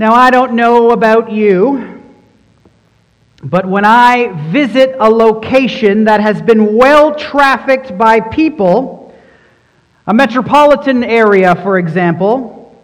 Now, 0.00 0.14
I 0.14 0.30
don't 0.30 0.52
know 0.52 0.92
about 0.92 1.32
you, 1.32 2.04
but 3.42 3.66
when 3.66 3.84
I 3.84 4.48
visit 4.52 4.94
a 5.00 5.10
location 5.10 6.04
that 6.04 6.20
has 6.20 6.40
been 6.40 6.76
well 6.76 7.16
trafficked 7.16 7.98
by 7.98 8.20
people, 8.20 9.12
a 10.06 10.14
metropolitan 10.14 11.02
area, 11.02 11.56
for 11.56 11.78
example, 11.78 12.80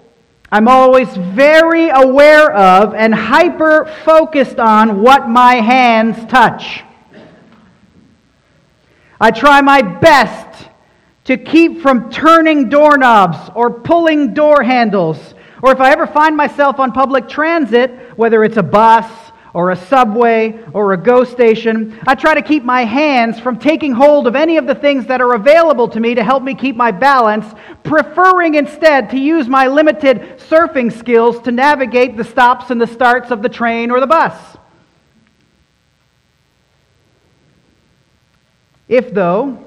I'm 0.50 0.67
always 0.67 1.08
very 1.17 1.88
aware 1.90 2.53
of 2.53 2.95
and 2.95 3.15
hyper 3.15 3.85
focused 4.04 4.58
on 4.58 5.01
what 5.01 5.28
my 5.28 5.54
hands 5.54 6.17
touch. 6.26 6.83
I 9.21 9.31
try 9.31 9.60
my 9.60 9.83
best 9.83 10.69
to 11.26 11.37
keep 11.37 11.81
from 11.81 12.10
turning 12.10 12.69
doorknobs 12.69 13.51
or 13.54 13.71
pulling 13.71 14.35
door 14.35 14.65
handles 14.65 15.33
or 15.65 15.72
if 15.72 15.81
I 15.81 15.92
ever 15.92 16.06
find 16.06 16.36
myself 16.36 16.78
on 16.78 16.92
public 16.92 17.27
transit, 17.27 17.91
whether 18.18 18.45
it's 18.45 18.59
a 18.59 18.62
bus 18.62 19.10
or 19.54 19.70
a 19.70 19.77
subway 19.77 20.62
or 20.74 20.92
a 20.92 20.96
GO 20.98 21.24
station, 21.24 21.98
I 22.06 22.14
try 22.14 22.34
to 22.34 22.42
keep 22.42 22.64
my 22.64 22.84
hands 22.84 23.40
from 23.40 23.59
taking 23.59 23.95
hold 23.95 24.27
of 24.27 24.37
any 24.37 24.59
of 24.59 24.66
the 24.66 24.74
things 24.74 25.06
that 25.06 25.23
are 25.23 25.32
available 25.32 25.88
to 25.88 26.00
me 26.00 26.14
to 26.16 26.23
help 26.23 26.42
me 26.42 26.54
keep 26.54 26.77
my 26.77 26.90
balance, 26.90 27.46
preferring 27.82 28.56
instead 28.56 29.09
to 29.12 29.18
use 29.18 29.48
my 29.48 29.66
limited 29.66 30.37
surfing 30.37 30.92
skills 30.92 31.40
to 31.40 31.50
navigate 31.50 32.18
the 32.18 32.24
stops 32.24 32.70
and 32.70 32.78
the 32.78 32.87
starts 32.87 33.30
of 33.30 33.40
the 33.40 33.48
train 33.48 33.90
or 33.90 34.01
the 34.01 34.06
bus. 34.06 34.59
If, 38.87 39.15
though, 39.15 39.65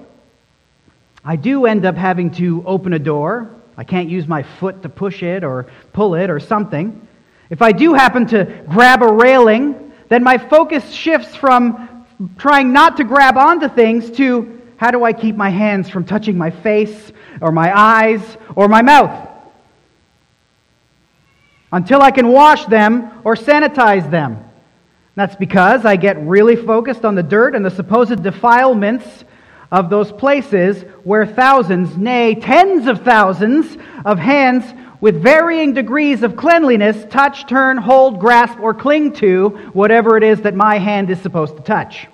I 1.26 1.38
do 1.38 1.66
end 1.66 1.88
up 1.88 1.96
having 1.96 2.30
to 2.36 2.64
open 2.68 2.94
a 2.94 3.00
door 3.00 3.57
I 3.78 3.84
can't 3.84 4.10
use 4.10 4.28
my 4.28 4.42
foot 4.42 4.82
to 4.82 4.90
push 4.90 5.22
it 5.22 5.44
or 5.44 5.68
pull 5.94 6.16
it 6.16 6.30
or 6.32 6.40
something. 6.40 7.08
If 7.50 7.62
I 7.62 7.72
do 7.72 7.94
happen 7.94 8.26
to 8.28 8.64
grab 8.68 9.04
a 9.04 9.12
railing, 9.12 9.94
then 10.10 10.24
my 10.24 10.38
focus 10.38 10.92
shifts 10.92 11.36
from 11.36 12.06
trying 12.38 12.74
not 12.74 12.98
to 12.98 13.04
grab 13.04 13.38
onto 13.38 13.70
things 13.70 14.10
to 14.18 14.60
how 14.78 14.92
do 14.92 15.04
I 15.04 15.14
keep 15.14 15.36
my 15.36 15.50
hands 15.50 15.90
from 15.90 16.06
touching 16.06 16.38
my 16.38 16.50
face 16.50 17.12
or 17.40 17.52
my 17.52 17.78
eyes 17.78 18.38
or 18.56 18.68
my 18.68 18.82
mouth? 18.82 19.30
Until 21.72 22.02
I 22.02 22.12
can 22.12 22.30
wash 22.30 22.66
them 22.66 23.12
or 23.24 23.36
sanitize 23.36 24.10
them. 24.10 24.44
That's 25.16 25.36
because 25.36 25.86
I 25.86 25.96
get 25.96 26.18
really 26.20 26.56
focused 26.56 27.04
on 27.04 27.16
the 27.16 27.24
dirt 27.24 27.56
and 27.56 27.66
the 27.66 27.72
supposed 27.72 28.22
defilements 28.24 29.26
of 29.72 29.90
those 29.90 30.12
places 30.12 30.84
where 31.04 31.26
thousands, 31.26 31.98
nay, 31.98 32.36
tens 32.36 32.88
of 32.88 33.04
thousands 33.04 33.78
of 34.06 34.18
hands 34.18 34.64
with 35.00 35.22
varying 35.22 35.74
degrees 35.74 36.24
of 36.24 36.36
cleanliness 36.36 37.06
touch, 37.10 37.48
turn, 37.48 37.78
hold, 37.78 38.20
grasp, 38.20 38.60
or 38.60 38.74
cling 38.74 39.14
to 39.14 39.50
whatever 39.74 40.18
it 40.18 40.24
is 40.24 40.42
that 40.42 40.56
my 40.56 40.78
hand 40.80 41.10
is 41.10 41.20
supposed 41.22 41.56
to 41.58 41.64
touch. 41.64 42.08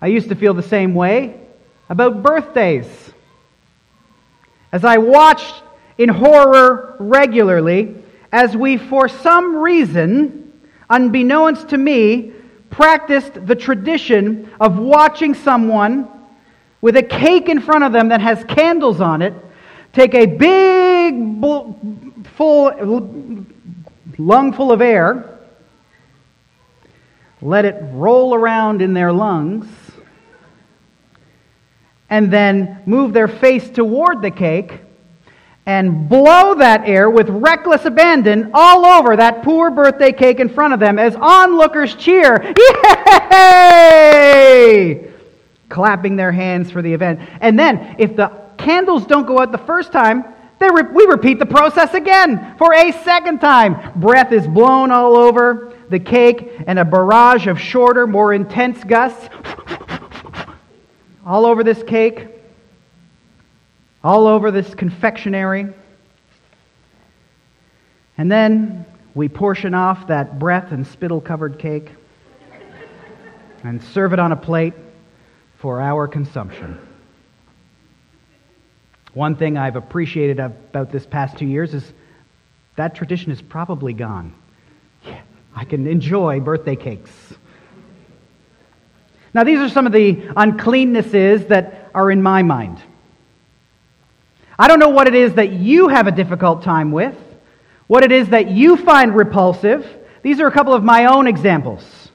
I 0.00 0.06
used 0.06 0.28
to 0.28 0.34
feel 0.34 0.54
the 0.54 0.62
same 0.62 0.94
way 0.94 1.40
about 1.88 2.22
birthdays. 2.22 2.86
As 4.72 4.84
I 4.84 4.98
watched 4.98 5.62
in 5.98 6.08
horror 6.08 6.96
regularly, 7.00 7.96
as 8.32 8.56
we, 8.56 8.76
for 8.76 9.08
some 9.08 9.56
reason, 9.56 10.52
unbeknownst 10.88 11.70
to 11.70 11.78
me, 11.78 12.32
practiced 12.70 13.46
the 13.46 13.54
tradition 13.54 14.50
of 14.60 14.78
watching 14.78 15.34
someone 15.34 16.08
with 16.80 16.96
a 16.96 17.02
cake 17.02 17.48
in 17.48 17.60
front 17.60 17.84
of 17.84 17.92
them 17.92 18.08
that 18.08 18.20
has 18.20 18.42
candles 18.44 19.00
on 19.00 19.20
it 19.22 19.34
take 19.92 20.14
a 20.14 20.24
big 20.26 21.40
full 22.36 23.46
lung 24.18 24.52
full 24.52 24.72
of 24.72 24.80
air 24.80 25.38
let 27.42 27.64
it 27.64 27.76
roll 27.92 28.34
around 28.34 28.82
in 28.82 28.94
their 28.94 29.12
lungs 29.12 29.66
and 32.08 32.32
then 32.32 32.82
move 32.86 33.12
their 33.12 33.28
face 33.28 33.68
toward 33.70 34.22
the 34.22 34.30
cake 34.30 34.80
and 35.70 36.08
blow 36.08 36.56
that 36.56 36.82
air 36.84 37.08
with 37.08 37.28
reckless 37.28 37.84
abandon 37.84 38.50
all 38.52 38.84
over 38.84 39.14
that 39.14 39.44
poor 39.44 39.70
birthday 39.70 40.10
cake 40.10 40.40
in 40.40 40.48
front 40.48 40.74
of 40.74 40.80
them 40.80 40.98
as 40.98 41.14
onlookers 41.14 41.94
cheer, 41.94 42.52
Yay! 43.30 45.08
Clapping 45.68 46.16
their 46.16 46.32
hands 46.32 46.72
for 46.72 46.82
the 46.82 46.92
event. 46.92 47.20
And 47.40 47.56
then, 47.56 47.94
if 48.00 48.16
the 48.16 48.32
candles 48.58 49.06
don't 49.06 49.28
go 49.28 49.38
out 49.38 49.52
the 49.52 49.58
first 49.58 49.92
time, 49.92 50.24
re- 50.60 50.90
we 50.92 51.04
repeat 51.04 51.38
the 51.38 51.46
process 51.46 51.94
again 51.94 52.56
for 52.58 52.74
a 52.74 52.90
second 53.04 53.38
time. 53.38 53.92
Breath 53.94 54.32
is 54.32 54.48
blown 54.48 54.90
all 54.90 55.16
over 55.16 55.72
the 55.88 56.00
cake, 56.00 56.52
and 56.66 56.80
a 56.80 56.84
barrage 56.84 57.46
of 57.46 57.60
shorter, 57.60 58.08
more 58.08 58.34
intense 58.34 58.82
gusts 58.82 59.28
all 61.24 61.46
over 61.46 61.62
this 61.62 61.84
cake 61.84 62.39
all 64.02 64.26
over 64.26 64.50
this 64.50 64.74
confectionery. 64.74 65.66
And 68.16 68.30
then 68.30 68.84
we 69.14 69.28
portion 69.28 69.74
off 69.74 70.06
that 70.08 70.38
breath 70.38 70.72
and 70.72 70.86
spittle 70.86 71.20
covered 71.20 71.58
cake 71.58 71.90
and 73.62 73.82
serve 73.82 74.12
it 74.12 74.18
on 74.18 74.32
a 74.32 74.36
plate 74.36 74.74
for 75.58 75.80
our 75.80 76.08
consumption. 76.08 76.78
One 79.12 79.36
thing 79.36 79.58
I've 79.58 79.76
appreciated 79.76 80.38
about 80.38 80.92
this 80.92 81.04
past 81.04 81.36
two 81.36 81.46
years 81.46 81.74
is 81.74 81.92
that 82.76 82.94
tradition 82.94 83.32
is 83.32 83.42
probably 83.42 83.92
gone. 83.92 84.34
Yeah, 85.04 85.20
I 85.54 85.64
can 85.64 85.86
enjoy 85.86 86.40
birthday 86.40 86.76
cakes. 86.76 87.10
Now, 89.34 89.44
these 89.44 89.58
are 89.58 89.68
some 89.68 89.86
of 89.86 89.92
the 89.92 90.14
uncleannesses 90.14 91.48
that 91.48 91.90
are 91.94 92.10
in 92.10 92.22
my 92.22 92.42
mind. 92.42 92.82
I 94.60 94.68
don't 94.68 94.78
know 94.78 94.90
what 94.90 95.08
it 95.08 95.14
is 95.14 95.32
that 95.36 95.52
you 95.52 95.88
have 95.88 96.06
a 96.06 96.12
difficult 96.12 96.62
time 96.62 96.92
with, 96.92 97.16
what 97.86 98.04
it 98.04 98.12
is 98.12 98.28
that 98.28 98.50
you 98.50 98.76
find 98.76 99.16
repulsive. 99.16 99.88
These 100.20 100.38
are 100.38 100.46
a 100.46 100.52
couple 100.52 100.74
of 100.74 100.84
my 100.84 101.06
own 101.06 101.26
examples. 101.26 102.10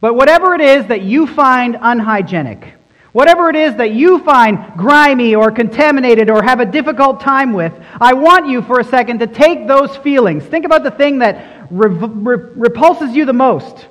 But 0.00 0.14
whatever 0.14 0.54
it 0.54 0.60
is 0.60 0.86
that 0.86 1.02
you 1.02 1.26
find 1.26 1.76
unhygienic, 1.80 2.74
whatever 3.10 3.50
it 3.50 3.56
is 3.56 3.74
that 3.74 3.90
you 3.90 4.20
find 4.20 4.72
grimy 4.76 5.34
or 5.34 5.50
contaminated 5.50 6.30
or 6.30 6.44
have 6.44 6.60
a 6.60 6.64
difficult 6.64 7.18
time 7.18 7.52
with, 7.52 7.72
I 8.00 8.12
want 8.12 8.46
you 8.46 8.62
for 8.62 8.78
a 8.78 8.84
second 8.84 9.18
to 9.18 9.26
take 9.26 9.66
those 9.66 9.96
feelings. 9.96 10.44
Think 10.44 10.64
about 10.64 10.84
the 10.84 10.92
thing 10.92 11.18
that 11.18 11.66
re- 11.72 11.88
re- 11.90 12.52
repulses 12.54 13.16
you 13.16 13.24
the 13.24 13.32
most. 13.32 13.88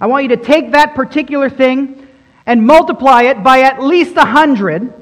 I 0.00 0.08
want 0.08 0.24
you 0.24 0.30
to 0.30 0.42
take 0.42 0.72
that 0.72 0.96
particular 0.96 1.48
thing 1.48 2.08
and 2.44 2.66
multiply 2.66 3.22
it 3.22 3.44
by 3.44 3.60
at 3.60 3.80
least 3.80 4.16
a 4.16 4.24
hundred 4.24 4.92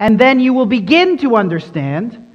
and 0.00 0.18
then 0.18 0.40
you 0.40 0.54
will 0.54 0.66
begin 0.66 1.18
to 1.18 1.36
understand 1.36 2.26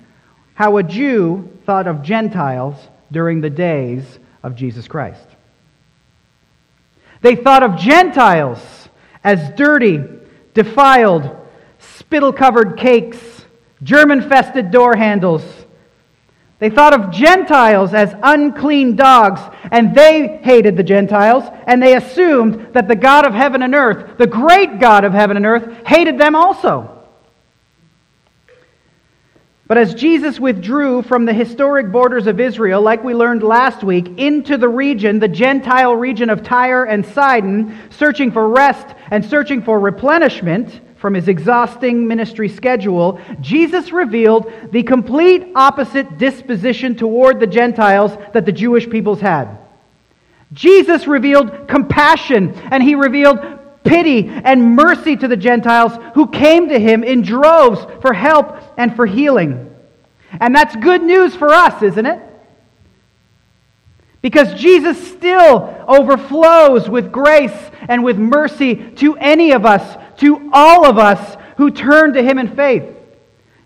how 0.53 0.77
a 0.77 0.83
Jew 0.83 1.51
thought 1.65 1.87
of 1.87 2.03
Gentiles 2.03 2.75
during 3.11 3.41
the 3.41 3.49
days 3.49 4.19
of 4.43 4.55
Jesus 4.55 4.87
Christ. 4.87 5.27
They 7.21 7.35
thought 7.35 7.63
of 7.63 7.77
Gentiles 7.77 8.59
as 9.23 9.49
dirty, 9.57 9.99
defiled, 10.53 11.35
spittle 11.79 12.31
covered 12.31 12.77
cakes, 12.77 13.17
germ 13.81 14.11
infested 14.11 14.69
door 14.69 14.95
handles. 14.95 15.43
They 16.59 16.69
thought 16.69 16.93
of 16.93 17.11
Gentiles 17.11 17.95
as 17.95 18.15
unclean 18.21 18.95
dogs, 18.95 19.41
and 19.71 19.95
they 19.95 20.39
hated 20.43 20.77
the 20.77 20.83
Gentiles, 20.83 21.43
and 21.65 21.81
they 21.81 21.95
assumed 21.95 22.73
that 22.73 22.87
the 22.87 22.95
God 22.95 23.25
of 23.25 23.33
heaven 23.33 23.63
and 23.63 23.73
earth, 23.73 24.19
the 24.19 24.27
great 24.27 24.79
God 24.79 25.03
of 25.03 25.13
heaven 25.13 25.35
and 25.35 25.47
earth, 25.47 25.87
hated 25.87 26.19
them 26.19 26.35
also. 26.35 26.94
But 29.67 29.79
as 29.79 29.95
Jesus 29.95 30.39
withdrew 30.39 31.01
from 31.01 31.25
the 31.25 31.33
historic 31.33 31.91
borders 31.91 32.27
of 32.27 32.39
Israel, 32.39 32.81
like 32.81 33.03
we 33.03 33.15
learned 33.15 33.41
last 33.41 33.83
week, 33.83 34.19
into 34.19 34.57
the 34.57 34.69
region, 34.69 35.17
the 35.17 35.27
Gentile 35.27 35.95
region 35.95 36.29
of 36.29 36.43
Tyre 36.43 36.85
and 36.85 37.03
Sidon, 37.03 37.75
searching 37.89 38.31
for 38.31 38.47
rest 38.47 38.95
and 39.09 39.25
searching 39.25 39.63
for 39.63 39.79
replenishment 39.79 40.81
from 40.97 41.15
his 41.15 41.27
exhausting 41.27 42.07
ministry 42.07 42.47
schedule, 42.47 43.19
Jesus 43.41 43.91
revealed 43.91 44.51
the 44.71 44.83
complete 44.83 45.51
opposite 45.55 46.19
disposition 46.19 46.95
toward 46.95 47.39
the 47.39 47.47
Gentiles 47.47 48.15
that 48.33 48.45
the 48.45 48.51
Jewish 48.51 48.87
peoples 48.87 49.19
had. 49.19 49.57
Jesus 50.53 51.07
revealed 51.07 51.67
compassion 51.67 52.53
and 52.71 52.81
he 52.81 52.95
revealed 52.95 53.39
pity 53.85 54.27
and 54.27 54.75
mercy 54.75 55.15
to 55.15 55.27
the 55.27 55.37
Gentiles 55.37 55.93
who 56.13 56.27
came 56.27 56.69
to 56.69 56.79
him 56.79 57.03
in 57.03 57.21
droves 57.21 57.85
for 58.01 58.13
help 58.13 58.57
and 58.77 58.95
for 58.95 59.05
healing. 59.05 59.73
And 60.39 60.53
that's 60.53 60.75
good 60.75 61.01
news 61.01 61.35
for 61.35 61.53
us, 61.53 61.81
isn't 61.81 62.05
it? 62.05 62.21
Because 64.21 64.53
Jesus 64.59 65.11
still 65.11 65.85
overflows 65.87 66.89
with 66.89 67.11
grace 67.11 67.55
and 67.87 68.03
with 68.03 68.17
mercy 68.17 68.75
to 68.75 69.15
any 69.17 69.51
of 69.51 69.65
us, 69.65 69.97
to 70.17 70.49
all 70.51 70.85
of 70.85 70.97
us 70.97 71.37
who 71.57 71.71
turn 71.71 72.13
to 72.13 72.23
him 72.23 72.39
in 72.39 72.55
faith. 72.55 72.95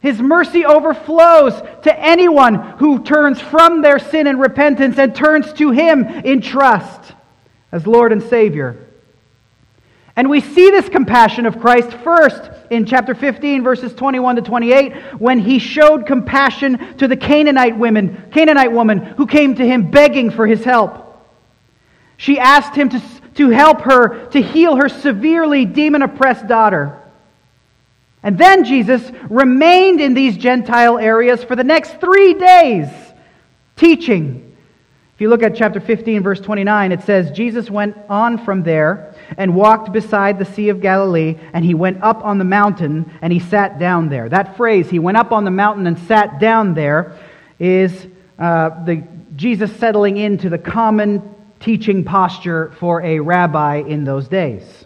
His 0.01 0.21
mercy 0.21 0.65
overflows 0.65 1.53
to 1.83 1.99
anyone 1.99 2.55
who 2.55 3.03
turns 3.03 3.41
from 3.41 3.81
their 3.81 3.99
sin 3.99 4.27
and 4.27 4.39
repentance 4.39 4.97
and 4.97 5.13
turns 5.13 5.51
to 5.53 5.71
Him 5.71 6.05
in 6.05 6.41
trust 6.41 7.13
as 7.71 7.85
Lord 7.85 8.13
and 8.13 8.23
Savior. 8.23 8.88
And 10.19 10.29
we 10.29 10.41
see 10.41 10.69
this 10.69 10.89
compassion 10.89 11.45
of 11.45 11.61
Christ 11.61 11.93
first 12.03 12.51
in 12.69 12.85
chapter 12.85 13.15
15, 13.15 13.63
verses 13.63 13.93
21 13.93 14.35
to 14.35 14.41
28, 14.41 14.93
when 15.17 15.39
he 15.39 15.59
showed 15.59 16.05
compassion 16.05 16.97
to 16.97 17.07
the 17.07 17.15
Canaanite 17.15 17.77
women, 17.77 18.25
Canaanite 18.29 18.73
woman 18.73 18.97
who 18.97 19.25
came 19.25 19.55
to 19.55 19.65
him 19.65 19.89
begging 19.89 20.29
for 20.29 20.45
his 20.45 20.61
help. 20.61 21.23
She 22.17 22.37
asked 22.37 22.75
him 22.75 22.89
to, 22.89 23.01
to 23.35 23.49
help 23.49 23.79
her 23.83 24.25
to 24.31 24.41
heal 24.41 24.75
her 24.75 24.89
severely 24.89 25.63
demon 25.63 26.01
oppressed 26.01 26.49
daughter. 26.49 27.01
And 28.21 28.37
then 28.37 28.65
Jesus 28.65 29.09
remained 29.29 30.01
in 30.01 30.15
these 30.15 30.35
Gentile 30.35 30.97
areas 30.97 31.45
for 31.45 31.55
the 31.55 31.63
next 31.63 32.01
three 32.01 32.33
days, 32.33 32.89
teaching. 33.77 34.53
If 35.15 35.21
you 35.21 35.29
look 35.29 35.43
at 35.43 35.55
chapter 35.55 35.79
15, 35.79 36.23
verse 36.23 36.41
29, 36.41 36.91
it 36.91 37.03
says, 37.03 37.31
Jesus 37.31 37.71
went 37.71 37.95
on 38.09 38.37
from 38.43 38.63
there 38.63 39.15
and 39.37 39.55
walked 39.55 39.91
beside 39.91 40.39
the 40.39 40.45
Sea 40.45 40.69
of 40.69 40.81
Galilee, 40.81 41.37
and 41.53 41.63
he 41.63 41.73
went 41.73 42.03
up 42.03 42.23
on 42.23 42.37
the 42.37 42.43
mountain 42.43 43.11
and 43.21 43.31
he 43.31 43.39
sat 43.39 43.79
down 43.79 44.09
there. 44.09 44.29
That 44.29 44.57
phrase, 44.57 44.89
he 44.89 44.99
went 44.99 45.17
up 45.17 45.31
on 45.31 45.43
the 45.43 45.51
mountain 45.51 45.87
and 45.87 45.97
sat 45.99 46.39
down 46.39 46.73
there, 46.73 47.17
is 47.59 48.07
uh, 48.37 48.83
the, 48.85 49.03
Jesus 49.35 49.71
settling 49.77 50.17
into 50.17 50.49
the 50.49 50.57
common 50.57 51.35
teaching 51.59 52.03
posture 52.03 52.71
for 52.79 53.01
a 53.01 53.19
rabbi 53.19 53.77
in 53.77 54.03
those 54.05 54.27
days. 54.27 54.85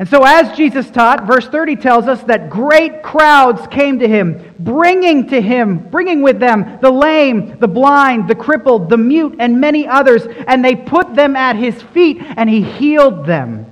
And 0.00 0.08
so, 0.08 0.24
as 0.24 0.56
Jesus 0.56 0.88
taught, 0.88 1.26
verse 1.26 1.46
30 1.46 1.76
tells 1.76 2.08
us 2.08 2.22
that 2.22 2.48
great 2.48 3.02
crowds 3.02 3.66
came 3.66 3.98
to 3.98 4.08
him, 4.08 4.54
bringing 4.58 5.28
to 5.28 5.42
him, 5.42 5.76
bringing 5.90 6.22
with 6.22 6.40
them 6.40 6.78
the 6.80 6.90
lame, 6.90 7.58
the 7.58 7.68
blind, 7.68 8.26
the 8.26 8.34
crippled, 8.34 8.88
the 8.88 8.96
mute, 8.96 9.36
and 9.38 9.60
many 9.60 9.86
others, 9.86 10.26
and 10.46 10.64
they 10.64 10.74
put 10.74 11.14
them 11.14 11.36
at 11.36 11.56
his 11.56 11.82
feet, 11.82 12.16
and 12.18 12.48
he 12.48 12.62
healed 12.62 13.26
them. 13.26 13.70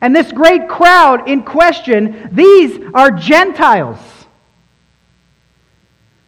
And 0.00 0.14
this 0.14 0.30
great 0.30 0.68
crowd 0.68 1.28
in 1.28 1.42
question, 1.42 2.28
these 2.30 2.78
are 2.94 3.10
Gentiles. 3.10 3.98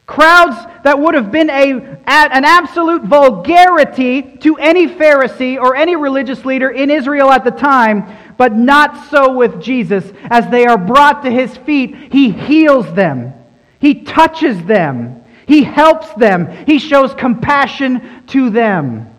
Crowds 0.06 0.56
that 0.82 0.98
would 0.98 1.14
have 1.14 1.30
been 1.30 1.50
a, 1.50 1.70
an 2.06 2.44
absolute 2.44 3.02
vulgarity 3.02 4.22
to 4.38 4.56
any 4.56 4.88
Pharisee 4.88 5.56
or 5.56 5.76
any 5.76 5.94
religious 5.94 6.44
leader 6.44 6.70
in 6.70 6.90
Israel 6.90 7.30
at 7.30 7.44
the 7.44 7.50
time, 7.50 8.10
but 8.38 8.54
not 8.54 9.10
so 9.10 9.34
with 9.34 9.60
Jesus. 9.60 10.10
As 10.30 10.48
they 10.48 10.64
are 10.64 10.78
brought 10.78 11.24
to 11.24 11.30
his 11.30 11.54
feet, 11.58 11.94
he 12.10 12.30
heals 12.30 12.90
them, 12.94 13.34
he 13.80 14.02
touches 14.04 14.64
them, 14.64 15.22
he 15.46 15.62
helps 15.62 16.10
them, 16.14 16.48
he 16.64 16.78
shows 16.78 17.12
compassion 17.12 18.24
to 18.28 18.48
them. 18.48 19.14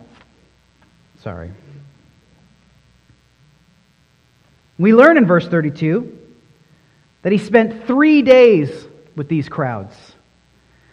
Sorry. 1.22 1.52
We 4.78 4.94
learn 4.94 5.18
in 5.18 5.26
verse 5.26 5.46
32 5.46 6.18
that 7.22 7.32
he 7.32 7.38
spent 7.38 7.86
three 7.86 8.22
days 8.22 8.86
with 9.14 9.28
these 9.28 9.48
crowds. 9.48 9.94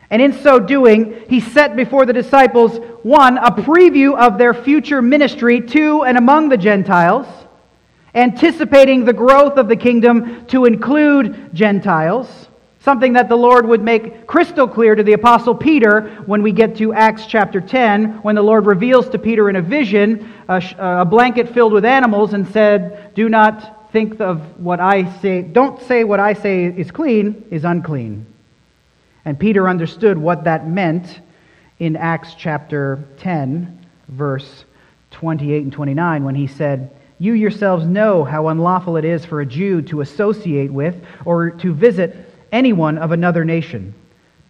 And 0.09 0.21
in 0.21 0.33
so 0.33 0.59
doing, 0.59 1.24
he 1.29 1.39
set 1.39 1.77
before 1.77 2.06
the 2.06 2.13
disciples, 2.13 2.77
one, 3.03 3.38
a 3.38 3.51
preview 3.51 4.18
of 4.18 4.38
their 4.38 4.53
future 4.53 5.01
ministry 5.01 5.62
to 5.62 6.03
and 6.03 6.18
among 6.18 6.50
the 6.50 6.57
Gentiles, 6.57 7.27
anticipating 8.18 9.06
the 9.06 9.14
growth 9.14 9.58
of 9.58 9.68
the 9.68 9.75
kingdom 9.75 10.46
to 10.48 10.66
include 10.66 11.54
Gentiles, 11.54 12.48
something 12.80 13.14
that 13.14 13.30
the 13.30 13.36
Lord 13.36 13.68
would 13.68 13.84
make 13.84 14.25
crystal 14.25 14.68
clear 14.68 14.96
to 14.96 15.04
the 15.04 15.14
Apostle 15.14 15.54
Peter 15.54 16.10
when 16.25 16.42
we 16.42 16.52
get 16.52 16.78
to 16.78 16.94
Acts 16.94 17.28
chapter 17.28 17.62
10, 17.62 18.24
when 18.24 18.36
the 18.36 18.42
Lord 18.42 18.66
reveals 18.66 19.08
to 19.10 19.19
Peter 19.19 19.50
in 19.50 19.56
a 19.56 19.62
vision 19.62 20.34
a, 20.50 20.64
a 20.80 21.06
blanket 21.06 21.50
filled 21.54 21.74
with 21.74 21.86
animals 21.86 22.34
and 22.34 22.48
said, 22.48 23.14
Do 23.14 23.30
not 23.30 23.92
think 23.92 24.20
of 24.20 24.60
what 24.60 24.80
I 24.80 25.12
say, 25.20 25.42
don't 25.44 25.81
say 25.84 26.04
what 26.04 26.20
I 26.20 26.34
say 26.34 26.66
is 26.66 26.92
clean, 26.92 27.46
is 27.52 27.66
unclean. 27.66 28.25
And 29.25 29.40
Peter 29.40 29.70
understood 29.70 30.18
what 30.18 30.46
that 30.46 30.68
meant 30.68 31.20
in 31.80 31.96
Acts 31.96 32.34
chapter 32.36 33.04
10, 33.18 33.86
verse 34.08 34.63
28 35.12 35.63
and 35.63 35.74
29, 35.74 36.24
when 36.24 36.36
he 36.36 36.48
said, 36.48 36.90
You 37.19 37.34
yourselves 37.34 37.86
know 37.86 38.24
how 38.24 38.50
unlawful 38.50 38.98
it 38.98 39.06
is 39.06 39.25
for 39.25 39.42
a 39.42 39.46
Jew 39.46 39.81
to 39.84 40.02
associate 40.02 40.72
with 40.72 40.96
or 41.25 41.50
to 41.50 41.74
visit 41.74 42.16
anyone 42.52 42.98
of 42.98 43.12
another 43.12 43.44
nation. 43.44 43.94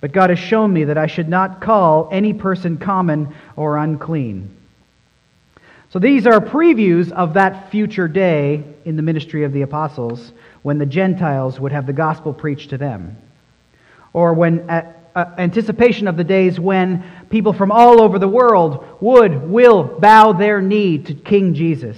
But 0.01 0.11
God 0.11 0.29
has 0.29 0.39
shown 0.39 0.73
me 0.73 0.83
that 0.85 0.97
I 0.97 1.07
should 1.07 1.29
not 1.29 1.61
call 1.61 2.09
any 2.11 2.33
person 2.33 2.77
common 2.77 3.33
or 3.55 3.77
unclean. 3.77 4.55
So 5.89 5.99
these 5.99 6.27
are 6.27 6.41
previews 6.41 7.11
of 7.11 7.33
that 7.35 7.71
future 7.71 8.07
day 8.07 8.63
in 8.83 8.97
the 8.97 9.01
ministry 9.01 9.45
of 9.45 9.53
the 9.53 9.61
apostles 9.61 10.33
when 10.61 10.77
the 10.77 10.85
Gentiles 10.85 11.59
would 11.59 11.71
have 11.71 11.87
the 11.87 11.93
gospel 11.93 12.33
preached 12.33 12.71
to 12.71 12.77
them 12.77 13.17
or 14.13 14.33
when 14.33 14.69
uh, 14.69 14.93
uh, 15.15 15.25
anticipation 15.37 16.07
of 16.07 16.17
the 16.17 16.23
days 16.23 16.59
when 16.59 17.03
people 17.29 17.53
from 17.53 17.71
all 17.71 18.01
over 18.01 18.19
the 18.19 18.27
world 18.27 18.85
would, 18.99 19.49
will 19.49 19.83
bow 19.83 20.33
their 20.33 20.61
knee 20.61 20.97
to 20.97 21.13
King 21.13 21.53
Jesus 21.53 21.97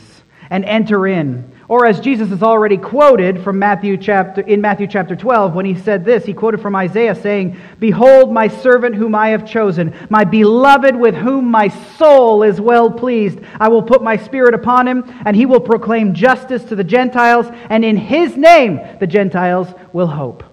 and 0.49 0.65
enter 0.65 1.07
in. 1.07 1.51
Or 1.69 1.85
as 1.85 1.99
Jesus 1.99 2.29
has 2.29 2.41
already 2.41 2.77
quoted 2.77 3.43
from 3.43 3.59
Matthew 3.59 3.95
chapter, 3.95 4.41
in 4.41 4.59
Matthew 4.59 4.87
chapter 4.87 5.15
12, 5.15 5.53
when 5.53 5.67
he 5.67 5.75
said 5.75 6.03
this, 6.03 6.25
he 6.25 6.33
quoted 6.33 6.61
from 6.61 6.75
Isaiah 6.75 7.13
saying, 7.13 7.57
Behold 7.79 8.33
my 8.33 8.47
servant 8.47 8.95
whom 8.95 9.13
I 9.13 9.29
have 9.29 9.47
chosen, 9.47 9.95
my 10.09 10.23
beloved 10.23 10.95
with 10.95 11.13
whom 11.13 11.45
my 11.45 11.67
soul 11.67 12.41
is 12.41 12.59
well 12.59 12.89
pleased. 12.89 13.39
I 13.59 13.67
will 13.67 13.83
put 13.83 14.01
my 14.01 14.17
spirit 14.17 14.55
upon 14.55 14.87
him, 14.87 15.03
and 15.25 15.35
he 15.35 15.45
will 15.45 15.59
proclaim 15.59 16.15
justice 16.15 16.63
to 16.65 16.75
the 16.75 16.83
Gentiles, 16.83 17.45
and 17.69 17.85
in 17.85 17.97
his 17.97 18.35
name 18.35 18.79
the 18.99 19.07
Gentiles 19.07 19.67
will 19.93 20.07
hope. 20.07 20.43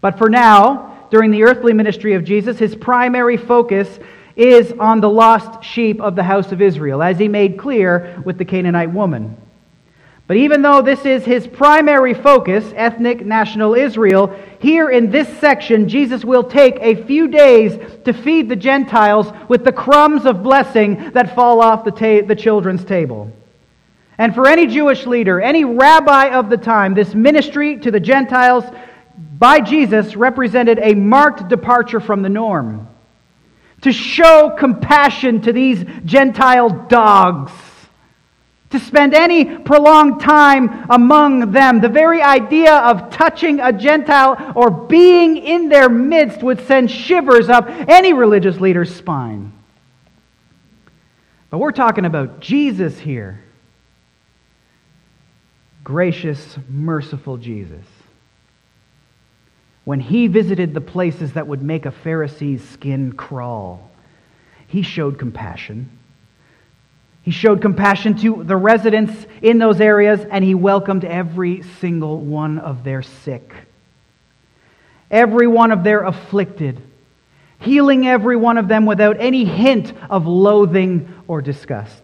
But 0.00 0.16
for 0.16 0.30
now, 0.30 1.06
during 1.10 1.30
the 1.30 1.42
earthly 1.42 1.74
ministry 1.74 2.14
of 2.14 2.24
Jesus, 2.24 2.58
his 2.58 2.74
primary 2.74 3.36
focus 3.36 3.98
is 4.36 4.72
on 4.78 5.00
the 5.00 5.08
lost 5.08 5.62
sheep 5.62 6.00
of 6.00 6.16
the 6.16 6.22
house 6.22 6.52
of 6.52 6.60
Israel, 6.60 7.02
as 7.02 7.18
he 7.18 7.28
made 7.28 7.58
clear 7.58 8.22
with 8.24 8.38
the 8.38 8.44
Canaanite 8.44 8.90
woman. 8.90 9.36
But 10.26 10.38
even 10.38 10.62
though 10.62 10.80
this 10.80 11.04
is 11.04 11.24
his 11.24 11.46
primary 11.46 12.14
focus, 12.14 12.64
ethnic 12.74 13.26
national 13.26 13.74
Israel, 13.74 14.34
here 14.58 14.88
in 14.88 15.10
this 15.10 15.28
section, 15.38 15.86
Jesus 15.86 16.24
will 16.24 16.44
take 16.44 16.78
a 16.80 17.04
few 17.04 17.28
days 17.28 17.78
to 18.04 18.14
feed 18.14 18.48
the 18.48 18.56
Gentiles 18.56 19.30
with 19.48 19.64
the 19.64 19.72
crumbs 19.72 20.24
of 20.24 20.42
blessing 20.42 21.10
that 21.10 21.34
fall 21.34 21.60
off 21.60 21.84
the, 21.84 21.90
ta- 21.90 22.26
the 22.26 22.34
children's 22.34 22.84
table. 22.84 23.30
And 24.16 24.34
for 24.34 24.46
any 24.46 24.66
Jewish 24.66 25.06
leader, 25.06 25.42
any 25.42 25.64
rabbi 25.64 26.30
of 26.30 26.48
the 26.48 26.56
time, 26.56 26.94
this 26.94 27.14
ministry 27.14 27.78
to 27.80 27.90
the 27.90 28.00
Gentiles 28.00 28.64
by 29.38 29.60
Jesus 29.60 30.16
represented 30.16 30.78
a 30.80 30.94
marked 30.94 31.48
departure 31.48 32.00
from 32.00 32.22
the 32.22 32.28
norm. 32.30 32.88
To 33.84 33.92
show 33.92 34.48
compassion 34.48 35.42
to 35.42 35.52
these 35.52 35.84
Gentile 36.06 36.70
dogs. 36.88 37.52
To 38.70 38.78
spend 38.78 39.12
any 39.12 39.58
prolonged 39.58 40.22
time 40.22 40.86
among 40.88 41.52
them. 41.52 41.82
The 41.82 41.90
very 41.90 42.22
idea 42.22 42.74
of 42.76 43.10
touching 43.10 43.60
a 43.60 43.74
Gentile 43.74 44.52
or 44.56 44.70
being 44.70 45.36
in 45.36 45.68
their 45.68 45.90
midst 45.90 46.42
would 46.42 46.66
send 46.66 46.90
shivers 46.90 47.50
up 47.50 47.68
any 47.68 48.14
religious 48.14 48.58
leader's 48.58 48.92
spine. 48.94 49.52
But 51.50 51.58
we're 51.58 51.72
talking 51.72 52.06
about 52.06 52.40
Jesus 52.40 52.98
here. 52.98 53.44
Gracious, 55.84 56.56
merciful 56.70 57.36
Jesus 57.36 57.84
when 59.84 60.00
he 60.00 60.26
visited 60.26 60.72
the 60.72 60.80
places 60.80 61.34
that 61.34 61.46
would 61.46 61.62
make 61.62 61.86
a 61.86 61.90
Pharisee's 61.90 62.66
skin 62.70 63.12
crawl, 63.12 63.90
he 64.66 64.82
showed 64.82 65.18
compassion. 65.18 65.90
He 67.22 67.30
showed 67.30 67.62
compassion 67.62 68.16
to 68.18 68.42
the 68.44 68.56
residents 68.56 69.26
in 69.40 69.58
those 69.58 69.80
areas, 69.80 70.20
and 70.30 70.44
he 70.44 70.54
welcomed 70.54 71.04
every 71.04 71.62
single 71.80 72.18
one 72.18 72.58
of 72.58 72.84
their 72.84 73.02
sick, 73.02 73.52
every 75.10 75.46
one 75.46 75.70
of 75.70 75.84
their 75.84 76.04
afflicted, 76.04 76.80
healing 77.60 78.06
every 78.06 78.36
one 78.36 78.58
of 78.58 78.68
them 78.68 78.84
without 78.84 79.16
any 79.20 79.44
hint 79.44 79.92
of 80.10 80.26
loathing 80.26 81.08
or 81.28 81.40
disgust. 81.40 82.02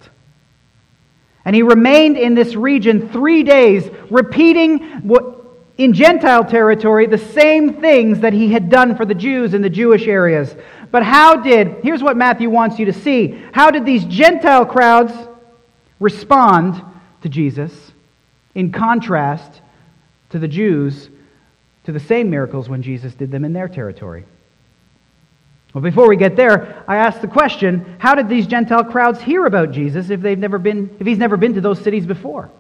And 1.44 1.56
he 1.56 1.62
remained 1.62 2.16
in 2.16 2.34
this 2.34 2.54
region 2.54 3.08
three 3.10 3.42
days, 3.42 3.88
repeating 4.10 4.78
what 5.02 5.39
in 5.80 5.94
Gentile 5.94 6.44
territory 6.44 7.06
the 7.06 7.16
same 7.16 7.80
things 7.80 8.20
that 8.20 8.34
he 8.34 8.52
had 8.52 8.68
done 8.68 8.94
for 8.96 9.06
the 9.06 9.14
Jews 9.14 9.54
in 9.54 9.62
the 9.62 9.70
Jewish 9.70 10.06
areas. 10.06 10.54
But 10.90 11.02
how 11.02 11.36
did, 11.36 11.76
here's 11.82 12.02
what 12.02 12.18
Matthew 12.18 12.50
wants 12.50 12.78
you 12.78 12.84
to 12.84 12.92
see 12.92 13.42
how 13.52 13.70
did 13.70 13.86
these 13.86 14.04
Gentile 14.04 14.66
crowds 14.66 15.14
respond 15.98 16.82
to 17.22 17.30
Jesus 17.30 17.92
in 18.54 18.72
contrast 18.72 19.62
to 20.30 20.38
the 20.38 20.48
Jews 20.48 21.08
to 21.84 21.92
the 21.92 22.00
same 22.00 22.28
miracles 22.28 22.68
when 22.68 22.82
Jesus 22.82 23.14
did 23.14 23.30
them 23.30 23.46
in 23.46 23.54
their 23.54 23.68
territory. 23.68 24.26
Well, 25.72 25.82
before 25.82 26.10
we 26.10 26.16
get 26.16 26.36
there, 26.36 26.84
I 26.86 26.96
ask 26.96 27.22
the 27.22 27.28
question 27.28 27.96
how 27.98 28.14
did 28.14 28.28
these 28.28 28.46
Gentile 28.46 28.84
crowds 28.84 29.22
hear 29.22 29.46
about 29.46 29.70
Jesus 29.70 30.10
if, 30.10 30.20
they've 30.20 30.38
never 30.38 30.58
been, 30.58 30.94
if 31.00 31.06
he's 31.06 31.16
never 31.16 31.38
been 31.38 31.54
to 31.54 31.62
those 31.62 31.80
cities 31.80 32.04
before? 32.04 32.50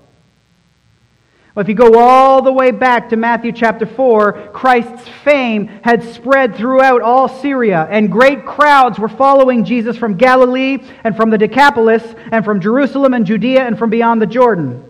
If 1.60 1.68
you 1.68 1.74
go 1.74 1.98
all 1.98 2.40
the 2.40 2.50
way 2.50 2.70
back 2.70 3.10
to 3.10 3.16
Matthew 3.16 3.52
chapter 3.52 3.84
4, 3.84 4.48
Christ's 4.54 5.06
fame 5.22 5.66
had 5.84 6.02
spread 6.02 6.56
throughout 6.56 7.02
all 7.02 7.28
Syria, 7.28 7.86
and 7.90 8.10
great 8.10 8.46
crowds 8.46 8.98
were 8.98 9.10
following 9.10 9.66
Jesus 9.66 9.98
from 9.98 10.16
Galilee 10.16 10.78
and 11.04 11.14
from 11.14 11.28
the 11.28 11.36
Decapolis 11.36 12.02
and 12.32 12.46
from 12.46 12.62
Jerusalem 12.62 13.12
and 13.12 13.26
Judea 13.26 13.62
and 13.66 13.78
from 13.78 13.90
beyond 13.90 14.22
the 14.22 14.26
Jordan. 14.26 14.82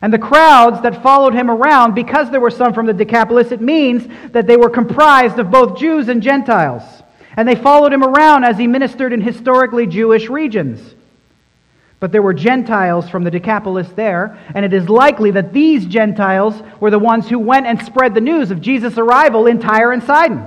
And 0.00 0.10
the 0.10 0.18
crowds 0.18 0.80
that 0.80 1.02
followed 1.02 1.34
him 1.34 1.50
around, 1.50 1.94
because 1.94 2.30
there 2.30 2.40
were 2.40 2.50
some 2.50 2.72
from 2.72 2.86
the 2.86 2.94
Decapolis, 2.94 3.52
it 3.52 3.60
means 3.60 4.08
that 4.32 4.46
they 4.46 4.56
were 4.56 4.70
comprised 4.70 5.38
of 5.38 5.50
both 5.50 5.78
Jews 5.78 6.08
and 6.08 6.22
Gentiles. 6.22 6.82
And 7.36 7.46
they 7.46 7.56
followed 7.56 7.92
him 7.92 8.02
around 8.02 8.44
as 8.44 8.56
he 8.56 8.66
ministered 8.66 9.12
in 9.12 9.20
historically 9.20 9.86
Jewish 9.86 10.30
regions. 10.30 10.95
But 11.98 12.12
there 12.12 12.22
were 12.22 12.34
Gentiles 12.34 13.08
from 13.08 13.24
the 13.24 13.30
Decapolis 13.30 13.88
there, 13.96 14.38
and 14.54 14.64
it 14.64 14.74
is 14.74 14.88
likely 14.88 15.30
that 15.30 15.52
these 15.52 15.86
Gentiles 15.86 16.62
were 16.78 16.90
the 16.90 16.98
ones 16.98 17.28
who 17.28 17.38
went 17.38 17.66
and 17.66 17.82
spread 17.82 18.14
the 18.14 18.20
news 18.20 18.50
of 18.50 18.60
Jesus' 18.60 18.98
arrival 18.98 19.46
in 19.46 19.60
Tyre 19.60 19.92
and 19.92 20.02
Sidon, 20.02 20.44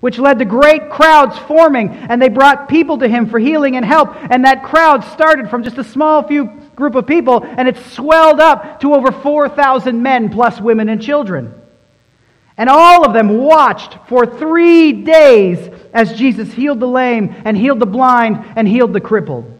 which 0.00 0.18
led 0.18 0.40
to 0.40 0.44
great 0.44 0.90
crowds 0.90 1.38
forming, 1.38 1.90
and 1.90 2.20
they 2.20 2.28
brought 2.28 2.68
people 2.68 2.98
to 2.98 3.06
him 3.06 3.28
for 3.28 3.38
healing 3.38 3.76
and 3.76 3.84
help. 3.84 4.10
And 4.30 4.44
that 4.44 4.64
crowd 4.64 5.04
started 5.04 5.48
from 5.50 5.62
just 5.62 5.78
a 5.78 5.84
small 5.84 6.26
few 6.26 6.46
group 6.74 6.96
of 6.96 7.06
people, 7.06 7.44
and 7.44 7.68
it 7.68 7.76
swelled 7.92 8.40
up 8.40 8.80
to 8.80 8.92
over 8.92 9.12
4,000 9.12 10.02
men 10.02 10.30
plus 10.30 10.60
women 10.60 10.88
and 10.88 11.00
children. 11.00 11.54
And 12.58 12.68
all 12.68 13.06
of 13.06 13.12
them 13.12 13.38
watched 13.38 13.98
for 14.08 14.26
three 14.26 14.92
days 15.04 15.58
as 15.92 16.18
Jesus 16.18 16.52
healed 16.52 16.80
the 16.80 16.88
lame 16.88 17.34
and 17.44 17.56
healed 17.56 17.78
the 17.78 17.86
blind 17.86 18.44
and 18.56 18.66
healed 18.66 18.92
the 18.92 19.00
crippled. 19.00 19.55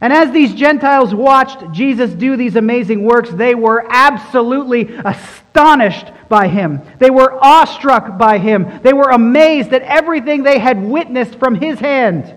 And 0.00 0.12
as 0.12 0.30
these 0.30 0.52
Gentiles 0.54 1.14
watched 1.14 1.72
Jesus 1.72 2.12
do 2.12 2.36
these 2.36 2.56
amazing 2.56 3.02
works, 3.02 3.30
they 3.30 3.54
were 3.54 3.86
absolutely 3.88 4.94
astonished 5.04 6.06
by 6.28 6.48
him. 6.48 6.82
They 6.98 7.10
were 7.10 7.38
awestruck 7.42 8.18
by 8.18 8.38
him. 8.38 8.80
They 8.82 8.92
were 8.92 9.10
amazed 9.10 9.72
at 9.72 9.82
everything 9.82 10.42
they 10.42 10.58
had 10.58 10.82
witnessed 10.82 11.38
from 11.38 11.54
his 11.54 11.78
hand. 11.78 12.34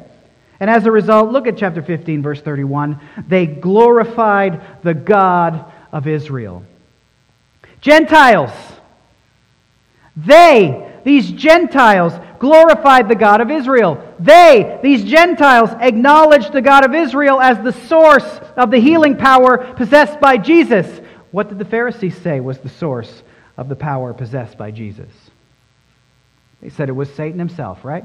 And 0.62 0.70
as 0.70 0.86
a 0.86 0.92
result, 0.92 1.32
look 1.32 1.48
at 1.48 1.58
chapter 1.58 1.82
15, 1.82 2.22
verse 2.22 2.42
31. 2.42 3.00
They 3.28 3.46
glorified 3.46 4.62
the 4.84 4.94
God 4.94 5.66
of 5.92 6.08
Israel. 6.08 6.64
Gentiles 7.82 8.52
they, 10.26 10.92
these 11.04 11.32
Gentiles, 11.32 12.14
glorified 12.40 13.08
the 13.08 13.16
God 13.16 13.42
of 13.42 13.52
Israel. 13.52 14.04
They, 14.20 14.80
these 14.84 15.06
Gentiles, 15.06 15.70
acknowledged 15.80 16.52
the 16.52 16.62
God 16.62 16.84
of 16.84 16.94
Israel 16.94 17.40
as 17.40 17.58
the 17.60 17.72
source 17.88 18.40
of 18.58 18.70
the 18.70 18.80
healing 18.80 19.16
power 19.16 19.74
possessed 19.76 20.20
by 20.20 20.38
Jesus. 20.38 21.02
What 21.32 21.48
did 21.48 21.58
the 21.58 21.66
Pharisees 21.66 22.18
say 22.18 22.42
was 22.42 22.58
the 22.58 22.70
source 22.70 23.24
of 23.56 23.70
the 23.70 23.78
power 23.78 24.14
possessed 24.14 24.58
by 24.58 24.72
Jesus? 24.72 25.10
They 26.62 26.70
said 26.70 26.90
it 26.90 26.94
was 26.94 27.14
Satan 27.14 27.40
himself, 27.40 27.86
right? 27.86 28.04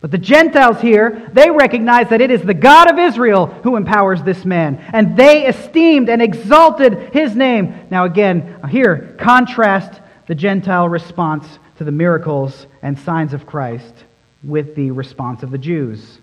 But 0.00 0.12
the 0.12 0.18
Gentiles 0.18 0.80
here, 0.80 1.28
they 1.32 1.50
recognize 1.50 2.08
that 2.10 2.20
it 2.20 2.30
is 2.30 2.42
the 2.42 2.54
God 2.54 2.90
of 2.90 2.98
Israel 2.98 3.46
who 3.46 3.76
empowers 3.76 4.22
this 4.22 4.44
man. 4.44 4.84
And 4.92 5.16
they 5.16 5.46
esteemed 5.46 6.08
and 6.08 6.22
exalted 6.22 7.10
his 7.12 7.34
name. 7.34 7.86
Now, 7.90 8.04
again, 8.04 8.60
here, 8.68 9.16
contrast 9.18 10.00
the 10.26 10.34
Gentile 10.36 10.88
response 10.88 11.46
to 11.78 11.84
the 11.84 11.92
miracles 11.92 12.66
and 12.80 12.98
signs 12.98 13.32
of 13.32 13.46
Christ 13.46 14.04
with 14.42 14.74
the 14.74 14.90
response 14.90 15.42
of 15.42 15.50
the 15.50 15.58
Jews. 15.58 16.18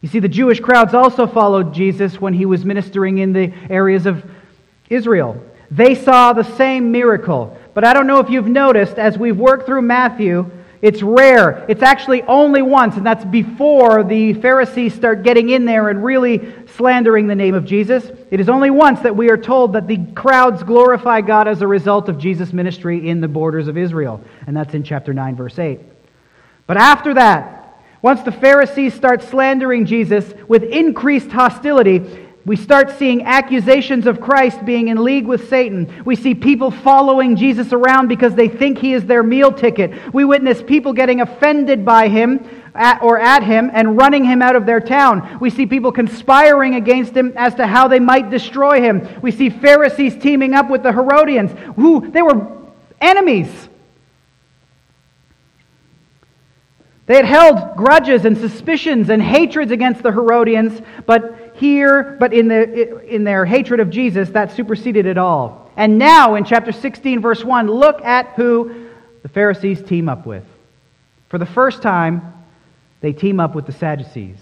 You 0.00 0.08
see, 0.08 0.18
the 0.18 0.28
Jewish 0.28 0.60
crowds 0.60 0.94
also 0.94 1.26
followed 1.26 1.72
Jesus 1.72 2.20
when 2.20 2.34
he 2.34 2.44
was 2.44 2.64
ministering 2.64 3.18
in 3.18 3.32
the 3.32 3.52
areas 3.70 4.06
of 4.06 4.24
Israel. 4.90 5.40
They 5.70 5.94
saw 5.94 6.32
the 6.32 6.42
same 6.42 6.92
miracle. 6.92 7.56
But 7.72 7.84
I 7.84 7.94
don't 7.94 8.06
know 8.06 8.18
if 8.18 8.28
you've 8.28 8.48
noticed, 8.48 8.98
as 8.98 9.16
we've 9.16 9.38
worked 9.38 9.64
through 9.64 9.82
Matthew, 9.82 10.50
it's 10.82 11.00
rare. 11.00 11.64
It's 11.68 11.82
actually 11.82 12.22
only 12.22 12.60
once, 12.60 12.96
and 12.96 13.06
that's 13.06 13.24
before 13.24 14.02
the 14.02 14.34
Pharisees 14.34 14.92
start 14.92 15.22
getting 15.22 15.50
in 15.50 15.64
there 15.64 15.88
and 15.88 16.04
really 16.04 16.52
slandering 16.74 17.28
the 17.28 17.36
name 17.36 17.54
of 17.54 17.64
Jesus. 17.64 18.10
It 18.32 18.40
is 18.40 18.48
only 18.48 18.70
once 18.70 18.98
that 19.00 19.14
we 19.14 19.30
are 19.30 19.36
told 19.36 19.74
that 19.74 19.86
the 19.86 20.04
crowds 20.14 20.64
glorify 20.64 21.20
God 21.20 21.46
as 21.46 21.62
a 21.62 21.68
result 21.68 22.08
of 22.08 22.18
Jesus' 22.18 22.52
ministry 22.52 23.08
in 23.08 23.20
the 23.20 23.28
borders 23.28 23.68
of 23.68 23.78
Israel, 23.78 24.20
and 24.48 24.56
that's 24.56 24.74
in 24.74 24.82
chapter 24.82 25.14
9, 25.14 25.36
verse 25.36 25.58
8. 25.58 25.78
But 26.72 26.80
after 26.80 27.12
that, 27.12 27.76
once 28.00 28.22
the 28.22 28.32
Pharisees 28.32 28.94
start 28.94 29.22
slandering 29.22 29.84
Jesus 29.84 30.32
with 30.48 30.62
increased 30.62 31.30
hostility, 31.30 32.00
we 32.46 32.56
start 32.56 32.92
seeing 32.92 33.24
accusations 33.24 34.06
of 34.06 34.22
Christ 34.22 34.64
being 34.64 34.88
in 34.88 35.04
league 35.04 35.26
with 35.26 35.50
Satan. 35.50 36.02
We 36.06 36.16
see 36.16 36.34
people 36.34 36.70
following 36.70 37.36
Jesus 37.36 37.74
around 37.74 38.08
because 38.08 38.34
they 38.34 38.48
think 38.48 38.78
he 38.78 38.94
is 38.94 39.04
their 39.04 39.22
meal 39.22 39.52
ticket. 39.52 40.14
We 40.14 40.24
witness 40.24 40.62
people 40.62 40.94
getting 40.94 41.20
offended 41.20 41.84
by 41.84 42.08
him 42.08 42.40
at, 42.74 43.02
or 43.02 43.18
at 43.18 43.42
him 43.42 43.70
and 43.74 43.98
running 43.98 44.24
him 44.24 44.40
out 44.40 44.56
of 44.56 44.64
their 44.64 44.80
town. 44.80 45.40
We 45.40 45.50
see 45.50 45.66
people 45.66 45.92
conspiring 45.92 46.76
against 46.76 47.14
him 47.14 47.34
as 47.36 47.54
to 47.56 47.66
how 47.66 47.86
they 47.86 48.00
might 48.00 48.30
destroy 48.30 48.80
him. 48.80 49.06
We 49.20 49.30
see 49.30 49.50
Pharisees 49.50 50.16
teaming 50.16 50.54
up 50.54 50.70
with 50.70 50.84
the 50.84 50.92
Herodians, 50.92 51.50
who 51.76 52.10
they 52.10 52.22
were 52.22 52.50
enemies. 52.98 53.68
They 57.12 57.16
had 57.16 57.26
held 57.26 57.76
grudges 57.76 58.24
and 58.24 58.38
suspicions 58.38 59.10
and 59.10 59.20
hatreds 59.20 59.70
against 59.70 60.02
the 60.02 60.10
Herodians, 60.10 60.80
but 61.04 61.52
here, 61.56 62.16
but 62.18 62.32
in, 62.32 62.48
the, 62.48 63.04
in 63.04 63.22
their 63.22 63.44
hatred 63.44 63.80
of 63.80 63.90
Jesus, 63.90 64.30
that 64.30 64.52
superseded 64.52 65.04
it 65.04 65.18
all. 65.18 65.70
And 65.76 65.98
now, 65.98 66.36
in 66.36 66.46
chapter 66.46 66.72
16, 66.72 67.20
verse 67.20 67.44
1, 67.44 67.66
look 67.66 68.00
at 68.00 68.28
who 68.28 68.88
the 69.20 69.28
Pharisees 69.28 69.82
team 69.82 70.08
up 70.08 70.24
with. 70.24 70.44
For 71.28 71.36
the 71.36 71.44
first 71.44 71.82
time, 71.82 72.32
they 73.02 73.12
team 73.12 73.40
up 73.40 73.54
with 73.54 73.66
the 73.66 73.72
Sadducees. 73.72 74.38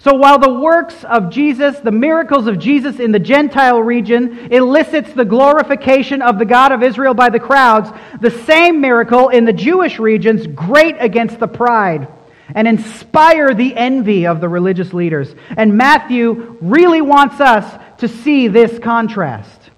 So 0.00 0.14
while 0.14 0.38
the 0.38 0.52
works 0.52 1.02
of 1.02 1.30
Jesus, 1.30 1.80
the 1.80 1.90
miracles 1.90 2.46
of 2.46 2.60
Jesus 2.60 3.00
in 3.00 3.10
the 3.10 3.18
Gentile 3.18 3.82
region, 3.82 4.52
elicits 4.52 5.12
the 5.12 5.24
glorification 5.24 6.22
of 6.22 6.38
the 6.38 6.44
God 6.44 6.70
of 6.70 6.84
Israel 6.84 7.14
by 7.14 7.30
the 7.30 7.40
crowds, 7.40 7.90
the 8.20 8.30
same 8.30 8.80
miracle 8.80 9.28
in 9.28 9.44
the 9.44 9.52
Jewish 9.52 9.98
regions 9.98 10.46
grate 10.46 10.96
against 11.00 11.40
the 11.40 11.48
pride 11.48 12.06
and 12.54 12.68
inspire 12.68 13.54
the 13.54 13.74
envy 13.74 14.26
of 14.26 14.40
the 14.40 14.48
religious 14.48 14.94
leaders. 14.94 15.34
And 15.56 15.76
Matthew 15.76 16.56
really 16.60 17.02
wants 17.02 17.40
us 17.40 17.82
to 17.98 18.06
see 18.06 18.46
this 18.46 18.78
contrast. 18.78 19.70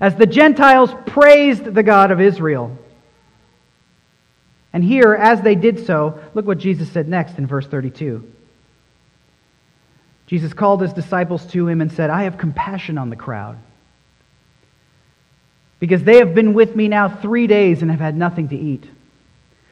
As 0.00 0.14
the 0.16 0.26
Gentiles 0.26 0.90
praised 1.06 1.64
the 1.64 1.82
God 1.82 2.10
of 2.10 2.22
Israel. 2.22 2.76
And 4.72 4.82
here, 4.82 5.14
as 5.14 5.42
they 5.42 5.54
did 5.54 5.86
so, 5.86 6.20
look 6.34 6.46
what 6.46 6.58
Jesus 6.58 6.90
said 6.90 7.06
next 7.06 7.38
in 7.38 7.46
verse 7.46 7.66
32. 7.66 8.32
Jesus 10.26 10.52
called 10.52 10.82
his 10.82 10.92
disciples 10.92 11.46
to 11.46 11.68
him 11.68 11.80
and 11.80 11.92
said, 11.92 12.10
I 12.10 12.24
have 12.24 12.36
compassion 12.36 12.98
on 12.98 13.10
the 13.10 13.16
crowd 13.16 13.56
because 15.78 16.02
they 16.02 16.18
have 16.18 16.34
been 16.34 16.54
with 16.54 16.74
me 16.74 16.88
now 16.88 17.08
three 17.08 17.46
days 17.46 17.82
and 17.82 17.90
have 17.90 18.00
had 18.00 18.16
nothing 18.16 18.48
to 18.48 18.56
eat. 18.56 18.84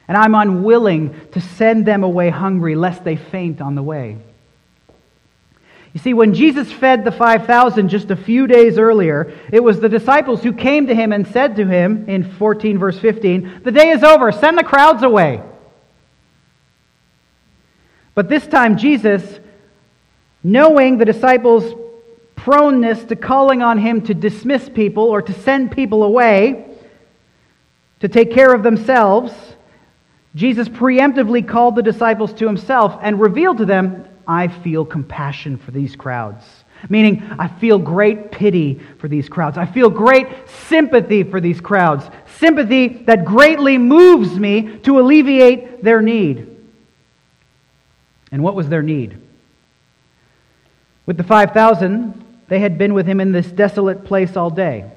And 0.06 0.16
I'm 0.16 0.34
unwilling 0.34 1.18
to 1.32 1.40
send 1.40 1.86
them 1.86 2.04
away 2.04 2.28
hungry, 2.28 2.76
lest 2.76 3.04
they 3.04 3.16
faint 3.16 3.60
on 3.60 3.74
the 3.74 3.82
way. 3.82 4.18
You 5.94 6.00
see, 6.00 6.12
when 6.12 6.34
Jesus 6.34 6.70
fed 6.70 7.04
the 7.04 7.12
5,000 7.12 7.88
just 7.88 8.10
a 8.10 8.16
few 8.16 8.46
days 8.46 8.78
earlier, 8.78 9.32
it 9.52 9.62
was 9.62 9.80
the 9.80 9.88
disciples 9.88 10.42
who 10.42 10.52
came 10.52 10.88
to 10.88 10.94
him 10.94 11.12
and 11.12 11.26
said 11.28 11.56
to 11.56 11.66
him 11.66 12.08
in 12.08 12.32
14, 12.32 12.78
verse 12.78 12.98
15, 12.98 13.62
The 13.62 13.72
day 13.72 13.90
is 13.90 14.02
over, 14.02 14.30
send 14.32 14.58
the 14.58 14.64
crowds 14.64 15.02
away. 15.02 15.40
But 18.14 18.28
this 18.28 18.46
time, 18.46 18.76
Jesus, 18.76 19.40
knowing 20.44 20.98
the 20.98 21.04
disciples' 21.04 21.74
proneness 22.36 23.02
to 23.08 23.16
calling 23.16 23.62
on 23.62 23.78
him 23.78 24.02
to 24.02 24.14
dismiss 24.14 24.68
people 24.68 25.04
or 25.04 25.22
to 25.22 25.32
send 25.32 25.72
people 25.72 26.04
away 26.04 26.66
to 28.00 28.08
take 28.08 28.30
care 28.30 28.52
of 28.52 28.62
themselves, 28.62 29.32
Jesus 30.34 30.68
preemptively 30.68 31.46
called 31.46 31.74
the 31.74 31.82
disciples 31.82 32.34
to 32.34 32.46
himself 32.46 32.98
and 33.00 33.18
revealed 33.18 33.58
to 33.58 33.64
them, 33.64 34.06
I 34.26 34.48
feel 34.48 34.84
compassion 34.84 35.56
for 35.56 35.70
these 35.70 35.96
crowds. 35.96 36.44
Meaning, 36.90 37.22
I 37.38 37.48
feel 37.48 37.78
great 37.78 38.30
pity 38.30 38.78
for 38.98 39.08
these 39.08 39.28
crowds. 39.28 39.56
I 39.56 39.64
feel 39.64 39.88
great 39.88 40.26
sympathy 40.68 41.22
for 41.22 41.40
these 41.40 41.60
crowds. 41.60 42.04
Sympathy 42.38 43.04
that 43.04 43.24
greatly 43.24 43.78
moves 43.78 44.38
me 44.38 44.78
to 44.80 45.00
alleviate 45.00 45.82
their 45.82 46.02
need. 46.02 46.50
And 48.30 48.42
what 48.42 48.54
was 48.54 48.68
their 48.68 48.82
need? 48.82 49.23
With 51.06 51.16
the 51.16 51.24
5,000, 51.24 52.24
they 52.48 52.58
had 52.58 52.78
been 52.78 52.94
with 52.94 53.06
him 53.06 53.20
in 53.20 53.32
this 53.32 53.46
desolate 53.46 54.04
place 54.04 54.36
all 54.36 54.50
day. 54.50 54.90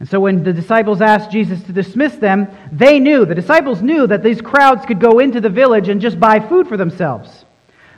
And 0.00 0.08
so 0.08 0.20
when 0.20 0.44
the 0.44 0.52
disciples 0.52 1.00
asked 1.00 1.30
Jesus 1.30 1.62
to 1.64 1.72
dismiss 1.72 2.14
them, 2.16 2.48
they 2.70 3.00
knew, 3.00 3.24
the 3.24 3.34
disciples 3.34 3.82
knew 3.82 4.06
that 4.06 4.22
these 4.22 4.40
crowds 4.40 4.86
could 4.86 5.00
go 5.00 5.18
into 5.18 5.40
the 5.40 5.48
village 5.48 5.88
and 5.88 6.00
just 6.00 6.20
buy 6.20 6.38
food 6.38 6.68
for 6.68 6.76
themselves. 6.76 7.44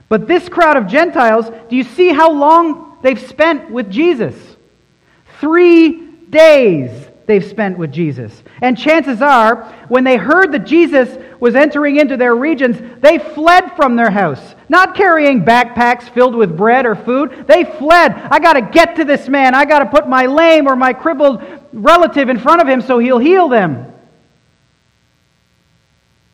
But 0.09 0.27
this 0.27 0.49
crowd 0.49 0.77
of 0.77 0.87
Gentiles, 0.87 1.49
do 1.69 1.75
you 1.75 1.83
see 1.83 2.09
how 2.09 2.31
long 2.31 2.97
they've 3.01 3.21
spent 3.21 3.69
with 3.69 3.89
Jesus? 3.91 4.35
Three 5.39 6.07
days 6.29 7.07
they've 7.25 7.43
spent 7.43 7.77
with 7.77 7.91
Jesus. 7.91 8.43
And 8.61 8.77
chances 8.77 9.21
are, 9.21 9.63
when 9.87 10.03
they 10.03 10.17
heard 10.17 10.51
that 10.51 10.65
Jesus 10.65 11.17
was 11.39 11.55
entering 11.55 11.97
into 11.97 12.17
their 12.17 12.35
regions, 12.35 12.77
they 13.01 13.17
fled 13.17 13.75
from 13.75 13.95
their 13.95 14.11
house, 14.11 14.55
not 14.69 14.95
carrying 14.95 15.43
backpacks 15.43 16.09
filled 16.13 16.35
with 16.35 16.55
bread 16.55 16.85
or 16.85 16.95
food. 16.95 17.45
They 17.47 17.63
fled. 17.63 18.13
I 18.13 18.39
got 18.39 18.53
to 18.53 18.61
get 18.61 18.95
to 18.97 19.05
this 19.05 19.27
man. 19.27 19.55
I 19.55 19.65
got 19.65 19.79
to 19.79 19.85
put 19.85 20.07
my 20.07 20.25
lame 20.25 20.67
or 20.67 20.75
my 20.75 20.93
crippled 20.93 21.43
relative 21.73 22.29
in 22.29 22.39
front 22.39 22.61
of 22.61 22.67
him 22.67 22.81
so 22.81 22.99
he'll 22.99 23.19
heal 23.19 23.49
them. 23.49 23.87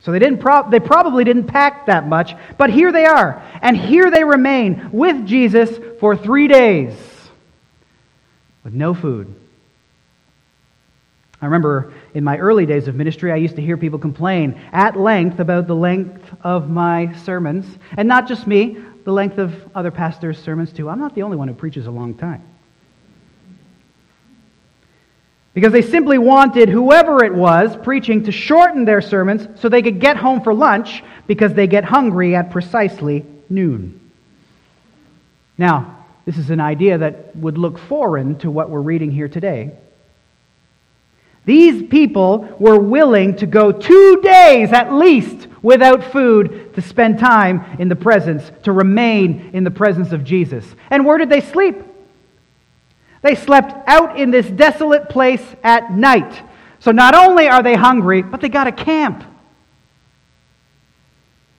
So 0.02 0.12
they, 0.14 0.20
didn't 0.20 0.40
pro- 0.40 0.70
they 0.70 0.80
probably 0.80 1.26
didn't 1.26 1.48
pack 1.48 1.88
that 1.88 2.08
much, 2.08 2.34
but 2.58 2.70
here 2.70 2.94
they 2.94 3.06
are. 3.06 3.44
And 3.62 3.76
here 3.76 4.10
they 4.10 4.24
remain 4.24 4.90
with 4.94 5.26
Jesus 5.26 5.78
for 6.00 6.16
three 6.16 6.48
days 6.48 6.94
with 8.64 8.74
no 8.74 8.94
food. 8.94 9.34
I 11.42 11.46
remember 11.46 11.94
in 12.16 12.24
my 12.24 12.38
early 12.38 12.66
days 12.66 12.88
of 12.88 12.96
ministry, 12.96 13.32
I 13.32 13.36
used 13.36 13.56
to 13.58 13.62
hear 13.62 13.78
people 13.78 14.00
complain 14.00 14.60
at 14.72 15.00
length 15.00 15.40
about 15.40 15.68
the 15.68 15.76
length 15.76 16.24
of 16.42 16.70
my 16.70 17.14
sermons. 17.14 17.78
And 17.96 18.08
not 18.08 18.28
just 18.28 18.48
me, 18.48 18.78
the 19.04 19.12
length 19.12 19.38
of 19.38 19.54
other 19.76 19.92
pastors' 19.92 20.40
sermons 20.40 20.74
too. 20.74 20.90
I'm 20.90 21.00
not 21.00 21.14
the 21.14 21.22
only 21.22 21.38
one 21.38 21.48
who 21.48 21.54
preaches 21.54 21.86
a 21.86 21.92
long 21.92 22.16
time. 22.16 22.44
Because 25.54 25.72
they 25.72 25.82
simply 25.82 26.18
wanted 26.18 26.70
whoever 26.70 27.24
it 27.24 27.34
was 27.34 27.76
preaching 27.78 28.24
to 28.26 28.32
shorten 28.32 28.86
their 28.86 29.02
sermons 29.02 29.48
so 29.60 29.70
they 29.70 29.82
could 29.82 30.00
get 30.00 30.18
home 30.18 30.42
for 30.42 30.54
lunch 30.54 31.04
because 31.28 31.54
they 31.54 31.68
get 31.68 31.84
hungry 31.84 32.36
at 32.36 32.52
precisely 32.52 33.26
noon. 33.50 34.12
Now, 35.58 36.06
this 36.26 36.38
is 36.38 36.50
an 36.50 36.60
idea 36.60 36.98
that 36.98 37.36
would 37.36 37.58
look 37.58 37.80
foreign 37.80 38.38
to 38.40 38.52
what 38.52 38.70
we're 38.70 38.82
reading 38.82 39.12
here 39.12 39.28
today. 39.28 39.72
These 41.48 41.84
people 41.84 42.40
were 42.60 42.78
willing 42.78 43.38
to 43.38 43.46
go 43.46 43.72
two 43.72 44.20
days 44.22 44.74
at 44.74 44.92
least 44.92 45.48
without 45.62 46.04
food 46.04 46.74
to 46.76 46.82
spend 46.82 47.20
time 47.20 47.78
in 47.80 47.88
the 47.88 47.96
presence, 47.96 48.52
to 48.64 48.74
remain 48.74 49.52
in 49.54 49.64
the 49.64 49.72
presence 49.72 50.12
of 50.12 50.26
Jesus. 50.26 50.66
And 50.92 51.06
where 51.06 51.18
did 51.18 51.30
they 51.30 51.40
sleep? 51.40 51.78
They 53.22 53.34
slept 53.34 53.88
out 53.88 54.20
in 54.20 54.30
this 54.30 54.46
desolate 54.46 55.08
place 55.08 55.42
at 55.64 55.90
night. 55.94 56.44
So 56.80 56.92
not 56.92 57.16
only 57.16 57.48
are 57.48 57.64
they 57.64 57.76
hungry, 57.76 58.24
but 58.24 58.42
they 58.42 58.50
got 58.50 58.68
a 58.68 58.74
camp. 58.74 59.24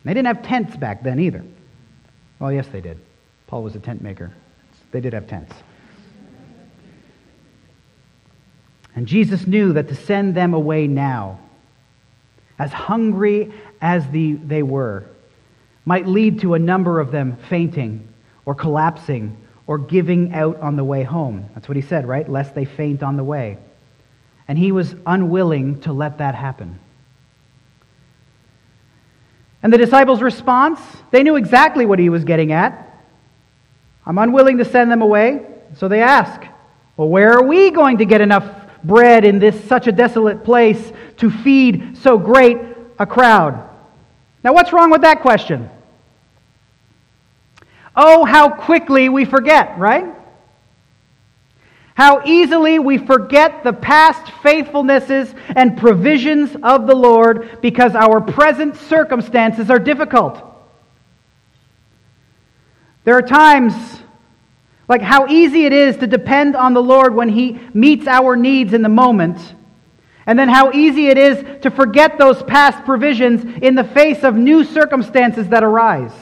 They 0.04 0.12
didn't 0.12 0.26
have 0.26 0.42
tents 0.42 0.76
back 0.76 1.02
then 1.02 1.18
either. 1.18 1.42
Well, 2.38 2.52
yes, 2.52 2.68
they 2.68 2.82
did. 2.82 2.98
Paul 3.46 3.62
was 3.62 3.74
a 3.74 3.80
tent 3.80 4.02
maker. 4.02 4.32
They 4.90 5.00
did 5.00 5.14
have 5.14 5.26
tents. 5.26 5.54
And 8.98 9.06
Jesus 9.06 9.46
knew 9.46 9.74
that 9.74 9.86
to 9.90 9.94
send 9.94 10.34
them 10.34 10.54
away 10.54 10.88
now, 10.88 11.38
as 12.58 12.72
hungry 12.72 13.52
as 13.80 14.04
the, 14.10 14.32
they 14.32 14.64
were, 14.64 15.04
might 15.84 16.08
lead 16.08 16.40
to 16.40 16.54
a 16.54 16.58
number 16.58 16.98
of 16.98 17.12
them 17.12 17.36
fainting 17.48 18.08
or 18.44 18.56
collapsing 18.56 19.36
or 19.68 19.78
giving 19.78 20.34
out 20.34 20.58
on 20.58 20.74
the 20.74 20.82
way 20.82 21.04
home. 21.04 21.48
That's 21.54 21.68
what 21.68 21.76
he 21.76 21.82
said, 21.82 22.08
right? 22.08 22.28
Lest 22.28 22.56
they 22.56 22.64
faint 22.64 23.04
on 23.04 23.16
the 23.16 23.22
way. 23.22 23.58
And 24.48 24.58
he 24.58 24.72
was 24.72 24.96
unwilling 25.06 25.80
to 25.82 25.92
let 25.92 26.18
that 26.18 26.34
happen. 26.34 26.80
And 29.62 29.72
the 29.72 29.78
disciples' 29.78 30.22
response, 30.22 30.80
they 31.12 31.22
knew 31.22 31.36
exactly 31.36 31.86
what 31.86 32.00
he 32.00 32.08
was 32.08 32.24
getting 32.24 32.50
at. 32.50 33.00
I'm 34.04 34.18
unwilling 34.18 34.58
to 34.58 34.64
send 34.64 34.90
them 34.90 35.02
away. 35.02 35.46
So 35.76 35.86
they 35.86 36.02
ask, 36.02 36.42
Well, 36.96 37.08
where 37.08 37.34
are 37.34 37.44
we 37.44 37.70
going 37.70 37.98
to 37.98 38.04
get 38.04 38.20
enough 38.20 38.57
bread 38.84 39.24
in 39.24 39.38
this 39.38 39.62
such 39.64 39.86
a 39.86 39.92
desolate 39.92 40.44
place 40.44 40.92
to 41.18 41.30
feed 41.30 41.98
so 41.98 42.18
great 42.18 42.58
a 42.98 43.06
crowd? 43.06 43.68
Now, 44.44 44.52
what's 44.52 44.72
wrong 44.72 44.90
with 44.90 45.02
that 45.02 45.20
question? 45.20 45.68
Oh, 47.96 48.24
how 48.24 48.50
quickly 48.50 49.08
we 49.08 49.24
forget, 49.24 49.76
right? 49.78 50.14
How 51.94 52.22
easily 52.24 52.78
we 52.78 52.96
forget 52.96 53.64
the 53.64 53.72
past 53.72 54.24
faithfulnesses 54.44 55.34
and 55.56 55.76
provisions 55.76 56.56
of 56.62 56.86
the 56.86 56.94
Lord 56.94 57.60
because 57.60 57.96
our 57.96 58.20
present 58.20 58.76
circumstances 58.76 59.68
are 59.68 59.80
difficult. 59.80 60.40
There 63.02 63.16
are 63.16 63.22
times 63.22 63.74
like 64.88 65.02
how 65.02 65.26
easy 65.26 65.66
it 65.66 65.72
is 65.72 65.96
to 65.98 66.06
depend 66.06 66.56
on 66.56 66.72
the 66.72 66.82
Lord 66.82 67.14
when 67.14 67.28
He 67.28 67.60
meets 67.74 68.06
our 68.06 68.36
needs 68.36 68.72
in 68.72 68.82
the 68.82 68.88
moment. 68.88 69.54
And 70.26 70.38
then 70.38 70.48
how 70.48 70.72
easy 70.72 71.06
it 71.06 71.16
is 71.16 71.62
to 71.62 71.70
forget 71.70 72.18
those 72.18 72.42
past 72.42 72.84
provisions 72.84 73.44
in 73.62 73.74
the 73.74 73.84
face 73.84 74.24
of 74.24 74.34
new 74.34 74.64
circumstances 74.64 75.48
that 75.48 75.64
arise. 75.64 76.12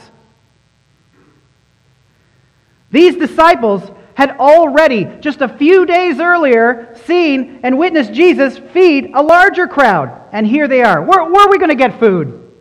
These 2.89 3.17
disciples 3.17 3.89
had 4.13 4.31
already, 4.37 5.05
just 5.19 5.41
a 5.41 5.49
few 5.49 5.85
days 5.85 6.19
earlier, 6.19 6.97
seen 7.05 7.59
and 7.63 7.77
witnessed 7.77 8.13
Jesus 8.13 8.57
feed 8.57 9.11
a 9.13 9.21
larger 9.21 9.67
crowd. 9.67 10.21
And 10.31 10.47
here 10.47 10.67
they 10.67 10.81
are. 10.81 11.03
Where, 11.03 11.23
where 11.25 11.45
are 11.45 11.51
we 11.51 11.57
going 11.57 11.69
to 11.69 11.75
get 11.75 11.99
food? 11.99 12.51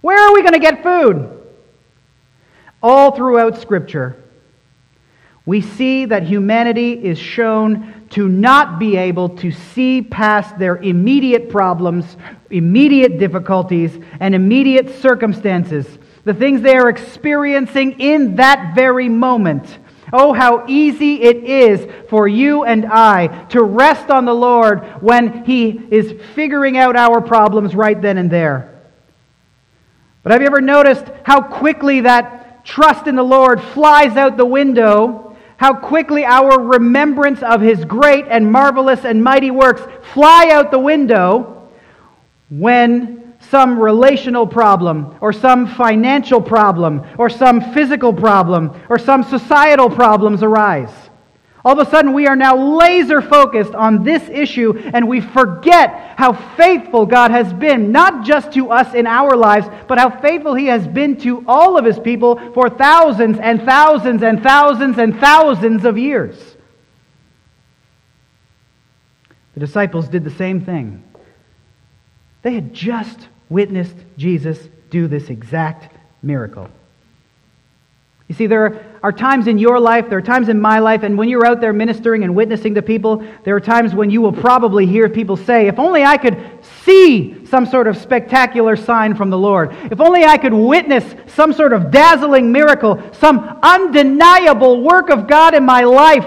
Where 0.00 0.18
are 0.18 0.34
we 0.34 0.42
going 0.42 0.52
to 0.52 0.58
get 0.58 0.82
food? 0.82 1.40
All 2.82 3.12
throughout 3.12 3.62
Scripture, 3.62 4.22
we 5.46 5.60
see 5.60 6.06
that 6.06 6.22
humanity 6.22 6.92
is 6.92 7.18
shown 7.18 8.06
to 8.10 8.28
not 8.28 8.78
be 8.78 8.96
able 8.96 9.28
to 9.28 9.50
see 9.50 10.00
past 10.00 10.58
their 10.58 10.76
immediate 10.76 11.50
problems, 11.50 12.16
immediate 12.50 13.18
difficulties, 13.18 13.98
and 14.20 14.34
immediate 14.34 15.02
circumstances, 15.02 15.86
the 16.24 16.32
things 16.32 16.62
they 16.62 16.76
are 16.76 16.88
experiencing 16.88 18.00
in 18.00 18.36
that 18.36 18.74
very 18.74 19.08
moment. 19.08 19.78
Oh, 20.12 20.32
how 20.32 20.64
easy 20.66 21.20
it 21.22 21.44
is 21.44 21.86
for 22.08 22.26
you 22.26 22.64
and 22.64 22.86
I 22.86 23.46
to 23.48 23.62
rest 23.62 24.10
on 24.10 24.24
the 24.24 24.34
Lord 24.34 24.80
when 25.02 25.44
He 25.44 25.68
is 25.68 26.14
figuring 26.34 26.78
out 26.78 26.96
our 26.96 27.20
problems 27.20 27.74
right 27.74 28.00
then 28.00 28.16
and 28.16 28.30
there. 28.30 28.80
But 30.22 30.32
have 30.32 30.40
you 30.40 30.46
ever 30.46 30.62
noticed 30.62 31.04
how 31.24 31.42
quickly 31.42 32.00
that 32.02 32.64
trust 32.64 33.06
in 33.06 33.16
the 33.16 33.22
Lord 33.22 33.60
flies 33.60 34.16
out 34.16 34.38
the 34.38 34.46
window 34.46 35.23
how 35.64 35.72
quickly 35.72 36.26
our 36.26 36.60
remembrance 36.60 37.42
of 37.42 37.58
his 37.62 37.86
great 37.86 38.26
and 38.28 38.52
marvelous 38.52 39.02
and 39.06 39.24
mighty 39.24 39.50
works 39.50 39.80
fly 40.12 40.50
out 40.52 40.70
the 40.70 40.78
window 40.78 41.66
when 42.50 43.34
some 43.40 43.78
relational 43.78 44.46
problem 44.46 45.16
or 45.22 45.32
some 45.32 45.66
financial 45.66 46.38
problem 46.38 47.02
or 47.16 47.30
some 47.30 47.62
physical 47.72 48.12
problem 48.12 48.78
or 48.90 48.98
some 48.98 49.22
societal 49.22 49.88
problems 49.88 50.42
arise. 50.42 50.92
All 51.64 51.80
of 51.80 51.86
a 51.86 51.90
sudden, 51.90 52.12
we 52.12 52.26
are 52.26 52.36
now 52.36 52.76
laser 52.78 53.22
focused 53.22 53.74
on 53.74 54.04
this 54.04 54.22
issue 54.28 54.78
and 54.92 55.08
we 55.08 55.22
forget 55.22 56.12
how 56.16 56.34
faithful 56.56 57.06
God 57.06 57.30
has 57.30 57.54
been, 57.54 57.90
not 57.90 58.24
just 58.24 58.52
to 58.52 58.70
us 58.70 58.92
in 58.94 59.06
our 59.06 59.34
lives, 59.34 59.66
but 59.88 59.98
how 59.98 60.10
faithful 60.20 60.54
He 60.54 60.66
has 60.66 60.86
been 60.86 61.18
to 61.20 61.42
all 61.48 61.78
of 61.78 61.86
His 61.86 61.98
people 61.98 62.52
for 62.52 62.68
thousands 62.68 63.38
and 63.38 63.62
thousands 63.62 64.22
and 64.22 64.42
thousands 64.42 64.98
and 64.98 65.18
thousands 65.18 65.86
of 65.86 65.96
years. 65.96 66.36
The 69.54 69.60
disciples 69.60 70.08
did 70.08 70.24
the 70.24 70.30
same 70.30 70.60
thing. 70.60 71.02
They 72.42 72.52
had 72.52 72.74
just 72.74 73.28
witnessed 73.48 73.96
Jesus 74.18 74.58
do 74.90 75.08
this 75.08 75.30
exact 75.30 75.90
miracle. 76.22 76.68
You 78.34 78.38
see, 78.38 78.46
there 78.48 78.84
are 79.00 79.12
times 79.12 79.46
in 79.46 79.58
your 79.58 79.78
life, 79.78 80.08
there 80.08 80.18
are 80.18 80.22
times 80.22 80.48
in 80.48 80.60
my 80.60 80.80
life, 80.80 81.04
and 81.04 81.16
when 81.16 81.28
you're 81.28 81.46
out 81.46 81.60
there 81.60 81.72
ministering 81.72 82.24
and 82.24 82.34
witnessing 82.34 82.74
to 82.74 82.82
people, 82.82 83.24
there 83.44 83.54
are 83.54 83.60
times 83.60 83.94
when 83.94 84.10
you 84.10 84.20
will 84.20 84.32
probably 84.32 84.86
hear 84.86 85.08
people 85.08 85.36
say, 85.36 85.68
If 85.68 85.78
only 85.78 86.02
I 86.02 86.16
could 86.16 86.36
see 86.84 87.46
some 87.46 87.64
sort 87.64 87.86
of 87.86 87.96
spectacular 87.96 88.74
sign 88.74 89.14
from 89.14 89.30
the 89.30 89.38
Lord, 89.38 89.72
if 89.88 90.00
only 90.00 90.24
I 90.24 90.36
could 90.36 90.52
witness 90.52 91.04
some 91.28 91.52
sort 91.52 91.72
of 91.72 91.92
dazzling 91.92 92.50
miracle, 92.50 93.00
some 93.12 93.38
undeniable 93.62 94.82
work 94.82 95.10
of 95.10 95.28
God 95.28 95.54
in 95.54 95.64
my 95.64 95.82
life, 95.84 96.26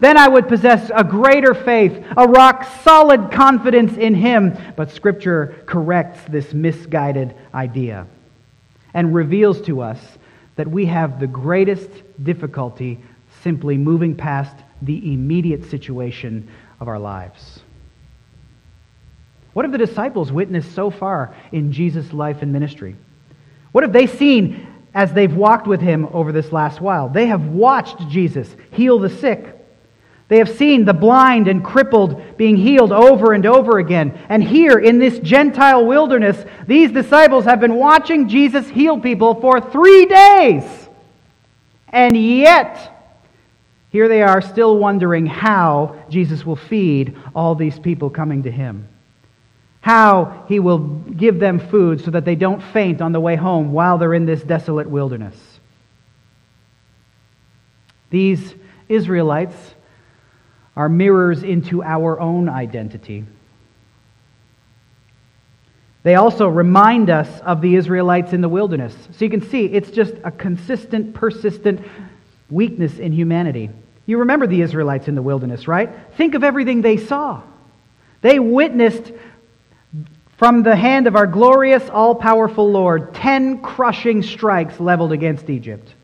then 0.00 0.16
I 0.16 0.26
would 0.26 0.48
possess 0.48 0.90
a 0.92 1.04
greater 1.04 1.54
faith, 1.54 2.04
a 2.16 2.26
rock 2.26 2.68
solid 2.82 3.30
confidence 3.30 3.96
in 3.96 4.12
Him. 4.16 4.58
But 4.74 4.90
Scripture 4.90 5.62
corrects 5.66 6.18
this 6.28 6.52
misguided 6.52 7.32
idea 7.54 8.08
and 8.92 9.14
reveals 9.14 9.60
to 9.66 9.80
us 9.80 10.00
that 10.56 10.68
we 10.68 10.86
have 10.86 11.20
the 11.20 11.26
greatest 11.26 11.90
difficulty 12.22 13.00
simply 13.42 13.76
moving 13.76 14.14
past 14.14 14.56
the 14.82 15.12
immediate 15.12 15.64
situation 15.64 16.48
of 16.80 16.88
our 16.88 16.98
lives. 16.98 17.60
What 19.52 19.64
have 19.64 19.72
the 19.72 19.78
disciples 19.78 20.32
witnessed 20.32 20.74
so 20.74 20.90
far 20.90 21.34
in 21.52 21.72
Jesus' 21.72 22.12
life 22.12 22.42
and 22.42 22.52
ministry? 22.52 22.96
What 23.72 23.84
have 23.84 23.92
they 23.92 24.06
seen 24.06 24.66
as 24.94 25.12
they've 25.12 25.34
walked 25.34 25.66
with 25.66 25.80
him 25.80 26.06
over 26.12 26.32
this 26.32 26.52
last 26.52 26.80
while? 26.80 27.08
They 27.08 27.26
have 27.26 27.46
watched 27.46 28.08
Jesus 28.08 28.54
heal 28.72 28.98
the 28.98 29.10
sick. 29.10 29.56
They 30.34 30.38
have 30.38 30.56
seen 30.56 30.84
the 30.84 30.92
blind 30.92 31.46
and 31.46 31.64
crippled 31.64 32.36
being 32.36 32.56
healed 32.56 32.90
over 32.90 33.34
and 33.34 33.46
over 33.46 33.78
again. 33.78 34.18
And 34.28 34.42
here 34.42 34.80
in 34.80 34.98
this 34.98 35.20
Gentile 35.20 35.86
wilderness, 35.86 36.44
these 36.66 36.90
disciples 36.90 37.44
have 37.44 37.60
been 37.60 37.76
watching 37.76 38.28
Jesus 38.28 38.68
heal 38.68 38.98
people 38.98 39.40
for 39.40 39.60
three 39.60 40.06
days. 40.06 40.64
And 41.88 42.16
yet, 42.16 43.14
here 43.90 44.08
they 44.08 44.22
are 44.22 44.40
still 44.40 44.76
wondering 44.76 45.24
how 45.24 46.02
Jesus 46.10 46.44
will 46.44 46.56
feed 46.56 47.16
all 47.32 47.54
these 47.54 47.78
people 47.78 48.10
coming 48.10 48.42
to 48.42 48.50
him. 48.50 48.88
How 49.82 50.46
he 50.48 50.58
will 50.58 50.80
give 50.80 51.38
them 51.38 51.60
food 51.60 52.00
so 52.00 52.10
that 52.10 52.24
they 52.24 52.34
don't 52.34 52.60
faint 52.60 53.00
on 53.00 53.12
the 53.12 53.20
way 53.20 53.36
home 53.36 53.70
while 53.70 53.98
they're 53.98 54.14
in 54.14 54.26
this 54.26 54.42
desolate 54.42 54.90
wilderness. 54.90 55.36
These 58.10 58.56
Israelites 58.88 59.54
are 60.76 60.88
mirrors 60.88 61.42
into 61.42 61.82
our 61.82 62.18
own 62.20 62.48
identity. 62.48 63.24
They 66.02 66.16
also 66.16 66.48
remind 66.48 67.08
us 67.08 67.40
of 67.40 67.60
the 67.60 67.76
Israelites 67.76 68.32
in 68.32 68.40
the 68.42 68.48
wilderness. 68.48 68.94
So 69.12 69.24
you 69.24 69.30
can 69.30 69.40
see 69.40 69.64
it's 69.64 69.90
just 69.90 70.12
a 70.22 70.30
consistent, 70.30 71.14
persistent 71.14 71.80
weakness 72.50 72.98
in 72.98 73.12
humanity. 73.12 73.70
You 74.04 74.18
remember 74.18 74.46
the 74.46 74.60
Israelites 74.60 75.08
in 75.08 75.14
the 75.14 75.22
wilderness, 75.22 75.66
right? 75.66 75.90
Think 76.16 76.34
of 76.34 76.44
everything 76.44 76.82
they 76.82 76.98
saw. 76.98 77.40
They 78.20 78.38
witnessed 78.38 79.12
from 80.36 80.62
the 80.62 80.76
hand 80.76 81.06
of 81.06 81.16
our 81.16 81.26
glorious, 81.26 81.88
all 81.88 82.14
powerful 82.14 82.70
Lord 82.70 83.14
ten 83.14 83.62
crushing 83.62 84.22
strikes 84.22 84.78
leveled 84.78 85.12
against 85.12 85.48
Egypt. 85.48 85.94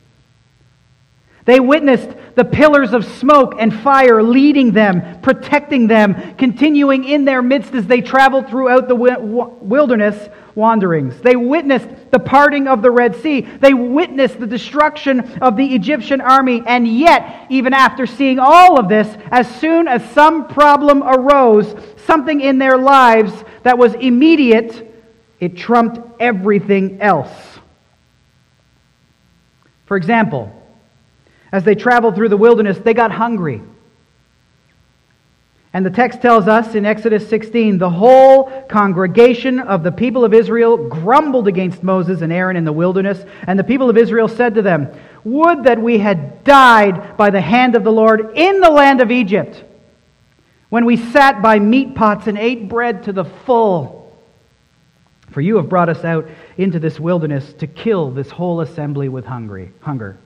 They 1.47 1.59
witnessed 1.59 2.11
the 2.35 2.45
pillars 2.45 2.93
of 2.93 3.05
smoke 3.05 3.55
and 3.59 3.75
fire 3.75 4.23
leading 4.23 4.73
them, 4.73 5.21
protecting 5.21 5.87
them, 5.87 6.37
continuing 6.37 7.05
in 7.05 7.25
their 7.25 7.43
midst 7.43 7.75
as 7.75 7.87
they 7.87 8.03
traveled 8.03 8.49
throughout 8.49 8.89
the 8.89 8.95
wilderness 8.95 10.29
wanderings. 10.55 11.21
They 11.21 11.37
witnessed 11.37 11.89
the 12.11 12.19
parting 12.19 12.69
of 12.69 12.83
the 12.83 12.91
Red 12.91 13.17
Sea. 13.17 13.41
They 13.41 13.73
witnessed 13.73 14.39
the 14.39 14.47
destruction 14.47 15.21
of 15.41 15.57
the 15.57 15.75
Egyptian 15.75 16.21
army. 16.21 16.63
And 16.67 16.87
yet, 16.87 17.47
even 17.49 17.73
after 17.73 18.07
seeing 18.07 18.39
all 18.39 18.79
of 18.79 18.89
this, 18.89 19.09
as 19.31 19.49
soon 19.57 19.89
as 19.89 20.09
some 20.11 20.47
problem 20.47 21.03
arose, 21.03 21.75
something 22.05 22.41
in 22.41 22.59
their 22.59 22.77
lives 22.77 23.33
that 23.63 23.79
was 23.79 23.95
immediate, 23.95 24.93
it 25.41 25.57
trumped 25.57 25.99
everything 26.21 27.01
else. 27.01 27.33
For 29.87 29.97
example, 29.97 30.55
as 31.53 31.65
they 31.65 31.75
traveled 31.75 32.15
through 32.15 32.29
the 32.29 32.37
wilderness, 32.37 32.79
they 32.79 32.95
got 32.95 33.11
hungry. 33.11 33.63
And 35.73 35.87
the 35.87 35.91
text 35.91 36.21
tells 36.21 36.49
us 36.49 36.75
in 36.75 36.85
Exodus 36.85 37.29
16 37.29 37.79
the 37.79 37.91
whole 37.91 38.51
congregation 38.69 39.61
of 39.61 39.85
the 39.85 39.93
people 39.93 40.25
of 40.25 40.35
Israel 40.35 40.77
grumbled 40.89 41.47
against 41.47 41.83
Moses 41.83 42.23
and 42.23 42.33
Aaron 42.33 42.57
in 42.57 42.65
the 42.65 42.73
wilderness. 42.73 43.25
And 43.47 43.57
the 43.59 43.65
people 43.65 43.89
of 43.89 43.97
Israel 43.97 44.27
said 44.27 44.55
to 44.57 44.63
them, 44.63 44.89
Would 45.23 45.65
that 45.65 45.81
we 45.81 45.99
had 45.99 46.43
died 46.43 47.17
by 47.17 47.31
the 47.31 47.41
hand 47.41 47.77
of 47.77 47.85
the 47.85 47.93
Lord 47.93 48.33
in 48.37 48.61
the 48.61 48.71
land 48.71 49.01
of 49.01 49.13
Egypt, 49.13 49.63
when 50.71 50.85
we 50.85 50.97
sat 50.97 51.43
by 51.43 51.59
meat 51.59 51.95
pots 51.95 52.27
and 52.27 52.39
ate 52.39 52.69
bread 52.69 53.05
to 53.05 53.13
the 53.13 53.25
full. 53.25 53.99
For 55.31 55.41
you 55.41 55.57
have 55.57 55.69
brought 55.69 55.89
us 55.89 56.05
out 56.05 56.29
into 56.57 56.81
this 56.81 56.99
wilderness 56.99 57.53
to 57.55 57.67
kill 57.69 58.11
this 58.11 58.31
whole 58.31 58.61
assembly 58.61 59.09
with 59.09 59.25
hungry, 59.25 59.73
hunger. 59.81 60.19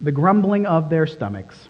The 0.00 0.12
grumbling 0.12 0.66
of 0.66 0.90
their 0.90 1.06
stomachs 1.06 1.68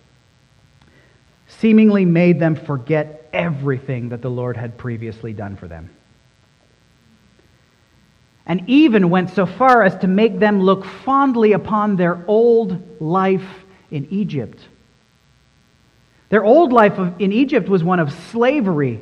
seemingly 1.49 2.05
made 2.05 2.41
them 2.41 2.57
forget 2.57 3.29
everything 3.33 4.09
that 4.09 4.23
the 4.23 4.31
Lord 4.31 4.57
had 4.57 4.77
previously 4.77 5.33
done 5.33 5.57
for 5.57 5.69
them. 5.69 5.91
And 8.47 8.69
even 8.69 9.11
went 9.11 9.31
so 9.31 9.47
far 9.47 9.83
as 9.83 9.97
to 9.99 10.07
make 10.07 10.39
them 10.39 10.61
look 10.61 10.85
fondly 10.85 11.53
upon 11.53 11.97
their 11.97 12.25
old 12.27 13.01
life 13.01 13.65
in 13.91 14.07
Egypt. 14.11 14.61
Their 16.29 16.45
old 16.45 16.73
life 16.73 16.99
in 17.19 17.33
Egypt 17.33 17.69
was 17.69 17.85
one 17.85 18.01
of 18.01 18.13
slavery, 18.31 19.01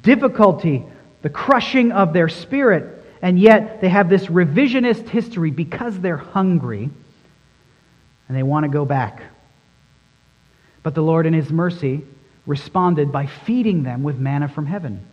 difficulty, 0.00 0.84
the 1.22 1.30
crushing 1.30 1.92
of 1.92 2.12
their 2.12 2.28
spirit, 2.28 3.04
and 3.22 3.38
yet 3.38 3.80
they 3.80 3.88
have 3.88 4.08
this 4.08 4.26
revisionist 4.26 5.08
history 5.08 5.50
because 5.50 5.98
they're 5.98 6.16
hungry 6.16 6.90
and 8.28 8.36
they 8.36 8.42
want 8.42 8.64
to 8.64 8.68
go 8.68 8.84
back. 8.84 9.22
But 10.82 10.94
the 10.94 11.02
Lord, 11.02 11.26
in 11.26 11.32
His 11.32 11.50
mercy, 11.50 12.04
responded 12.46 13.10
by 13.10 13.26
feeding 13.26 13.82
them 13.82 14.02
with 14.02 14.18
manna 14.18 14.48
from 14.48 14.66
heaven. 14.66 15.04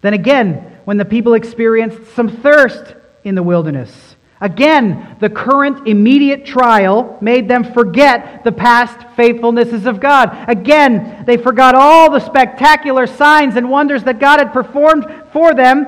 Then 0.00 0.14
again, 0.14 0.78
when 0.84 0.96
the 0.96 1.04
people 1.04 1.34
experienced 1.34 2.14
some 2.14 2.28
thirst 2.28 2.94
in 3.24 3.34
the 3.34 3.42
wilderness, 3.42 4.16
again, 4.40 5.16
the 5.20 5.28
current 5.28 5.86
immediate 5.88 6.46
trial 6.46 7.18
made 7.20 7.48
them 7.48 7.64
forget 7.74 8.44
the 8.44 8.52
past 8.52 8.98
faithfulnesses 9.16 9.86
of 9.86 10.00
God. 10.00 10.48
Again, 10.48 11.24
they 11.26 11.36
forgot 11.36 11.74
all 11.74 12.10
the 12.10 12.20
spectacular 12.20 13.06
signs 13.06 13.56
and 13.56 13.68
wonders 13.68 14.04
that 14.04 14.20
God 14.20 14.38
had 14.38 14.52
performed 14.52 15.04
for 15.32 15.52
them 15.52 15.86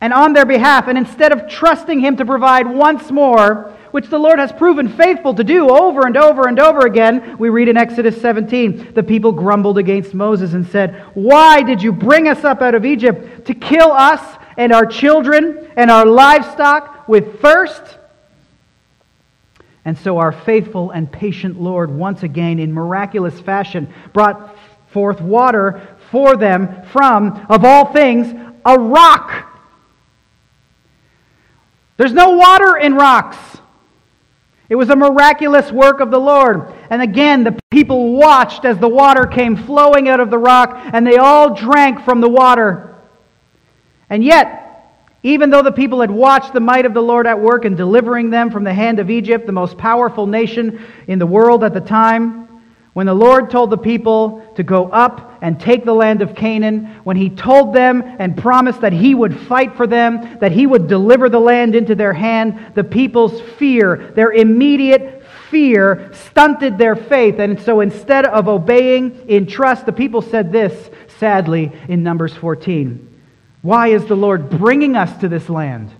and 0.00 0.12
on 0.12 0.34
their 0.34 0.44
behalf. 0.44 0.88
And 0.88 0.98
instead 0.98 1.32
of 1.32 1.48
trusting 1.48 2.00
Him 2.00 2.16
to 2.16 2.26
provide 2.26 2.66
once 2.66 3.10
more, 3.10 3.74
which 3.94 4.08
the 4.08 4.18
Lord 4.18 4.40
has 4.40 4.50
proven 4.50 4.88
faithful 4.88 5.34
to 5.34 5.44
do 5.44 5.70
over 5.70 6.04
and 6.04 6.16
over 6.16 6.48
and 6.48 6.58
over 6.58 6.80
again, 6.84 7.38
we 7.38 7.48
read 7.48 7.68
in 7.68 7.76
Exodus 7.76 8.20
17, 8.20 8.92
the 8.92 9.04
people 9.04 9.30
grumbled 9.30 9.78
against 9.78 10.14
Moses 10.14 10.52
and 10.52 10.66
said, 10.66 11.00
Why 11.14 11.62
did 11.62 11.80
you 11.80 11.92
bring 11.92 12.26
us 12.26 12.42
up 12.42 12.60
out 12.60 12.74
of 12.74 12.84
Egypt 12.84 13.46
to 13.46 13.54
kill 13.54 13.92
us 13.92 14.20
and 14.56 14.72
our 14.72 14.84
children 14.84 15.70
and 15.76 15.92
our 15.92 16.04
livestock 16.06 17.06
with 17.06 17.40
thirst? 17.40 17.82
And 19.84 19.96
so 19.96 20.18
our 20.18 20.32
faithful 20.32 20.90
and 20.90 21.08
patient 21.12 21.60
Lord, 21.60 21.88
once 21.88 22.24
again, 22.24 22.58
in 22.58 22.72
miraculous 22.72 23.38
fashion, 23.38 23.94
brought 24.12 24.58
forth 24.88 25.20
water 25.20 25.96
for 26.10 26.36
them 26.36 26.82
from, 26.86 27.46
of 27.48 27.64
all 27.64 27.92
things, 27.92 28.34
a 28.66 28.76
rock. 28.76 29.56
There's 31.96 32.12
no 32.12 32.30
water 32.30 32.76
in 32.76 32.96
rocks. 32.96 33.38
It 34.68 34.76
was 34.76 34.88
a 34.88 34.96
miraculous 34.96 35.70
work 35.70 36.00
of 36.00 36.10
the 36.10 36.18
Lord. 36.18 36.72
And 36.88 37.02
again, 37.02 37.44
the 37.44 37.58
people 37.70 38.14
watched 38.14 38.64
as 38.64 38.78
the 38.78 38.88
water 38.88 39.26
came 39.26 39.56
flowing 39.56 40.08
out 40.08 40.20
of 40.20 40.30
the 40.30 40.38
rock, 40.38 40.80
and 40.92 41.06
they 41.06 41.16
all 41.16 41.54
drank 41.54 42.02
from 42.04 42.20
the 42.20 42.28
water. 42.28 42.96
And 44.08 44.24
yet, 44.24 44.64
even 45.22 45.50
though 45.50 45.62
the 45.62 45.72
people 45.72 46.00
had 46.00 46.10
watched 46.10 46.52
the 46.52 46.60
might 46.60 46.86
of 46.86 46.94
the 46.94 47.02
Lord 47.02 47.26
at 47.26 47.40
work 47.40 47.64
in 47.64 47.74
delivering 47.74 48.30
them 48.30 48.50
from 48.50 48.64
the 48.64 48.74
hand 48.74 48.98
of 48.98 49.10
Egypt, 49.10 49.46
the 49.46 49.52
most 49.52 49.76
powerful 49.78 50.26
nation 50.26 50.84
in 51.06 51.18
the 51.18 51.26
world 51.26 51.64
at 51.64 51.72
the 51.72 51.80
time, 51.80 52.43
when 52.94 53.06
the 53.06 53.14
Lord 53.14 53.50
told 53.50 53.70
the 53.70 53.76
people 53.76 54.40
to 54.54 54.62
go 54.62 54.86
up 54.86 55.38
and 55.42 55.58
take 55.58 55.84
the 55.84 55.92
land 55.92 56.22
of 56.22 56.36
Canaan, 56.36 56.86
when 57.02 57.16
he 57.16 57.28
told 57.28 57.74
them 57.74 58.02
and 58.20 58.38
promised 58.38 58.80
that 58.82 58.92
he 58.92 59.16
would 59.16 59.38
fight 59.38 59.76
for 59.76 59.88
them, 59.88 60.38
that 60.38 60.52
he 60.52 60.64
would 60.64 60.86
deliver 60.86 61.28
the 61.28 61.40
land 61.40 61.74
into 61.74 61.96
their 61.96 62.12
hand, 62.12 62.72
the 62.74 62.84
people's 62.84 63.40
fear, 63.40 64.12
their 64.14 64.30
immediate 64.30 65.24
fear, 65.50 66.12
stunted 66.14 66.78
their 66.78 66.94
faith. 66.94 67.40
And 67.40 67.60
so 67.60 67.80
instead 67.80 68.26
of 68.26 68.46
obeying 68.46 69.28
in 69.28 69.46
trust, 69.46 69.86
the 69.86 69.92
people 69.92 70.22
said 70.22 70.52
this, 70.52 70.88
sadly, 71.18 71.72
in 71.88 72.04
Numbers 72.04 72.34
14 72.34 73.22
Why 73.62 73.88
is 73.88 74.06
the 74.06 74.16
Lord 74.16 74.50
bringing 74.50 74.94
us 74.94 75.18
to 75.18 75.28
this 75.28 75.48
land? 75.48 75.90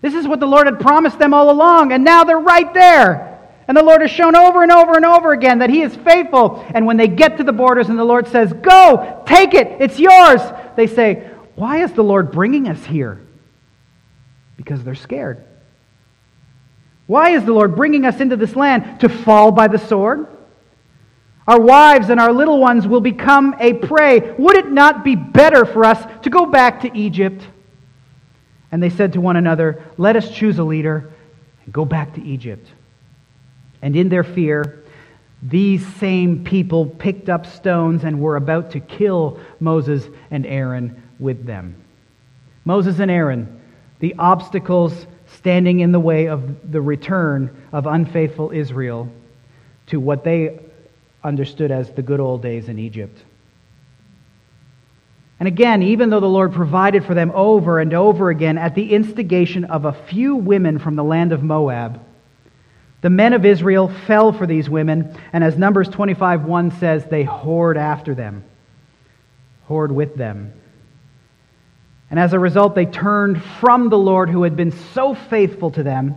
This 0.00 0.14
is 0.14 0.26
what 0.26 0.40
the 0.40 0.46
Lord 0.46 0.66
had 0.66 0.80
promised 0.80 1.18
them 1.18 1.34
all 1.34 1.50
along, 1.50 1.92
and 1.92 2.02
now 2.02 2.24
they're 2.24 2.38
right 2.38 2.72
there. 2.72 3.31
And 3.68 3.76
the 3.76 3.82
Lord 3.82 4.00
has 4.00 4.10
shown 4.10 4.34
over 4.34 4.62
and 4.62 4.72
over 4.72 4.96
and 4.96 5.04
over 5.04 5.32
again 5.32 5.60
that 5.60 5.70
He 5.70 5.82
is 5.82 5.94
faithful. 5.94 6.64
And 6.74 6.84
when 6.84 6.96
they 6.96 7.08
get 7.08 7.36
to 7.36 7.44
the 7.44 7.52
borders 7.52 7.88
and 7.88 7.98
the 7.98 8.04
Lord 8.04 8.26
says, 8.28 8.52
Go, 8.52 9.22
take 9.26 9.54
it, 9.54 9.80
it's 9.80 9.98
yours, 9.98 10.40
they 10.76 10.86
say, 10.86 11.30
Why 11.54 11.82
is 11.82 11.92
the 11.92 12.02
Lord 12.02 12.32
bringing 12.32 12.68
us 12.68 12.84
here? 12.84 13.20
Because 14.56 14.82
they're 14.82 14.94
scared. 14.94 15.44
Why 17.06 17.30
is 17.30 17.44
the 17.44 17.52
Lord 17.52 17.76
bringing 17.76 18.04
us 18.04 18.20
into 18.20 18.36
this 18.36 18.56
land? 18.56 19.00
To 19.00 19.08
fall 19.08 19.52
by 19.52 19.68
the 19.68 19.78
sword? 19.78 20.26
Our 21.46 21.60
wives 21.60 22.08
and 22.08 22.20
our 22.20 22.32
little 22.32 22.60
ones 22.60 22.86
will 22.86 23.00
become 23.00 23.56
a 23.58 23.74
prey. 23.74 24.34
Would 24.38 24.56
it 24.56 24.70
not 24.70 25.04
be 25.04 25.16
better 25.16 25.64
for 25.64 25.84
us 25.84 26.04
to 26.22 26.30
go 26.30 26.46
back 26.46 26.82
to 26.82 26.96
Egypt? 26.96 27.42
And 28.70 28.82
they 28.82 28.90
said 28.90 29.12
to 29.14 29.20
one 29.20 29.36
another, 29.36 29.84
Let 29.98 30.16
us 30.16 30.30
choose 30.30 30.58
a 30.58 30.64
leader 30.64 31.10
and 31.64 31.74
go 31.74 31.84
back 31.84 32.14
to 32.14 32.22
Egypt 32.22 32.68
and 33.82 33.96
in 33.96 34.08
their 34.08 34.24
fear, 34.24 34.82
these 35.42 35.84
same 35.96 36.44
people 36.44 36.86
picked 36.86 37.28
up 37.28 37.46
stones 37.46 38.04
and 38.04 38.20
were 38.20 38.36
about 38.36 38.70
to 38.70 38.80
kill 38.80 39.40
Moses 39.58 40.06
and 40.30 40.46
Aaron 40.46 41.02
with 41.18 41.44
them. 41.44 41.74
Moses 42.64 43.00
and 43.00 43.10
Aaron, 43.10 43.60
the 43.98 44.14
obstacles 44.18 45.06
standing 45.26 45.80
in 45.80 45.90
the 45.90 46.00
way 46.00 46.28
of 46.28 46.70
the 46.70 46.80
return 46.80 47.54
of 47.72 47.86
unfaithful 47.86 48.52
Israel 48.52 49.10
to 49.86 49.98
what 49.98 50.22
they 50.22 50.60
understood 51.24 51.70
as 51.70 51.90
the 51.90 52.02
good 52.02 52.20
old 52.20 52.42
days 52.42 52.68
in 52.68 52.78
Egypt. 52.78 53.18
And 55.40 55.48
again, 55.48 55.82
even 55.82 56.10
though 56.10 56.20
the 56.20 56.26
Lord 56.26 56.52
provided 56.52 57.04
for 57.04 57.14
them 57.14 57.32
over 57.34 57.80
and 57.80 57.92
over 57.94 58.30
again 58.30 58.58
at 58.58 58.76
the 58.76 58.92
instigation 58.92 59.64
of 59.64 59.84
a 59.84 59.92
few 59.92 60.36
women 60.36 60.78
from 60.78 60.94
the 60.94 61.02
land 61.02 61.32
of 61.32 61.42
Moab, 61.42 62.00
the 63.02 63.10
men 63.10 63.34
of 63.34 63.44
Israel 63.44 63.88
fell 64.06 64.32
for 64.32 64.46
these 64.46 64.70
women, 64.70 65.16
and 65.32 65.44
as 65.44 65.58
Numbers 65.58 65.88
25 65.88 66.44
1 66.44 66.70
says, 66.78 67.04
they 67.04 67.24
whored 67.24 67.76
after 67.76 68.14
them, 68.14 68.44
whored 69.68 69.90
with 69.90 70.16
them. 70.16 70.52
And 72.10 72.18
as 72.18 72.32
a 72.32 72.38
result, 72.38 72.74
they 72.74 72.86
turned 72.86 73.42
from 73.42 73.88
the 73.90 73.98
Lord 73.98 74.30
who 74.30 74.42
had 74.42 74.56
been 74.56 74.72
so 74.94 75.14
faithful 75.14 75.70
to 75.72 75.82
them 75.82 76.14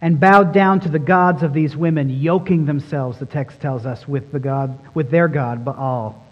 and 0.00 0.20
bowed 0.20 0.52
down 0.52 0.80
to 0.80 0.88
the 0.88 0.98
gods 0.98 1.42
of 1.42 1.52
these 1.52 1.76
women, 1.76 2.10
yoking 2.10 2.66
themselves, 2.66 3.18
the 3.18 3.26
text 3.26 3.60
tells 3.60 3.86
us, 3.86 4.06
with, 4.06 4.30
the 4.32 4.40
God, 4.40 4.78
with 4.94 5.10
their 5.10 5.28
God, 5.28 5.64
Baal 5.64 6.24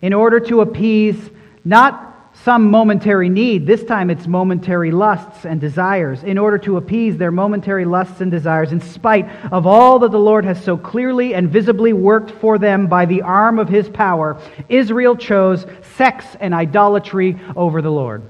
in 0.00 0.12
order 0.12 0.40
to 0.40 0.60
appease 0.60 1.18
not 1.64 2.17
some 2.44 2.70
momentary 2.70 3.28
need, 3.28 3.66
this 3.66 3.84
time 3.84 4.10
it's 4.10 4.26
momentary 4.26 4.90
lusts 4.90 5.44
and 5.44 5.60
desires, 5.60 6.22
in 6.22 6.38
order 6.38 6.58
to 6.58 6.76
appease 6.76 7.16
their 7.16 7.32
momentary 7.32 7.84
lusts 7.84 8.20
and 8.20 8.30
desires, 8.30 8.72
in 8.72 8.80
spite 8.80 9.28
of 9.52 9.66
all 9.66 9.98
that 9.98 10.12
the 10.12 10.18
Lord 10.18 10.44
has 10.44 10.62
so 10.62 10.76
clearly 10.76 11.34
and 11.34 11.50
visibly 11.50 11.92
worked 11.92 12.30
for 12.30 12.58
them 12.58 12.86
by 12.86 13.06
the 13.06 13.22
arm 13.22 13.58
of 13.58 13.68
his 13.68 13.88
power, 13.88 14.40
Israel 14.68 15.16
chose 15.16 15.66
sex 15.96 16.24
and 16.40 16.54
idolatry 16.54 17.38
over 17.56 17.82
the 17.82 17.90
Lord. 17.90 18.22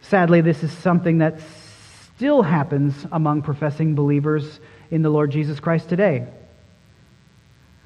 Sadly, 0.00 0.40
this 0.40 0.62
is 0.62 0.72
something 0.72 1.18
that 1.18 1.40
still 2.16 2.42
happens 2.42 2.94
among 3.12 3.42
professing 3.42 3.94
believers 3.94 4.60
in 4.90 5.02
the 5.02 5.10
Lord 5.10 5.30
Jesus 5.30 5.60
Christ 5.60 5.88
today. 5.88 6.26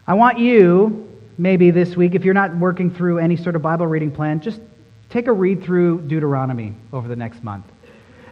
I 0.07 0.14
want 0.14 0.38
you 0.38 1.15
maybe 1.38 1.70
this 1.70 1.96
week, 1.96 2.14
if 2.14 2.25
you're 2.25 2.35
not 2.35 2.57
working 2.57 2.90
through 2.90 3.18
any 3.18 3.37
sort 3.37 3.57
of 3.57 3.62
Bible 3.62 3.87
reading 3.87 4.11
plan, 4.11 4.40
just 4.40 4.61
take 5.11 5.27
a 5.27 5.33
read 5.33 5.62
through 5.62 6.03
Deuteronomy 6.03 6.75
over 6.92 7.09
the 7.09 7.16
next 7.16 7.44
month. 7.44 7.64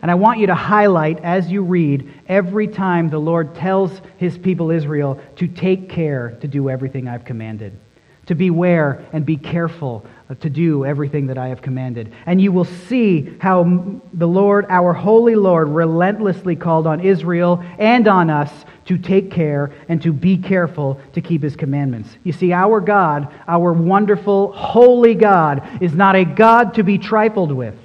And 0.03 0.11
I 0.11 0.15
want 0.17 0.39
you 0.39 0.49
to 0.49 0.55
highlight 0.55 1.25
as 1.25 1.51
you 1.51 1.63
read 1.63 2.13
every 2.29 2.69
time 2.69 3.09
the 3.09 3.19
Lord 3.19 3.55
tells 3.55 4.03
his 4.19 4.37
people 4.37 4.71
Israel 4.71 5.19
to 5.37 5.47
take 5.47 5.89
care 5.89 6.37
to 6.43 6.49
do 6.49 6.69
everything 6.69 7.09
I've 7.09 7.25
commanded, 7.25 7.79
to 8.27 8.35
beware 8.35 9.05
and 9.13 9.27
be 9.27 9.37
careful 9.37 10.05
uh, 10.31 10.35
to 10.37 10.49
do 10.49 10.85
everything 10.85 11.27
that 11.27 11.39
I 11.39 11.49
have 11.49 11.61
commanded. 11.61 12.13
And 12.27 12.41
you 12.41 12.53
will 12.53 12.65
see 12.65 13.37
how 13.41 14.01
the 14.13 14.29
Lord, 14.29 14.67
our 14.69 14.93
holy 14.93 15.35
Lord, 15.35 15.69
relentlessly 15.69 16.57
called 16.57 16.87
on 16.87 17.01
Israel 17.01 17.63
and 17.79 18.09
on 18.09 18.31
us 18.31 18.51
to 18.87 18.99
take 18.99 19.31
care 19.31 19.73
and 19.89 20.01
to 20.03 20.13
be 20.13 20.39
careful 20.39 21.01
to 21.13 21.21
keep 21.21 21.43
his 21.43 21.57
commandments. 21.57 22.17
You 22.23 22.33
see, 22.33 22.53
our 22.53 22.81
God, 22.81 23.33
our 23.47 23.73
wonderful, 23.73 24.53
holy 24.53 25.15
God, 25.15 25.83
is 25.83 25.95
not 25.95 26.17
a 26.17 26.25
God 26.25 26.75
to 26.75 26.83
be 26.83 26.99
trifled 26.99 27.53
with. 27.53 27.77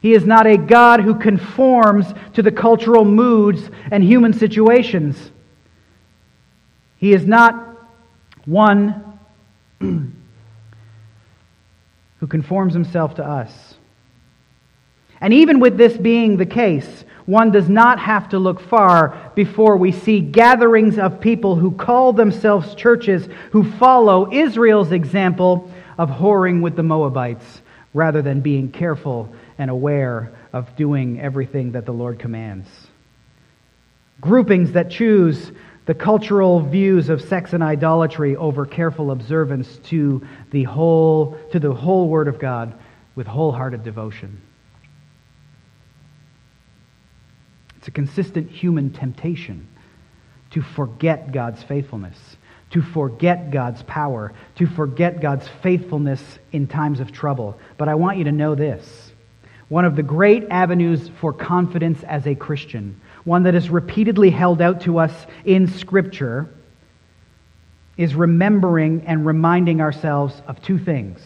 He 0.00 0.12
is 0.12 0.26
not 0.26 0.46
a 0.46 0.58
God 0.58 1.00
who 1.00 1.14
conforms 1.14 2.12
to 2.34 2.42
the 2.42 2.52
cultural 2.52 3.04
moods 3.04 3.70
and 3.90 4.04
human 4.04 4.34
situations. 4.34 5.30
He 6.98 7.14
is 7.14 7.24
not 7.24 7.54
one 8.44 9.13
who 9.80 10.12
conforms 12.28 12.74
himself 12.74 13.16
to 13.16 13.24
us. 13.24 13.74
And 15.20 15.32
even 15.32 15.60
with 15.60 15.76
this 15.76 15.96
being 15.96 16.36
the 16.36 16.46
case, 16.46 17.04
one 17.26 17.50
does 17.50 17.68
not 17.68 17.98
have 17.98 18.28
to 18.30 18.38
look 18.38 18.60
far 18.60 19.32
before 19.34 19.76
we 19.76 19.92
see 19.92 20.20
gatherings 20.20 20.98
of 20.98 21.20
people 21.20 21.56
who 21.56 21.70
call 21.70 22.12
themselves 22.12 22.74
churches 22.74 23.28
who 23.50 23.70
follow 23.72 24.30
Israel's 24.32 24.92
example 24.92 25.70
of 25.96 26.10
whoring 26.10 26.60
with 26.60 26.76
the 26.76 26.82
Moabites 26.82 27.62
rather 27.94 28.20
than 28.20 28.40
being 28.40 28.70
careful 28.70 29.34
and 29.56 29.70
aware 29.70 30.32
of 30.52 30.76
doing 30.76 31.20
everything 31.20 31.72
that 31.72 31.86
the 31.86 31.92
Lord 31.92 32.18
commands. 32.18 32.68
Groupings 34.20 34.72
that 34.72 34.90
choose 34.90 35.52
the 35.86 35.94
cultural 35.94 36.60
views 36.60 37.10
of 37.10 37.20
sex 37.20 37.52
and 37.52 37.62
idolatry 37.62 38.36
over 38.36 38.64
careful 38.64 39.10
observance 39.10 39.76
to 39.84 40.26
the 40.50 40.64
whole, 40.64 41.38
to 41.52 41.60
the 41.60 41.72
whole 41.72 42.08
Word 42.08 42.28
of 42.28 42.38
God 42.38 42.74
with 43.14 43.26
wholehearted 43.26 43.84
devotion. 43.84 44.40
It's 47.76 47.88
a 47.88 47.90
consistent 47.90 48.50
human 48.50 48.90
temptation 48.90 49.68
to 50.52 50.62
forget 50.62 51.32
God's 51.32 51.62
faithfulness, 51.62 52.16
to 52.70 52.80
forget 52.80 53.50
God's 53.50 53.82
power, 53.82 54.32
to 54.54 54.66
forget 54.66 55.20
God's 55.20 55.46
faithfulness 55.62 56.22
in 56.50 56.66
times 56.66 57.00
of 57.00 57.12
trouble. 57.12 57.58
But 57.76 57.90
I 57.90 57.94
want 57.94 58.16
you 58.16 58.24
to 58.24 58.32
know 58.32 58.54
this. 58.54 59.12
One 59.68 59.84
of 59.84 59.96
the 59.96 60.02
great 60.02 60.46
avenues 60.50 61.10
for 61.20 61.32
confidence 61.32 62.02
as 62.04 62.26
a 62.26 62.34
Christian 62.34 63.00
one 63.24 63.44
that 63.44 63.54
is 63.54 63.70
repeatedly 63.70 64.30
held 64.30 64.60
out 64.60 64.82
to 64.82 64.98
us 64.98 65.26
in 65.44 65.66
Scripture, 65.66 66.48
is 67.96 68.14
remembering 68.14 69.04
and 69.06 69.24
reminding 69.24 69.80
ourselves 69.80 70.42
of 70.46 70.60
two 70.62 70.78
things. 70.78 71.20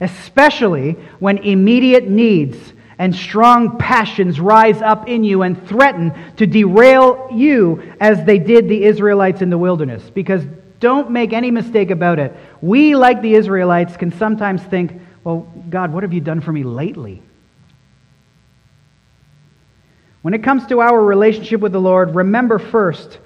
Especially 0.00 0.92
when 1.20 1.38
immediate 1.38 2.08
needs 2.08 2.58
and 2.98 3.14
strong 3.14 3.78
passions 3.78 4.38
rise 4.38 4.82
up 4.82 5.08
in 5.08 5.24
you 5.24 5.42
and 5.42 5.66
threaten 5.66 6.12
to 6.36 6.46
derail 6.46 7.28
you 7.32 7.94
as 8.00 8.24
they 8.24 8.38
did 8.38 8.68
the 8.68 8.84
Israelites 8.84 9.42
in 9.42 9.50
the 9.50 9.58
wilderness. 9.58 10.08
Because 10.10 10.44
don't 10.80 11.10
make 11.10 11.32
any 11.32 11.50
mistake 11.50 11.90
about 11.90 12.18
it. 12.18 12.36
We, 12.60 12.94
like 12.94 13.22
the 13.22 13.34
Israelites, 13.34 13.96
can 13.96 14.12
sometimes 14.18 14.62
think, 14.62 15.00
well, 15.24 15.50
God, 15.70 15.92
what 15.92 16.02
have 16.02 16.12
you 16.12 16.20
done 16.20 16.40
for 16.40 16.52
me 16.52 16.64
lately? 16.64 17.22
When 20.22 20.34
it 20.34 20.42
comes 20.42 20.66
to 20.68 20.80
our 20.80 21.02
relationship 21.02 21.60
with 21.60 21.72
the 21.72 21.80
Lord, 21.80 22.14
remember 22.14 22.58
first 22.58 23.18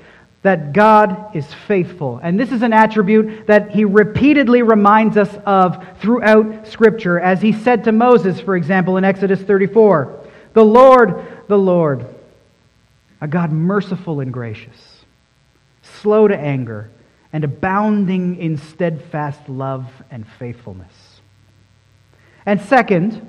that 0.43 0.73
God 0.73 1.35
is 1.35 1.47
faithful. 1.67 2.21
And 2.23 2.39
this 2.39 2.53
is 2.53 2.63
an 2.63 2.73
attribute 2.73 3.47
that 3.49 3.71
he 3.71 3.85
repeatedly 3.85 4.63
reminds 4.63 5.17
us 5.17 5.35
of 5.45 5.85
throughout 5.99 6.67
Scripture, 6.67 7.19
as 7.21 7.43
he 7.43 7.53
said 7.53 7.85
to 7.85 7.93
Moses, 7.93 8.41
for 8.41 8.57
example, 8.57 8.97
in 8.97 9.05
Exodus 9.05 9.43
34 9.43 10.21
The 10.55 10.65
Lord, 10.65 11.27
the 11.49 11.59
Lord, 11.59 12.07
a 13.21 13.29
God 13.29 13.53
merciful 13.53 14.21
and 14.21 14.33
gracious, 14.33 15.05
slow 15.83 16.29
to 16.29 16.37
anger, 16.37 16.91
and 17.33 17.45
abounding 17.45 18.37
in 18.37 18.57
steadfast 18.57 19.49
love 19.49 19.87
and 20.11 20.27
faithfulness. 20.39 21.21
And 22.47 22.61
second, 22.61 23.21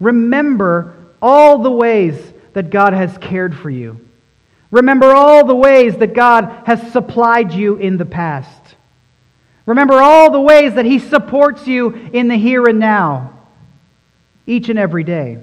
remember 0.00 0.96
all 1.20 1.58
the 1.58 1.70
ways 1.70 2.32
that 2.56 2.70
God 2.70 2.94
has 2.94 3.18
cared 3.18 3.54
for 3.54 3.68
you. 3.68 4.00
Remember 4.70 5.12
all 5.12 5.44
the 5.44 5.54
ways 5.54 5.94
that 5.98 6.14
God 6.14 6.62
has 6.64 6.90
supplied 6.90 7.52
you 7.52 7.76
in 7.76 7.98
the 7.98 8.06
past. 8.06 8.76
Remember 9.66 10.00
all 10.00 10.30
the 10.30 10.40
ways 10.40 10.72
that 10.72 10.86
He 10.86 10.98
supports 10.98 11.66
you 11.66 11.90
in 11.90 12.28
the 12.28 12.36
here 12.36 12.64
and 12.64 12.78
now, 12.78 13.38
each 14.46 14.70
and 14.70 14.78
every 14.78 15.04
day. 15.04 15.36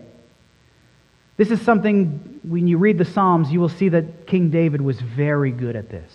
This 1.38 1.52
is 1.52 1.62
something, 1.62 2.40
when 2.42 2.68
you 2.68 2.80
read 2.80 2.98
the 2.98 3.06
Psalms, 3.06 3.52
you 3.52 3.60
will 3.60 3.70
see 3.70 3.90
that 3.90 4.26
King 4.26 4.50
David 4.50 4.82
was 4.82 5.00
very 5.00 5.52
good 5.52 5.76
at 5.76 5.92
this. 5.92 6.12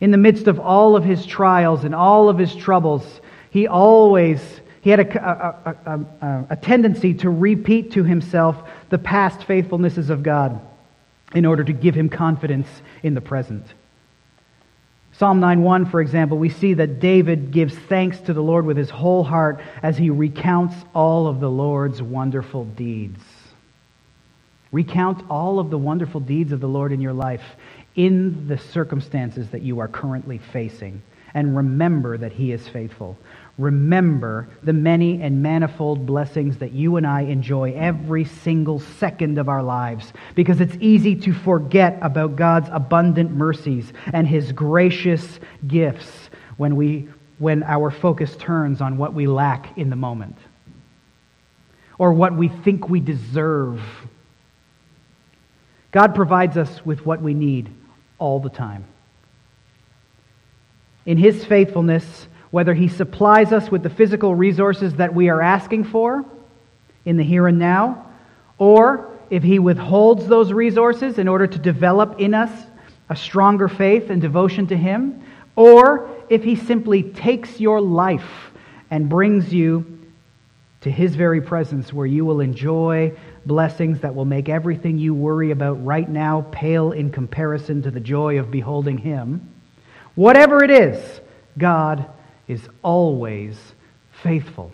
In 0.00 0.12
the 0.12 0.16
midst 0.16 0.46
of 0.46 0.60
all 0.60 0.94
of 0.94 1.02
his 1.02 1.26
trials 1.26 1.82
and 1.82 1.92
all 1.92 2.28
of 2.28 2.38
his 2.38 2.54
troubles, 2.54 3.20
he 3.50 3.66
always 3.66 4.40
he 4.82 4.90
had 4.90 4.98
a, 4.98 5.66
a, 5.86 5.96
a, 6.26 6.46
a, 6.50 6.56
tendency 6.56 7.14
to 7.14 7.30
repeat 7.30 7.92
to 7.92 8.02
himself 8.02 8.68
the 8.92 8.98
past 8.98 9.40
faithfulnesses 9.40 10.10
of 10.10 10.22
God 10.22 10.60
in 11.34 11.46
order 11.46 11.64
to 11.64 11.72
give 11.72 11.94
him 11.94 12.10
confidence 12.10 12.68
in 13.02 13.14
the 13.14 13.22
present. 13.22 13.64
Psalm 15.12 15.40
9:1 15.40 15.90
for 15.90 16.02
example, 16.02 16.36
we 16.36 16.50
see 16.50 16.74
that 16.74 17.00
David 17.00 17.52
gives 17.52 17.74
thanks 17.74 18.20
to 18.20 18.34
the 18.34 18.42
Lord 18.42 18.66
with 18.66 18.76
his 18.76 18.90
whole 18.90 19.24
heart 19.24 19.62
as 19.82 19.96
he 19.96 20.10
recounts 20.10 20.74
all 20.94 21.26
of 21.26 21.40
the 21.40 21.50
Lord's 21.50 22.02
wonderful 22.02 22.66
deeds. 22.66 23.24
Recount 24.72 25.24
all 25.30 25.58
of 25.58 25.70
the 25.70 25.78
wonderful 25.78 26.20
deeds 26.20 26.52
of 26.52 26.60
the 26.60 26.68
Lord 26.68 26.92
in 26.92 27.00
your 27.00 27.14
life 27.14 27.56
in 27.96 28.46
the 28.46 28.58
circumstances 28.58 29.48
that 29.52 29.62
you 29.62 29.78
are 29.78 29.88
currently 29.88 30.36
facing 30.36 31.00
and 31.32 31.56
remember 31.56 32.18
that 32.18 32.32
He 32.32 32.52
is 32.52 32.68
faithful. 32.68 33.16
Remember 33.58 34.48
the 34.62 34.72
many 34.72 35.20
and 35.20 35.42
manifold 35.42 36.06
blessings 36.06 36.56
that 36.58 36.72
you 36.72 36.96
and 36.96 37.06
I 37.06 37.22
enjoy 37.22 37.72
every 37.72 38.24
single 38.24 38.80
second 38.80 39.36
of 39.38 39.48
our 39.48 39.62
lives 39.62 40.12
because 40.34 40.60
it's 40.60 40.76
easy 40.80 41.14
to 41.16 41.34
forget 41.34 41.98
about 42.00 42.36
God's 42.36 42.70
abundant 42.72 43.30
mercies 43.30 43.92
and 44.12 44.26
His 44.26 44.52
gracious 44.52 45.38
gifts 45.66 46.30
when, 46.56 46.76
we, 46.76 47.08
when 47.38 47.62
our 47.64 47.90
focus 47.90 48.34
turns 48.36 48.80
on 48.80 48.96
what 48.96 49.12
we 49.12 49.26
lack 49.26 49.76
in 49.76 49.90
the 49.90 49.96
moment 49.96 50.36
or 51.98 52.12
what 52.14 52.34
we 52.34 52.48
think 52.48 52.88
we 52.88 53.00
deserve. 53.00 53.82
God 55.90 56.14
provides 56.14 56.56
us 56.56 56.84
with 56.86 57.04
what 57.04 57.20
we 57.20 57.34
need 57.34 57.68
all 58.18 58.40
the 58.40 58.48
time. 58.48 58.86
In 61.04 61.18
His 61.18 61.44
faithfulness, 61.44 62.28
whether 62.52 62.74
He 62.74 62.86
supplies 62.86 63.50
us 63.50 63.70
with 63.70 63.82
the 63.82 63.90
physical 63.90 64.34
resources 64.34 64.94
that 64.96 65.12
we 65.12 65.28
are 65.30 65.40
asking 65.40 65.84
for 65.84 66.24
in 67.04 67.16
the 67.16 67.24
here 67.24 67.48
and 67.48 67.58
now, 67.58 68.06
or 68.58 69.10
if 69.30 69.42
He 69.42 69.58
withholds 69.58 70.28
those 70.28 70.52
resources 70.52 71.18
in 71.18 71.26
order 71.26 71.46
to 71.46 71.58
develop 71.58 72.20
in 72.20 72.34
us 72.34 72.52
a 73.08 73.16
stronger 73.16 73.68
faith 73.68 74.10
and 74.10 74.20
devotion 74.20 74.66
to 74.66 74.76
Him, 74.76 75.24
or 75.56 76.08
if 76.28 76.44
He 76.44 76.54
simply 76.54 77.02
takes 77.02 77.58
your 77.58 77.80
life 77.80 78.52
and 78.90 79.08
brings 79.08 79.52
you 79.52 79.98
to 80.82 80.90
His 80.90 81.16
very 81.16 81.40
presence 81.40 81.90
where 81.90 82.06
you 82.06 82.26
will 82.26 82.40
enjoy 82.40 83.16
blessings 83.46 84.00
that 84.00 84.14
will 84.14 84.26
make 84.26 84.50
everything 84.50 84.98
you 84.98 85.14
worry 85.14 85.52
about 85.52 85.82
right 85.82 86.08
now 86.08 86.46
pale 86.52 86.92
in 86.92 87.10
comparison 87.10 87.80
to 87.82 87.90
the 87.90 87.98
joy 87.98 88.38
of 88.38 88.50
beholding 88.50 88.98
Him. 88.98 89.48
Whatever 90.14 90.62
it 90.62 90.70
is, 90.70 91.20
God 91.56 92.10
is 92.52 92.68
always 92.82 93.56
faithful. 94.22 94.70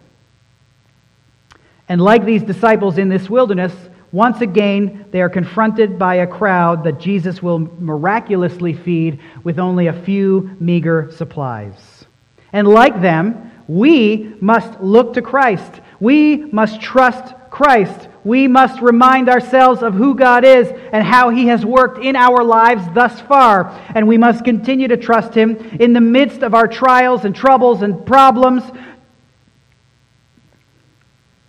And 1.89 2.01
like 2.01 2.25
these 2.25 2.43
disciples 2.43 2.99
in 2.99 3.09
this 3.09 3.31
wilderness, 3.31 3.73
once 4.13 4.41
again 4.41 5.07
they 5.11 5.23
are 5.23 5.29
confronted 5.29 5.99
by 5.99 6.17
a 6.17 6.27
crowd 6.27 6.85
that 6.85 6.99
Jesus 6.99 7.43
will 7.43 7.59
miraculously 7.59 8.75
feed 8.75 9.21
with 9.45 9.59
only 9.59 9.87
a 9.87 10.03
few 10.03 10.55
meager 10.61 11.11
supplies. 11.13 12.05
And 12.53 12.69
like 12.69 13.01
them, 13.01 13.51
we 13.69 14.35
must 14.41 14.81
look 14.81 15.15
to 15.15 15.23
Christ. 15.23 15.81
We 16.01 16.37
must 16.37 16.81
trust 16.81 17.35
Christ. 17.51 18.08
We 18.25 18.49
must 18.49 18.81
remind 18.83 19.29
ourselves 19.29 19.83
of 19.83 19.95
who 19.95 20.15
God 20.15 20.45
is 20.45 20.69
and 20.93 21.05
how 21.05 21.31
He 21.31 21.47
has 21.47 21.65
worked 21.65 22.05
in 22.05 22.17
our 22.17 22.43
lives 22.43 22.83
thus 22.95 23.21
far. 23.23 23.71
And 23.95 24.09
we 24.09 24.19
must 24.19 24.45
continue 24.45 24.89
to 24.89 24.97
trust 24.97 25.35
Him 25.35 25.57
in 25.81 25.93
the 25.93 26.01
midst 26.01 26.43
of 26.43 26.55
our 26.55 26.67
trials 26.67 27.25
and 27.25 27.35
troubles 27.35 27.83
and 27.83 28.05
problems, 28.05 28.65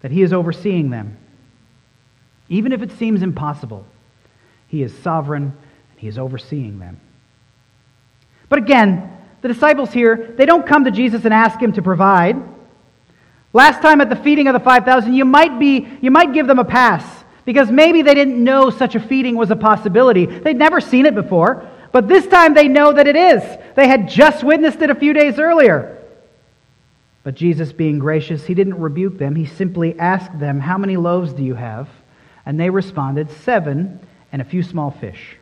that 0.01 0.11
He 0.11 0.21
is 0.21 0.31
overseeing 0.31 0.89
them. 0.89 1.17
Even 2.47 2.71
if 2.71 2.81
it 2.81 2.91
seems 2.93 3.21
impossible, 3.21 3.85
He 4.67 4.83
is 4.83 4.97
sovereign 4.99 5.43
and 5.43 5.99
He 5.99 6.07
is 6.07 6.17
overseeing 6.17 6.79
them. 6.79 6.99
But 8.47 8.59
again, 8.59 9.11
the 9.41 9.47
disciples 9.47 9.91
here, 9.91 10.33
they 10.37 10.45
don't 10.45 10.65
come 10.65 10.85
to 10.85 10.91
Jesus 10.91 11.25
and 11.25 11.33
ask 11.33 11.59
Him 11.61 11.73
to 11.73 11.81
provide. 11.81 12.37
Last 13.51 13.81
time 13.81 13.99
at 14.01 14.09
the 14.09 14.15
feeding 14.15 14.47
of 14.47 14.53
the 14.53 14.59
5,000, 14.59 15.13
you 15.13 15.25
might, 15.25 15.59
be, 15.59 15.87
you 16.01 16.11
might 16.11 16.33
give 16.33 16.47
them 16.47 16.59
a 16.59 16.65
pass 16.65 17.03
because 17.45 17.71
maybe 17.71 18.03
they 18.03 18.13
didn't 18.13 18.43
know 18.43 18.69
such 18.69 18.95
a 18.95 18.99
feeding 18.99 19.35
was 19.35 19.49
a 19.49 19.55
possibility. 19.55 20.25
They'd 20.27 20.57
never 20.57 20.79
seen 20.79 21.07
it 21.07 21.15
before, 21.15 21.67
but 21.91 22.07
this 22.07 22.27
time 22.27 22.53
they 22.53 22.67
know 22.67 22.93
that 22.93 23.07
it 23.07 23.15
is. 23.15 23.41
They 23.75 23.87
had 23.87 24.07
just 24.07 24.43
witnessed 24.43 24.81
it 24.81 24.91
a 24.91 24.95
few 24.95 25.13
days 25.13 25.39
earlier. 25.39 25.97
But 27.23 27.35
Jesus, 27.35 27.73
being 27.73 27.99
gracious, 27.99 28.45
he 28.45 28.53
didn't 28.53 28.79
rebuke 28.79 29.17
them. 29.17 29.35
He 29.35 29.45
simply 29.45 29.97
asked 29.99 30.39
them, 30.39 30.59
How 30.59 30.77
many 30.77 30.95
loaves 30.95 31.33
do 31.33 31.43
you 31.43 31.55
have? 31.55 31.89
And 32.45 32.59
they 32.59 32.69
responded, 32.69 33.31
Seven 33.31 33.99
and 34.31 34.41
a 34.41 34.45
few 34.45 34.63
small 34.63 34.91
fish. 34.91 35.37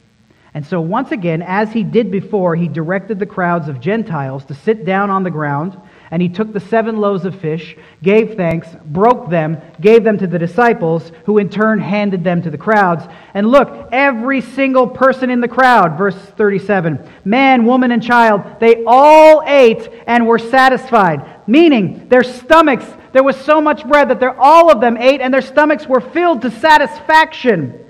And 0.54 0.66
so, 0.66 0.82
once 0.82 1.12
again, 1.12 1.42
as 1.42 1.72
he 1.72 1.84
did 1.84 2.10
before, 2.10 2.56
he 2.56 2.68
directed 2.68 3.20
the 3.20 3.26
crowds 3.26 3.68
of 3.68 3.80
Gentiles 3.80 4.46
to 4.46 4.56
sit 4.56 4.86
down 4.86 5.10
on 5.10 5.24
the 5.24 5.30
ground 5.30 5.80
and 6.12 6.22
he 6.22 6.30
took 6.30 6.54
the 6.54 6.60
seven 6.60 6.98
loaves 6.98 7.26
of 7.26 7.40
fish, 7.40 7.76
gave 8.02 8.36
thanks, 8.36 8.68
broke 8.86 9.30
them, 9.30 9.58
gave 9.82 10.04
them 10.04 10.18
to 10.18 10.28
the 10.28 10.40
disciples, 10.40 11.12
who 11.26 11.38
in 11.38 11.50
turn 11.50 11.80
handed 11.80 12.24
them 12.24 12.42
to 12.42 12.50
the 12.50 12.58
crowds. 12.58 13.06
And 13.34 13.48
look, 13.48 13.90
every 13.92 14.42
single 14.42 14.88
person 14.88 15.30
in 15.30 15.42
the 15.42 15.48
crowd, 15.48 15.98
verse 15.98 16.16
37, 16.16 17.08
man, 17.26 17.66
woman, 17.66 17.92
and 17.92 18.02
child, 18.02 18.42
they 18.60 18.84
all 18.86 19.44
ate 19.46 19.90
and 20.08 20.26
were 20.28 20.40
satisfied. 20.40 21.48
Meaning, 21.48 22.08
their 22.10 22.24
stomachs, 22.24 22.86
there 23.12 23.24
was 23.24 23.36
so 23.36 23.62
much 23.62 23.88
bread 23.88 24.10
that 24.10 24.36
all 24.38 24.72
of 24.72 24.82
them 24.82 24.98
ate, 24.98 25.22
and 25.22 25.34
their 25.34 25.42
stomachs 25.42 25.88
were 25.88 26.02
filled 26.02 26.42
to 26.44 26.52
satisfaction. 26.52 27.84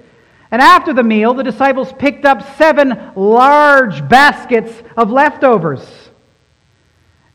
And 0.49 0.61
after 0.61 0.93
the 0.93 1.03
meal, 1.03 1.33
the 1.33 1.43
disciples 1.43 1.91
picked 1.99 2.25
up 2.25 2.57
seven 2.57 3.11
large 3.15 4.07
baskets 4.07 4.71
of 4.95 5.11
leftovers. 5.11 6.06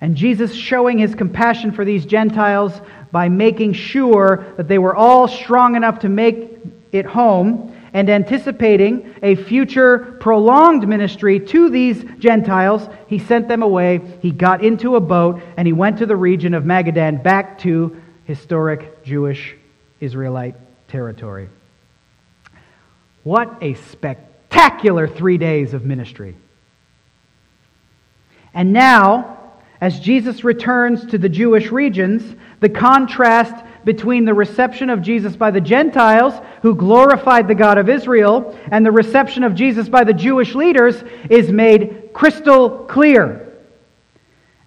And 0.02 0.16
Jesus 0.16 0.52
showing 0.52 0.98
his 0.98 1.14
compassion 1.14 1.70
for 1.70 1.84
these 1.84 2.04
Gentiles 2.04 2.72
by 3.12 3.28
making 3.28 3.74
sure 3.74 4.44
that 4.56 4.66
they 4.66 4.78
were 4.78 4.96
all 4.96 5.28
strong 5.28 5.76
enough 5.76 6.00
to 6.00 6.08
make 6.08 6.58
it 6.90 7.06
home 7.06 7.72
and 7.92 8.10
anticipating 8.10 9.14
a 9.22 9.36
future 9.36 10.16
prolonged 10.18 10.88
ministry 10.88 11.38
to 11.38 11.70
these 11.70 12.04
Gentiles, 12.18 12.88
he 13.06 13.20
sent 13.20 13.46
them 13.46 13.62
away. 13.62 14.00
He 14.20 14.32
got 14.32 14.64
into 14.64 14.96
a 14.96 15.00
boat 15.00 15.40
and 15.56 15.68
he 15.68 15.72
went 15.72 15.98
to 15.98 16.06
the 16.06 16.16
region 16.16 16.52
of 16.52 16.64
Magadan 16.64 17.22
back 17.22 17.60
to 17.60 17.96
historic 18.24 19.04
Jewish 19.04 19.54
Israelite 20.00 20.56
territory. 20.88 21.48
What 23.22 23.56
a 23.60 23.74
spectacular 23.74 25.06
three 25.06 25.38
days 25.38 25.74
of 25.74 25.84
ministry. 25.84 26.34
And 28.52 28.72
now, 28.72 29.38
as 29.82 29.98
Jesus 29.98 30.44
returns 30.44 31.04
to 31.06 31.18
the 31.18 31.28
Jewish 31.28 31.72
regions, 31.72 32.36
the 32.60 32.68
contrast 32.68 33.64
between 33.84 34.24
the 34.24 34.32
reception 34.32 34.88
of 34.88 35.02
Jesus 35.02 35.34
by 35.34 35.50
the 35.50 35.60
Gentiles, 35.60 36.34
who 36.62 36.76
glorified 36.76 37.48
the 37.48 37.56
God 37.56 37.78
of 37.78 37.88
Israel, 37.88 38.56
and 38.70 38.86
the 38.86 38.92
reception 38.92 39.42
of 39.42 39.56
Jesus 39.56 39.88
by 39.88 40.04
the 40.04 40.12
Jewish 40.12 40.54
leaders 40.54 41.02
is 41.28 41.50
made 41.50 42.10
crystal 42.12 42.84
clear. 42.84 43.58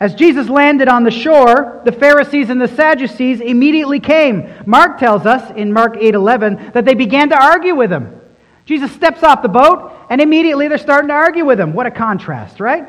As 0.02 0.16
Jesus 0.16 0.50
landed 0.50 0.90
on 0.90 1.06
the 1.06 1.12
shore, 1.12 1.82
the 1.86 1.94
Pharisees 1.94 2.50
and 2.50 2.60
the 2.60 2.68
Sadducees 2.68 3.40
immediately 3.40 4.02
came. 4.02 4.50
Mark 4.66 5.00
tells 5.00 5.26
us 5.26 5.50
in 5.56 5.72
Mark 5.72 5.96
8:11 5.96 6.74
that 6.74 6.84
they 6.84 6.94
began 6.94 7.30
to 7.30 7.42
argue 7.42 7.74
with 7.74 7.90
him. 7.90 8.20
Jesus 8.66 8.92
steps 8.92 9.24
off 9.24 9.42
the 9.42 9.48
boat 9.48 9.94
and 10.10 10.20
immediately 10.20 10.68
they're 10.68 10.78
starting 10.78 11.08
to 11.08 11.14
argue 11.14 11.46
with 11.46 11.58
him. 11.58 11.72
What 11.72 11.86
a 11.86 11.92
contrast, 11.92 12.60
right? 12.60 12.86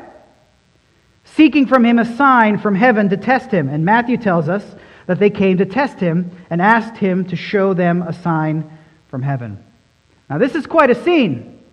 Seeking 1.37 1.67
from 1.67 1.85
him 1.85 1.99
a 1.99 2.17
sign 2.17 2.57
from 2.57 2.73
heaven 2.73 3.07
to 3.09 3.15
test 3.15 3.51
him. 3.51 3.69
And 3.69 3.85
Matthew 3.85 4.17
tells 4.17 4.49
us 4.49 4.65
that 5.05 5.19
they 5.19 5.29
came 5.29 5.59
to 5.59 5.65
test 5.65 5.99
him 5.99 6.31
and 6.49 6.59
asked 6.61 6.97
him 6.97 7.25
to 7.25 7.35
show 7.35 7.75
them 7.75 8.01
a 8.01 8.11
sign 8.11 8.69
from 9.07 9.21
heaven. 9.21 9.63
Now, 10.29 10.39
this 10.39 10.55
is 10.55 10.65
quite 10.65 10.89
a 10.89 11.03
scene. 11.03 11.63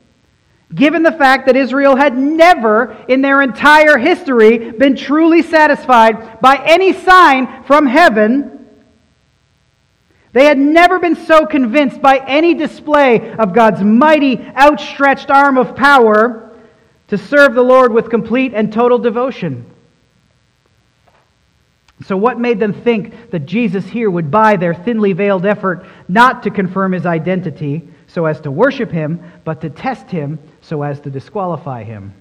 Given 0.72 1.02
the 1.02 1.12
fact 1.12 1.46
that 1.46 1.56
Israel 1.56 1.96
had 1.96 2.16
never 2.16 2.96
in 3.08 3.22
their 3.22 3.40
entire 3.40 3.96
history 3.96 4.70
been 4.72 4.96
truly 4.96 5.40
satisfied 5.40 6.40
by 6.40 6.62
any 6.64 6.92
sign 6.92 7.64
from 7.64 7.86
heaven, 7.86 8.66
they 10.32 10.44
had 10.44 10.58
never 10.58 10.98
been 10.98 11.16
so 11.16 11.46
convinced 11.46 12.02
by 12.02 12.18
any 12.18 12.54
display 12.54 13.32
of 13.32 13.54
God's 13.54 13.82
mighty, 13.82 14.40
outstretched 14.56 15.30
arm 15.30 15.56
of 15.56 15.74
power 15.74 16.43
to 17.08 17.18
serve 17.18 17.54
the 17.54 17.62
Lord 17.62 17.92
with 17.92 18.10
complete 18.10 18.52
and 18.54 18.72
total 18.72 18.98
devotion. 18.98 19.66
So, 22.06 22.16
what 22.16 22.40
made 22.40 22.58
them 22.58 22.72
think 22.72 23.30
that 23.30 23.46
Jesus 23.46 23.84
here 23.86 24.10
would 24.10 24.30
buy 24.30 24.56
their 24.56 24.74
thinly 24.74 25.12
veiled 25.12 25.46
effort 25.46 25.86
not 26.08 26.42
to 26.42 26.50
confirm 26.50 26.92
his 26.92 27.06
identity 27.06 27.88
so 28.08 28.26
as 28.26 28.40
to 28.40 28.50
worship 28.50 28.90
him, 28.90 29.22
but 29.44 29.60
to 29.60 29.70
test 29.70 30.10
him 30.10 30.38
so 30.60 30.82
as 30.82 31.00
to 31.00 31.10
disqualify 31.10 31.84
him? 31.84 32.12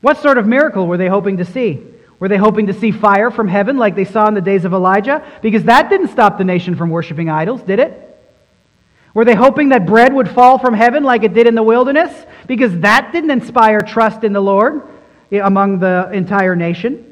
What 0.00 0.18
sort 0.18 0.36
of 0.36 0.46
miracle 0.46 0.86
were 0.86 0.96
they 0.96 1.08
hoping 1.08 1.36
to 1.36 1.44
see? 1.44 1.80
Were 2.18 2.28
they 2.28 2.36
hoping 2.36 2.66
to 2.66 2.72
see 2.72 2.90
fire 2.90 3.30
from 3.30 3.48
heaven 3.48 3.78
like 3.78 3.94
they 3.94 4.04
saw 4.04 4.26
in 4.26 4.34
the 4.34 4.40
days 4.40 4.64
of 4.64 4.72
Elijah? 4.72 5.24
Because 5.42 5.64
that 5.64 5.88
didn't 5.88 6.08
stop 6.08 6.38
the 6.38 6.44
nation 6.44 6.76
from 6.76 6.90
worshiping 6.90 7.30
idols, 7.30 7.62
did 7.62 7.78
it? 7.78 8.11
Were 9.14 9.24
they 9.24 9.34
hoping 9.34 9.70
that 9.70 9.86
bread 9.86 10.12
would 10.14 10.30
fall 10.30 10.58
from 10.58 10.74
heaven 10.74 11.04
like 11.04 11.22
it 11.22 11.34
did 11.34 11.46
in 11.46 11.54
the 11.54 11.62
wilderness? 11.62 12.26
Because 12.46 12.78
that 12.80 13.10
didn't 13.12 13.30
inspire 13.30 13.80
trust 13.80 14.24
in 14.24 14.32
the 14.32 14.40
Lord 14.40 14.82
eh, 15.30 15.40
among 15.42 15.80
the 15.80 16.10
entire 16.12 16.56
nation. 16.56 17.08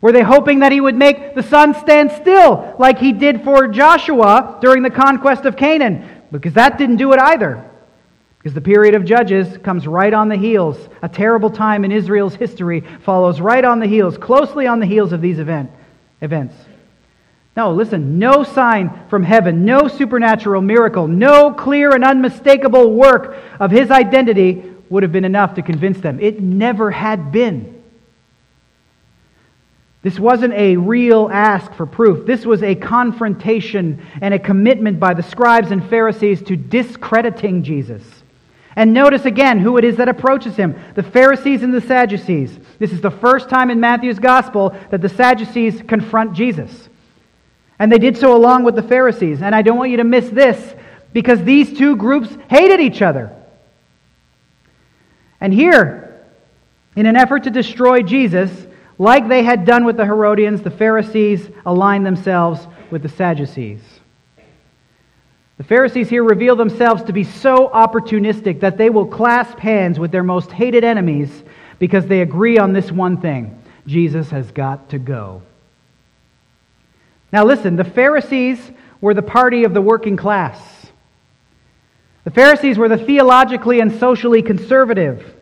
Were 0.00 0.12
they 0.12 0.22
hoping 0.22 0.60
that 0.60 0.72
he 0.72 0.80
would 0.80 0.94
make 0.94 1.34
the 1.34 1.42
sun 1.42 1.74
stand 1.74 2.12
still 2.12 2.76
like 2.78 2.98
he 2.98 3.12
did 3.12 3.42
for 3.42 3.66
Joshua 3.66 4.58
during 4.60 4.82
the 4.82 4.90
conquest 4.90 5.44
of 5.46 5.56
Canaan? 5.56 6.08
Because 6.30 6.54
that 6.54 6.78
didn't 6.78 6.96
do 6.96 7.12
it 7.12 7.18
either. 7.18 7.68
Because 8.38 8.54
the 8.54 8.60
period 8.60 8.94
of 8.94 9.04
Judges 9.04 9.58
comes 9.58 9.88
right 9.88 10.14
on 10.14 10.28
the 10.28 10.36
heels. 10.36 10.76
A 11.02 11.08
terrible 11.08 11.50
time 11.50 11.84
in 11.84 11.90
Israel's 11.90 12.36
history 12.36 12.84
follows 13.02 13.40
right 13.40 13.64
on 13.64 13.80
the 13.80 13.86
heels, 13.88 14.16
closely 14.16 14.68
on 14.68 14.78
the 14.78 14.86
heels 14.86 15.12
of 15.12 15.20
these 15.20 15.40
event, 15.40 15.70
events. 16.20 16.54
No, 17.56 17.72
listen, 17.72 18.18
no 18.18 18.44
sign 18.44 19.06
from 19.08 19.22
heaven, 19.22 19.64
no 19.64 19.88
supernatural 19.88 20.60
miracle, 20.60 21.08
no 21.08 21.52
clear 21.52 21.94
and 21.94 22.04
unmistakable 22.04 22.92
work 22.92 23.38
of 23.58 23.70
his 23.70 23.90
identity 23.90 24.62
would 24.90 25.02
have 25.02 25.12
been 25.12 25.24
enough 25.24 25.54
to 25.54 25.62
convince 25.62 25.98
them. 25.98 26.20
It 26.20 26.40
never 26.40 26.90
had 26.90 27.32
been. 27.32 27.82
This 30.02 30.20
wasn't 30.20 30.52
a 30.52 30.76
real 30.76 31.30
ask 31.32 31.72
for 31.72 31.86
proof. 31.86 32.26
This 32.26 32.44
was 32.44 32.62
a 32.62 32.74
confrontation 32.74 34.06
and 34.20 34.34
a 34.34 34.38
commitment 34.38 35.00
by 35.00 35.14
the 35.14 35.22
scribes 35.22 35.72
and 35.72 35.84
Pharisees 35.88 36.42
to 36.42 36.56
discrediting 36.56 37.64
Jesus. 37.64 38.04
And 38.76 38.92
notice 38.92 39.24
again 39.24 39.58
who 39.58 39.78
it 39.78 39.84
is 39.84 39.96
that 39.96 40.10
approaches 40.10 40.54
him 40.54 40.78
the 40.94 41.02
Pharisees 41.02 41.62
and 41.62 41.72
the 41.72 41.80
Sadducees. 41.80 42.56
This 42.78 42.92
is 42.92 43.00
the 43.00 43.10
first 43.10 43.48
time 43.48 43.70
in 43.70 43.80
Matthew's 43.80 44.18
gospel 44.18 44.76
that 44.90 45.00
the 45.00 45.08
Sadducees 45.08 45.82
confront 45.88 46.34
Jesus. 46.34 46.90
And 47.78 47.92
they 47.92 47.98
did 47.98 48.16
so 48.16 48.36
along 48.36 48.64
with 48.64 48.74
the 48.74 48.82
Pharisees. 48.82 49.42
And 49.42 49.54
I 49.54 49.62
don't 49.62 49.78
want 49.78 49.90
you 49.90 49.98
to 49.98 50.04
miss 50.04 50.28
this 50.30 50.74
because 51.12 51.42
these 51.42 51.76
two 51.76 51.96
groups 51.96 52.28
hated 52.48 52.80
each 52.80 53.02
other. 53.02 53.34
And 55.40 55.52
here, 55.52 56.24
in 56.94 57.06
an 57.06 57.16
effort 57.16 57.44
to 57.44 57.50
destroy 57.50 58.02
Jesus, 58.02 58.50
like 58.98 59.28
they 59.28 59.42
had 59.42 59.66
done 59.66 59.84
with 59.84 59.96
the 59.96 60.04
Herodians, 60.04 60.62
the 60.62 60.70
Pharisees 60.70 61.48
aligned 61.66 62.06
themselves 62.06 62.66
with 62.90 63.02
the 63.02 63.08
Sadducees. 63.08 63.80
The 65.58 65.64
Pharisees 65.64 66.08
here 66.08 66.22
reveal 66.22 66.56
themselves 66.56 67.02
to 67.04 67.12
be 67.12 67.24
so 67.24 67.68
opportunistic 67.68 68.60
that 68.60 68.76
they 68.76 68.90
will 68.90 69.06
clasp 69.06 69.58
hands 69.58 69.98
with 69.98 70.12
their 70.12 70.22
most 70.22 70.52
hated 70.52 70.84
enemies 70.84 71.44
because 71.78 72.06
they 72.06 72.20
agree 72.20 72.58
on 72.58 72.72
this 72.72 72.92
one 72.92 73.20
thing 73.20 73.62
Jesus 73.86 74.30
has 74.30 74.50
got 74.50 74.90
to 74.90 74.98
go. 74.98 75.42
Now, 77.32 77.44
listen, 77.44 77.76
the 77.76 77.84
Pharisees 77.84 78.58
were 79.00 79.14
the 79.14 79.22
party 79.22 79.64
of 79.64 79.74
the 79.74 79.82
working 79.82 80.16
class. 80.16 80.86
The 82.24 82.30
Pharisees 82.30 82.78
were 82.78 82.88
the 82.88 82.98
theologically 82.98 83.80
and 83.80 83.92
socially 83.98 84.42
conservative. 84.42 85.34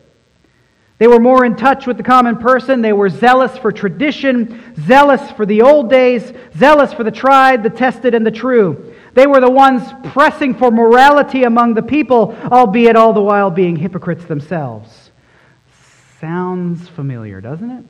They 0.97 1.07
were 1.07 1.19
more 1.19 1.43
in 1.43 1.55
touch 1.55 1.87
with 1.87 1.97
the 1.97 2.03
common 2.03 2.37
person. 2.37 2.81
They 2.81 2.93
were 2.93 3.09
zealous 3.09 3.57
for 3.57 3.71
tradition, 3.71 4.73
zealous 4.85 5.31
for 5.31 5.45
the 5.45 5.61
old 5.61 5.89
days, 5.89 6.31
zealous 6.57 6.93
for 6.93 7.03
the 7.03 7.11
tried, 7.11 7.63
the 7.63 7.69
tested, 7.69 8.13
and 8.13 8.25
the 8.25 8.31
true. 8.31 8.93
They 9.13 9.27
were 9.27 9.41
the 9.41 9.49
ones 9.49 9.83
pressing 10.11 10.55
for 10.55 10.71
morality 10.71 11.43
among 11.43 11.73
the 11.73 11.81
people, 11.81 12.37
albeit 12.45 12.95
all 12.95 13.13
the 13.13 13.21
while 13.21 13.51
being 13.51 13.75
hypocrites 13.75 14.25
themselves. 14.25 15.11
Sounds 16.21 16.87
familiar, 16.87 17.41
doesn't 17.41 17.71
it? 17.71 17.85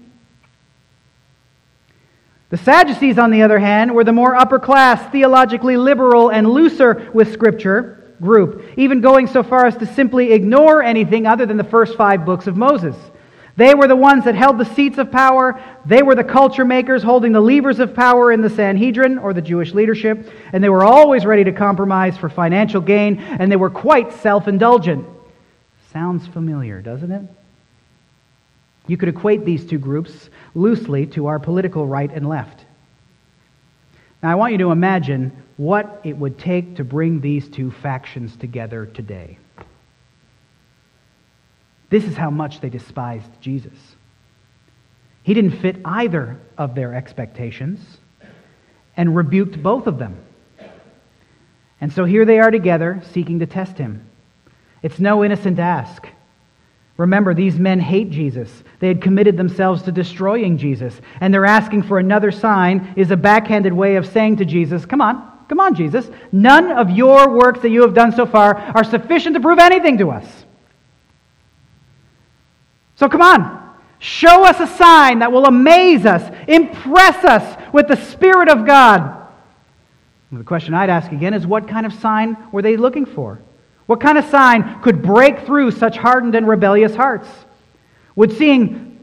The 2.56 2.64
Sadducees, 2.64 3.18
on 3.18 3.32
the 3.32 3.42
other 3.42 3.60
hand, 3.60 3.94
were 3.94 4.06
the 4.06 4.14
more 4.14 4.34
upper 4.34 4.60
class, 4.60 5.12
theologically 5.12 5.76
liberal, 5.76 6.30
and 6.30 6.50
looser 6.50 7.12
with 7.14 7.34
Scripture 7.34 8.02
group, 8.22 8.64
even 8.78 9.02
going 9.02 9.28
so 9.28 9.44
far 9.44 9.66
as 9.66 9.76
to 9.76 9.86
simply 9.86 10.32
ignore 10.32 10.82
anything 10.82 11.28
other 11.28 11.46
than 11.46 11.58
the 11.58 11.66
first 11.66 11.98
five 11.98 12.24
books 12.24 12.48
of 12.48 12.56
Moses. 12.56 12.96
They 13.58 13.76
were 13.76 13.90
the 13.90 13.96
ones 13.98 14.24
that 14.24 14.36
held 14.36 14.58
the 14.58 14.64
seats 14.64 14.98
of 15.00 15.12
power. 15.12 15.62
They 15.86 16.02
were 16.02 16.16
the 16.16 16.24
culture 16.24 16.64
makers 16.64 17.04
holding 17.04 17.34
the 17.34 17.42
levers 17.42 17.82
of 17.82 17.94
power 17.94 18.32
in 18.32 18.40
the 18.40 18.50
Sanhedrin 18.50 19.18
or 19.18 19.34
the 19.34 19.42
Jewish 19.42 19.74
leadership. 19.74 20.32
And 20.54 20.64
they 20.64 20.70
were 20.70 20.86
always 20.86 21.26
ready 21.26 21.44
to 21.44 21.52
compromise 21.52 22.18
for 22.18 22.30
financial 22.30 22.80
gain, 22.80 23.20
and 23.20 23.52
they 23.52 23.58
were 23.58 23.70
quite 23.70 24.14
self 24.14 24.48
indulgent. 24.48 25.06
Sounds 25.92 26.26
familiar, 26.26 26.82
doesn't 26.82 27.12
it? 27.12 27.24
You 28.88 28.98
could 28.98 29.10
equate 29.10 29.46
these 29.46 29.66
two 29.66 29.80
groups 29.80 30.30
loosely 30.56 31.06
to 31.08 31.28
our 31.28 31.38
political 31.38 31.86
right 31.86 32.12
and 32.12 32.28
left. 32.28 32.66
Now, 34.24 34.32
I 34.32 34.36
want 34.36 34.54
you 34.54 34.58
to 34.60 34.72
imagine 34.72 35.44
what 35.58 36.02
it 36.04 36.18
would 36.18 36.40
take 36.40 36.78
to 36.78 36.84
bring 36.84 37.22
these 37.22 37.48
two 37.48 37.70
factions 37.70 38.36
together 38.36 38.86
today. 38.88 39.38
This 41.90 42.06
is 42.06 42.16
how 42.16 42.32
much 42.32 42.62
they 42.62 42.70
despised 42.70 43.30
Jesus. 43.40 43.78
He 45.24 45.34
didn't 45.34 45.60
fit 45.60 45.78
either 45.86 46.40
of 46.58 46.76
their 46.76 46.94
expectations 46.94 47.80
and 48.98 49.16
rebuked 49.16 49.62
both 49.62 49.88
of 49.88 49.98
them. 50.00 50.18
And 51.82 51.92
so 51.92 52.06
here 52.06 52.26
they 52.26 52.40
are 52.40 52.52
together 52.52 53.02
seeking 53.12 53.40
to 53.40 53.46
test 53.46 53.78
him. 53.78 54.10
It's 54.82 55.00
no 55.00 55.24
innocent 55.24 55.60
ask. 55.60 56.08
Remember, 56.98 57.34
these 57.34 57.60
men 57.60 57.80
hate 57.80 58.12
Jesus. 58.12 58.64
They 58.80 58.88
had 58.88 59.02
committed 59.02 59.38
themselves 59.38 59.84
to 59.84 59.92
destroying 59.92 60.58
Jesus. 60.58 61.00
And 61.22 61.34
they're 61.34 61.46
asking 61.46 61.84
for 61.84 62.00
another 62.00 62.32
sign 62.32 62.94
is 62.96 63.12
a 63.12 63.18
backhanded 63.18 63.74
way 63.74 63.96
of 63.96 64.06
saying 64.06 64.38
to 64.38 64.46
Jesus, 64.46 64.86
Come 64.86 65.02
on, 65.02 65.32
come 65.48 65.60
on, 65.60 65.76
Jesus. 65.76 66.10
None 66.32 66.72
of 66.72 66.90
your 66.90 67.30
works 67.30 67.62
that 67.62 67.70
you 67.70 67.82
have 67.82 67.94
done 67.94 68.12
so 68.12 68.26
far 68.26 68.56
are 68.56 68.84
sufficient 68.84 69.36
to 69.36 69.42
prove 69.42 69.60
anything 69.60 69.98
to 70.00 70.12
us. 70.12 70.46
So 72.96 73.10
come 73.10 73.22
on. 73.22 73.66
Show 74.00 74.44
us 74.46 74.60
a 74.60 74.68
sign 74.68 75.20
that 75.20 75.32
will 75.32 75.46
amaze 75.46 76.06
us, 76.06 76.34
impress 76.48 77.24
us 77.24 77.58
with 77.74 77.88
the 77.88 77.96
Spirit 77.96 78.50
of 78.50 78.66
God. 78.66 79.28
the 80.32 80.44
question 80.44 80.74
I'd 80.74 80.90
ask 80.90 81.12
again 81.12 81.34
is 81.34 81.48
what 81.48 81.68
kind 81.68 81.86
of 81.86 81.94
sign 81.94 82.38
were 82.52 82.62
they 82.62 82.78
looking 82.78 83.06
for? 83.06 83.40
What 83.86 84.02
kind 84.02 84.18
of 84.18 84.26
sign 84.26 84.82
could 84.82 85.02
break 85.02 85.46
through 85.46 85.72
such 85.72 85.98
hardened 85.98 86.36
and 86.36 86.48
rebellious 86.48 86.96
hearts? 86.96 87.28
Would 88.16 88.38
seeing 88.38 89.00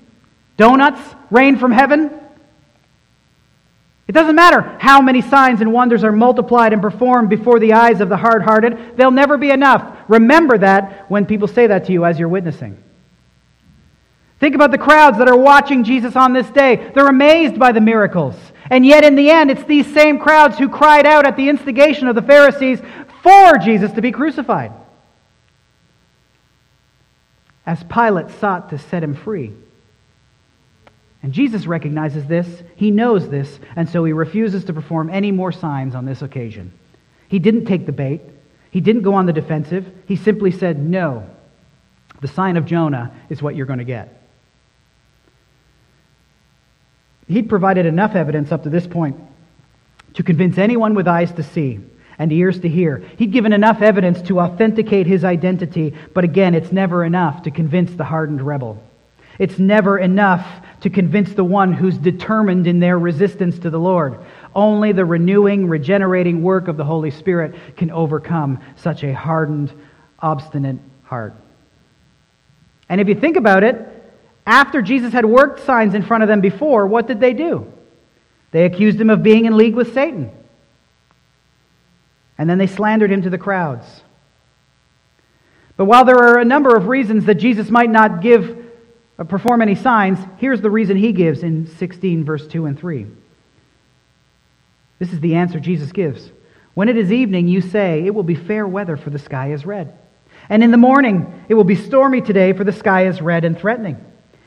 donuts 0.57 1.01
rain 1.31 1.57
from 1.57 1.73
heaven? 1.73 2.11
It 4.09 4.13
doesn't 4.13 4.35
matter 4.35 4.77
how 4.81 5.01
many 5.01 5.23
signs 5.23 5.61
and 5.61 5.73
wonders 5.73 6.05
are 6.05 6.13
multiplied 6.13 6.73
and 6.73 6.83
performed 6.83 7.31
before 7.31 7.59
the 7.59 7.73
eyes 7.73 8.01
of 8.01 8.09
the 8.09 8.17
hard 8.17 8.43
hearted, 8.43 8.97
they'll 8.97 9.11
never 9.11 9.39
be 9.39 9.51
enough. 9.51 9.97
Remember 10.09 10.59
that 10.59 11.11
when 11.11 11.25
people 11.25 11.49
say 11.49 11.67
that 11.69 11.87
to 11.87 11.93
you 11.93 12.05
as 12.05 12.19
you're 12.19 12.29
witnessing. 12.29 12.83
Think 14.41 14.57
about 14.57 14.73
the 14.73 14.79
crowds 14.79 15.19
that 15.19 15.29
are 15.29 15.37
watching 15.37 15.85
Jesus 15.85 16.17
on 16.17 16.33
this 16.33 16.51
day. 16.51 16.91
They're 16.95 17.07
amazed 17.07 17.59
by 17.61 17.71
the 17.71 17.81
miracles. 17.81 18.35
And 18.71 18.85
yet, 18.85 19.05
in 19.05 19.15
the 19.15 19.31
end, 19.31 19.51
it's 19.51 19.65
these 19.65 19.93
same 19.95 20.19
crowds 20.19 20.59
who 20.59 20.69
cried 20.69 21.07
out 21.07 21.27
at 21.27 21.37
the 21.37 21.49
instigation 21.49 22.09
of 22.09 22.17
the 22.17 22.23
Pharisees 22.23 22.81
for 23.23 23.59
Jesus 23.59 23.93
to 23.93 24.03
be 24.03 24.11
crucified. 24.11 24.73
As 27.65 27.83
Pilate 27.85 28.31
sought 28.31 28.71
to 28.71 28.79
set 28.79 29.03
him 29.03 29.15
free. 29.15 29.53
And 31.23 31.33
Jesus 31.33 31.67
recognizes 31.67 32.27
this, 32.27 32.63
he 32.75 32.91
knows 32.91 33.29
this, 33.29 33.61
and 33.77 33.89
so 33.89 34.05
he 34.05 34.13
refuses 34.13 34.65
to 34.65 34.73
perform 34.73 35.09
any 35.09 35.31
more 35.31 35.53
signs 35.53 35.95
on 35.95 36.05
this 36.05 36.21
occasion. 36.21 36.73
He 37.29 37.39
didn't 37.39 37.67
take 37.67 37.87
the 37.87 37.93
bait, 37.93 38.23
he 38.71 38.81
didn't 38.81 39.03
go 39.03 39.15
on 39.15 39.27
the 39.27 39.33
defensive, 39.33 39.87
he 40.07 40.17
simply 40.17 40.51
said, 40.51 40.79
No. 40.79 41.29
The 42.21 42.29
sign 42.29 42.57
of 42.57 42.67
Jonah 42.67 43.13
is 43.29 43.43
what 43.43 43.57
you're 43.57 43.67
going 43.67 43.81
to 43.81 43.85
get. 43.85 44.23
He'd 47.29 47.49
provided 47.49 47.87
enough 47.87 48.15
evidence 48.15 48.53
up 48.53 48.65
to 48.65 48.71
this 48.71 48.87
point 48.87 49.17
to 50.15 50.23
convince 50.23 50.59
anyone 50.59 50.95
with 50.95 51.09
eyes 51.09 51.33
to 51.33 51.43
see 51.43 51.81
and 52.19 52.33
ears 52.33 52.61
to 52.61 52.69
hear. 52.69 53.03
He'd 53.17 53.33
given 53.33 53.53
enough 53.53 53.83
evidence 53.83 54.23
to 54.23 54.41
authenticate 54.41 55.07
his 55.07 55.25
identity, 55.25 55.95
but 56.15 56.25
again, 56.25 56.55
it's 56.55 56.73
never 56.73 57.05
enough 57.05 57.43
to 57.43 57.51
convince 57.51 57.93
the 57.93 58.05
hardened 58.05 58.43
rebel. 58.43 58.83
It's 59.39 59.59
never 59.59 59.99
enough 59.99 60.47
to 60.83 60.91
convince 60.91 61.33
the 61.33 61.45
one 61.45 61.73
who's 61.73 61.97
determined 61.97 62.67
in 62.67 62.81
their 62.81 62.99
resistance 62.99 63.59
to 63.61 63.71
the 63.71 63.79
Lord. 63.79 64.19
Only 64.55 64.93
the 64.93 65.05
renewing, 65.05 65.69
regenerating 65.69 66.43
work 66.43 66.69
of 66.69 66.77
the 66.77 66.85
Holy 66.85 67.11
Spirit 67.11 67.55
can 67.77 67.91
overcome 67.91 68.61
such 68.77 69.05
a 69.05 69.15
hardened, 69.15 69.73
obstinate 70.19 70.79
heart. 71.05 71.35
And 72.89 73.01
if 73.01 73.09
you 73.09 73.15
think 73.15 73.37
about 73.37 73.65
it, 73.65 73.89
after 74.47 74.83
Jesus 74.83 75.13
had 75.13 75.25
worked 75.25 75.65
signs 75.65 75.95
in 75.95 76.03
front 76.03 76.25
of 76.25 76.29
them 76.29 76.41
before, 76.41 76.87
what 76.87 77.07
did 77.07 77.21
they 77.21 77.33
do? 77.33 77.73
They 78.51 78.65
accused 78.65 79.01
him 79.01 79.09
of 79.09 79.23
being 79.23 79.47
in 79.47 79.57
league 79.57 79.75
with 79.75 79.95
Satan. 79.95 80.31
And 82.43 82.51
then 82.51 82.59
they 82.59 82.67
slandered 82.67 83.13
him 83.13 83.23
to 83.23 83.31
the 83.31 83.39
crowds. 83.39 83.87
But 85.77 85.85
while 85.85 86.05
there 86.05 86.19
are 86.19 86.41
a 86.41 86.45
number 86.45 86.75
of 86.75 86.89
reasons 86.89 87.27
that 87.27 87.37
Jesus 87.37 87.71
might 87.71 87.89
not 87.89 88.21
give 88.21 88.67
uh, 89.17 89.23
perform 89.23 89.63
any 89.63 89.77
signs, 89.77 90.19
here's 90.39 90.61
the 90.61 90.69
reason 90.69 90.97
he 90.97 91.13
gives 91.13 91.45
in 91.45 91.69
16 91.69 92.25
verse 92.25 92.45
2 92.49 92.67
and 92.67 92.77
3. 92.77 93.07
This 94.99 95.13
is 95.13 95.21
the 95.21 95.37
answer 95.37 95.61
Jesus 95.61 95.93
gives. 95.93 96.33
When 96.75 96.89
it 96.89 96.97
is 96.97 97.13
evening, 97.13 97.47
you 97.47 97.61
say, 97.61 98.05
It 98.05 98.13
will 98.13 98.25
be 98.25 98.35
fair 98.35 98.67
weather, 98.67 98.97
for 98.97 99.11
the 99.11 99.21
sky 99.21 99.53
is 99.53 99.65
red. 99.65 99.97
And 100.49 100.65
in 100.65 100.73
the 100.73 100.77
morning, 100.77 101.45
it 101.49 101.55
will 101.55 101.63
be 101.63 101.77
stormy 101.77 102.23
today, 102.23 102.55
for 102.55 102.65
the 102.65 102.73
sky 102.73 103.07
is 103.07 103.23
red 103.23 103.45
and 103.45 103.57
threatening. 103.57 104.05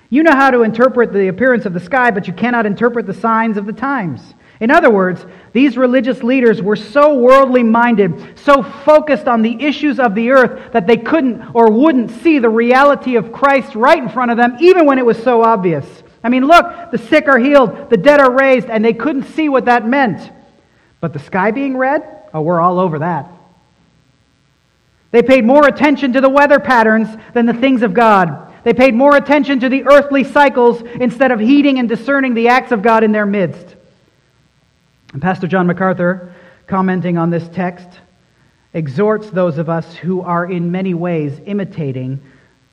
You 0.09 0.23
know 0.23 0.35
how 0.35 0.51
to 0.51 0.63
interpret 0.63 1.13
the 1.13 1.29
appearance 1.29 1.65
of 1.65 1.71
the 1.71 1.79
sky, 1.79 2.11
but 2.11 2.27
you 2.27 2.33
cannot 2.33 2.65
interpret 2.65 3.05
the 3.05 3.13
signs 3.13 3.55
of 3.55 3.65
the 3.65 3.71
times. 3.71 4.34
In 4.59 4.71
other 4.71 4.89
words, 4.89 5.25
these 5.51 5.77
religious 5.77 6.23
leaders 6.23 6.61
were 6.61 6.77
so 6.77 7.15
worldly 7.15 7.63
minded, 7.63 8.39
so 8.39 8.63
focused 8.63 9.27
on 9.27 9.41
the 9.41 9.61
issues 9.61 9.99
of 9.99 10.15
the 10.15 10.31
earth, 10.31 10.71
that 10.71 10.87
they 10.87 10.97
couldn't 10.97 11.41
or 11.53 11.69
wouldn't 11.69 12.11
see 12.11 12.39
the 12.39 12.49
reality 12.49 13.17
of 13.17 13.33
Christ 13.33 13.75
right 13.75 14.01
in 14.01 14.09
front 14.09 14.31
of 14.31 14.37
them, 14.37 14.57
even 14.61 14.85
when 14.85 14.97
it 14.97 15.05
was 15.05 15.21
so 15.21 15.43
obvious. 15.43 15.85
I 16.23 16.29
mean, 16.29 16.45
look, 16.45 16.91
the 16.91 16.97
sick 16.97 17.27
are 17.27 17.37
healed, 17.37 17.89
the 17.89 17.97
dead 17.97 18.19
are 18.19 18.31
raised, 18.31 18.69
and 18.69 18.83
they 18.83 18.93
couldn't 18.93 19.23
see 19.23 19.49
what 19.49 19.65
that 19.65 19.85
meant. 19.85 20.31
But 21.01 21.13
the 21.13 21.19
sky 21.19 21.51
being 21.51 21.77
red? 21.77 22.03
Oh, 22.33 22.41
we're 22.41 22.61
all 22.61 22.79
over 22.79 22.99
that. 22.99 23.29
They 25.11 25.21
paid 25.21 25.45
more 25.45 25.67
attention 25.67 26.13
to 26.13 26.21
the 26.21 26.29
weather 26.29 26.59
patterns 26.59 27.07
than 27.33 27.45
the 27.45 27.53
things 27.53 27.83
of 27.83 27.93
God. 27.93 28.53
They 28.63 28.73
paid 28.73 28.95
more 28.95 29.15
attention 29.15 29.59
to 29.59 29.69
the 29.69 29.85
earthly 29.85 30.23
cycles 30.23 30.81
instead 30.99 31.31
of 31.31 31.39
heeding 31.39 31.77
and 31.77 31.87
discerning 31.87 32.33
the 32.33 32.47
acts 32.47 32.71
of 32.71 32.81
God 32.81 33.03
in 33.03 33.11
their 33.11 33.25
midst. 33.25 33.75
And 35.15 35.21
Pastor 35.21 35.47
John 35.47 35.65
MacArthur, 35.65 36.33
commenting 36.67 37.17
on 37.17 37.29
this 37.29 37.47
text, 37.47 37.87
exhorts 38.73 39.29
those 39.29 39.57
of 39.57 39.69
us 39.69 39.95
who 39.95 40.19
are 40.19 40.45
in 40.45 40.73
many 40.73 40.93
ways 40.93 41.39
imitating 41.45 42.21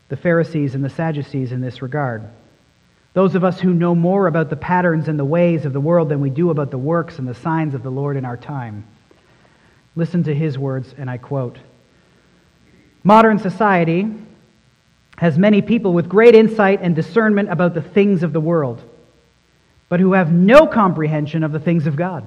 the 0.09 0.16
Pharisees 0.16 0.74
and 0.74 0.84
the 0.84 0.90
Sadducees 0.90 1.53
in 1.53 1.61
this 1.61 1.82
regard. 1.82 2.28
Those 3.14 3.36
of 3.36 3.45
us 3.45 3.61
who 3.61 3.72
know 3.72 3.95
more 3.95 4.26
about 4.26 4.51
the 4.51 4.57
patterns 4.57 5.07
and 5.07 5.16
the 5.16 5.24
ways 5.24 5.64
of 5.64 5.72
the 5.72 5.78
world 5.78 6.09
than 6.09 6.20
we 6.20 6.30
do 6.30 6.51
about 6.51 6.72
the 6.72 6.78
works 6.78 7.20
and 7.20 7.28
the 7.28 7.34
signs 7.34 7.74
of 7.74 7.84
the 7.84 7.93
Lord 7.93 8.16
in 8.16 8.24
our 8.24 8.36
time. 8.36 8.88
Listen 9.95 10.24
to 10.24 10.34
his 10.34 10.59
words, 10.59 10.97
and 10.99 11.09
I 11.09 11.18
quote 11.18 11.59
Modern 13.05 13.38
society 13.38 14.12
has 15.16 15.38
many 15.38 15.62
people 15.62 15.93
with 15.93 16.09
great 16.09 16.34
insight 16.34 16.80
and 16.82 16.97
discernment 16.97 17.53
about 17.53 17.74
the 17.74 17.82
things 17.82 18.24
of 18.24 18.32
the 18.32 18.40
world, 18.40 18.82
but 19.93 20.01
who 20.01 20.14
have 20.14 20.32
no 20.32 20.66
comprehension 20.66 21.45
of 21.45 21.53
the 21.53 21.61
things 21.61 21.86
of 21.86 21.97
God. 21.97 22.26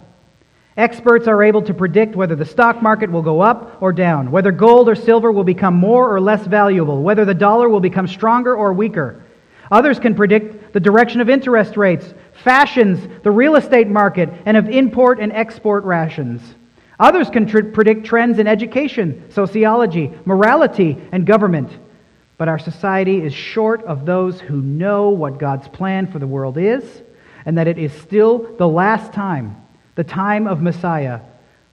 Experts 0.77 1.27
are 1.27 1.41
able 1.41 1.63
to 1.63 1.73
predict 1.73 2.15
whether 2.15 2.35
the 2.35 2.45
stock 2.45 2.79
market 2.79 3.11
will 3.11 3.23
go 3.23 3.41
up 3.41 3.81
or 3.81 3.91
down, 3.91 4.29
whether 4.29 4.51
gold 4.51 4.87
or 4.87 4.93
silver 4.93 5.31
will 5.31 5.43
become 5.43 5.73
more 5.73 6.13
or 6.13 6.21
less 6.21 6.45
valuable, 6.45 7.01
whether 7.01 7.25
the 7.25 7.33
dollar 7.33 7.67
will 7.67 7.79
become 7.79 8.05
stronger 8.07 8.55
or 8.55 8.71
weaker. 8.71 9.23
Others 9.71 9.97
can 9.97 10.13
predict 10.13 10.73
the 10.73 10.79
direction 10.79 11.21
of 11.21 11.27
interest 11.27 11.75
rates, 11.75 12.13
fashions, 12.43 12.99
the 13.23 13.31
real 13.31 13.55
estate 13.55 13.87
market, 13.87 14.29
and 14.45 14.57
of 14.57 14.69
import 14.69 15.19
and 15.19 15.33
export 15.33 15.85
rations. 15.85 16.43
Others 16.99 17.31
can 17.31 17.47
tr- 17.47 17.63
predict 17.63 18.05
trends 18.05 18.37
in 18.37 18.45
education, 18.45 19.23
sociology, 19.31 20.13
morality, 20.25 20.99
and 21.11 21.25
government. 21.25 21.71
But 22.37 22.47
our 22.47 22.59
society 22.59 23.23
is 23.23 23.33
short 23.33 23.83
of 23.85 24.05
those 24.05 24.39
who 24.39 24.61
know 24.61 25.09
what 25.09 25.39
God's 25.39 25.67
plan 25.67 26.05
for 26.05 26.19
the 26.19 26.27
world 26.27 26.59
is 26.59 27.01
and 27.45 27.57
that 27.57 27.67
it 27.67 27.77
is 27.77 27.93
still 27.93 28.55
the 28.57 28.67
last 28.67 29.13
time, 29.13 29.55
the 29.95 30.03
time 30.03 30.47
of 30.47 30.61
Messiah. 30.61 31.21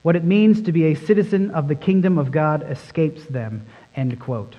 What 0.03 0.15
it 0.15 0.23
means 0.23 0.61
to 0.63 0.71
be 0.71 0.85
a 0.85 0.95
citizen 0.95 1.51
of 1.51 1.67
the 1.67 1.75
kingdom 1.75 2.17
of 2.17 2.31
God 2.31 2.69
escapes 2.69 3.25
them. 3.25 3.65
End 3.95 4.19
quote. 4.19 4.55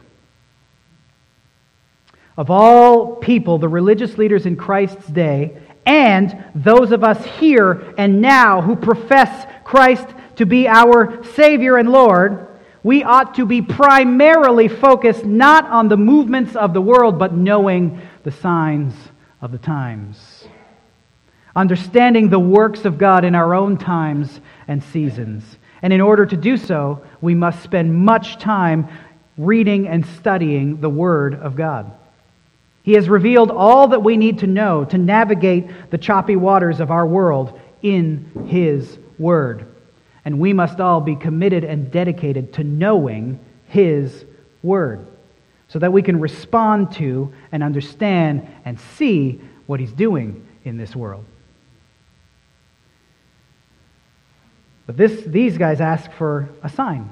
Of 2.36 2.50
all 2.50 3.16
people, 3.16 3.58
the 3.58 3.68
religious 3.68 4.18
leaders 4.18 4.46
in 4.46 4.56
Christ's 4.56 5.06
day, 5.06 5.56
and 5.86 6.44
those 6.54 6.92
of 6.92 7.04
us 7.04 7.24
here 7.24 7.94
and 7.96 8.20
now 8.20 8.60
who 8.62 8.74
profess 8.74 9.46
Christ 9.64 10.06
to 10.36 10.46
be 10.46 10.66
our 10.66 11.22
Savior 11.34 11.76
and 11.76 11.92
Lord, 11.92 12.48
we 12.82 13.02
ought 13.02 13.34
to 13.36 13.46
be 13.46 13.62
primarily 13.62 14.68
focused 14.68 15.24
not 15.24 15.64
on 15.66 15.88
the 15.88 15.96
movements 15.96 16.56
of 16.56 16.74
the 16.74 16.82
world, 16.82 17.18
but 17.18 17.34
knowing 17.34 18.00
the 18.24 18.32
signs 18.32 18.94
of 19.40 19.52
the 19.52 19.58
times. 19.58 20.33
Understanding 21.56 22.28
the 22.28 22.38
works 22.38 22.84
of 22.84 22.98
God 22.98 23.24
in 23.24 23.34
our 23.34 23.54
own 23.54 23.76
times 23.76 24.40
and 24.66 24.82
seasons. 24.82 25.44
And 25.82 25.92
in 25.92 26.00
order 26.00 26.26
to 26.26 26.36
do 26.36 26.56
so, 26.56 27.04
we 27.20 27.34
must 27.34 27.62
spend 27.62 27.94
much 27.94 28.38
time 28.38 28.88
reading 29.36 29.86
and 29.86 30.04
studying 30.04 30.80
the 30.80 30.88
Word 30.88 31.34
of 31.34 31.56
God. 31.56 31.92
He 32.82 32.92
has 32.94 33.08
revealed 33.08 33.50
all 33.50 33.88
that 33.88 34.02
we 34.02 34.16
need 34.16 34.40
to 34.40 34.46
know 34.46 34.84
to 34.86 34.98
navigate 34.98 35.90
the 35.90 35.98
choppy 35.98 36.36
waters 36.36 36.80
of 36.80 36.90
our 36.90 37.06
world 37.06 37.58
in 37.82 38.46
His 38.48 38.98
Word. 39.18 39.66
And 40.24 40.40
we 40.40 40.52
must 40.52 40.80
all 40.80 41.00
be 41.00 41.16
committed 41.16 41.64
and 41.64 41.90
dedicated 41.90 42.54
to 42.54 42.64
knowing 42.64 43.38
His 43.68 44.24
Word 44.62 45.06
so 45.68 45.78
that 45.78 45.92
we 45.92 46.02
can 46.02 46.20
respond 46.20 46.92
to 46.92 47.32
and 47.52 47.62
understand 47.62 48.46
and 48.64 48.78
see 48.78 49.40
what 49.66 49.80
He's 49.80 49.92
doing 49.92 50.46
in 50.64 50.76
this 50.76 50.94
world. 50.94 51.24
But 54.86 54.96
this, 54.96 55.22
these 55.22 55.56
guys 55.58 55.80
ask 55.80 56.10
for 56.12 56.48
a 56.62 56.68
sign. 56.68 57.10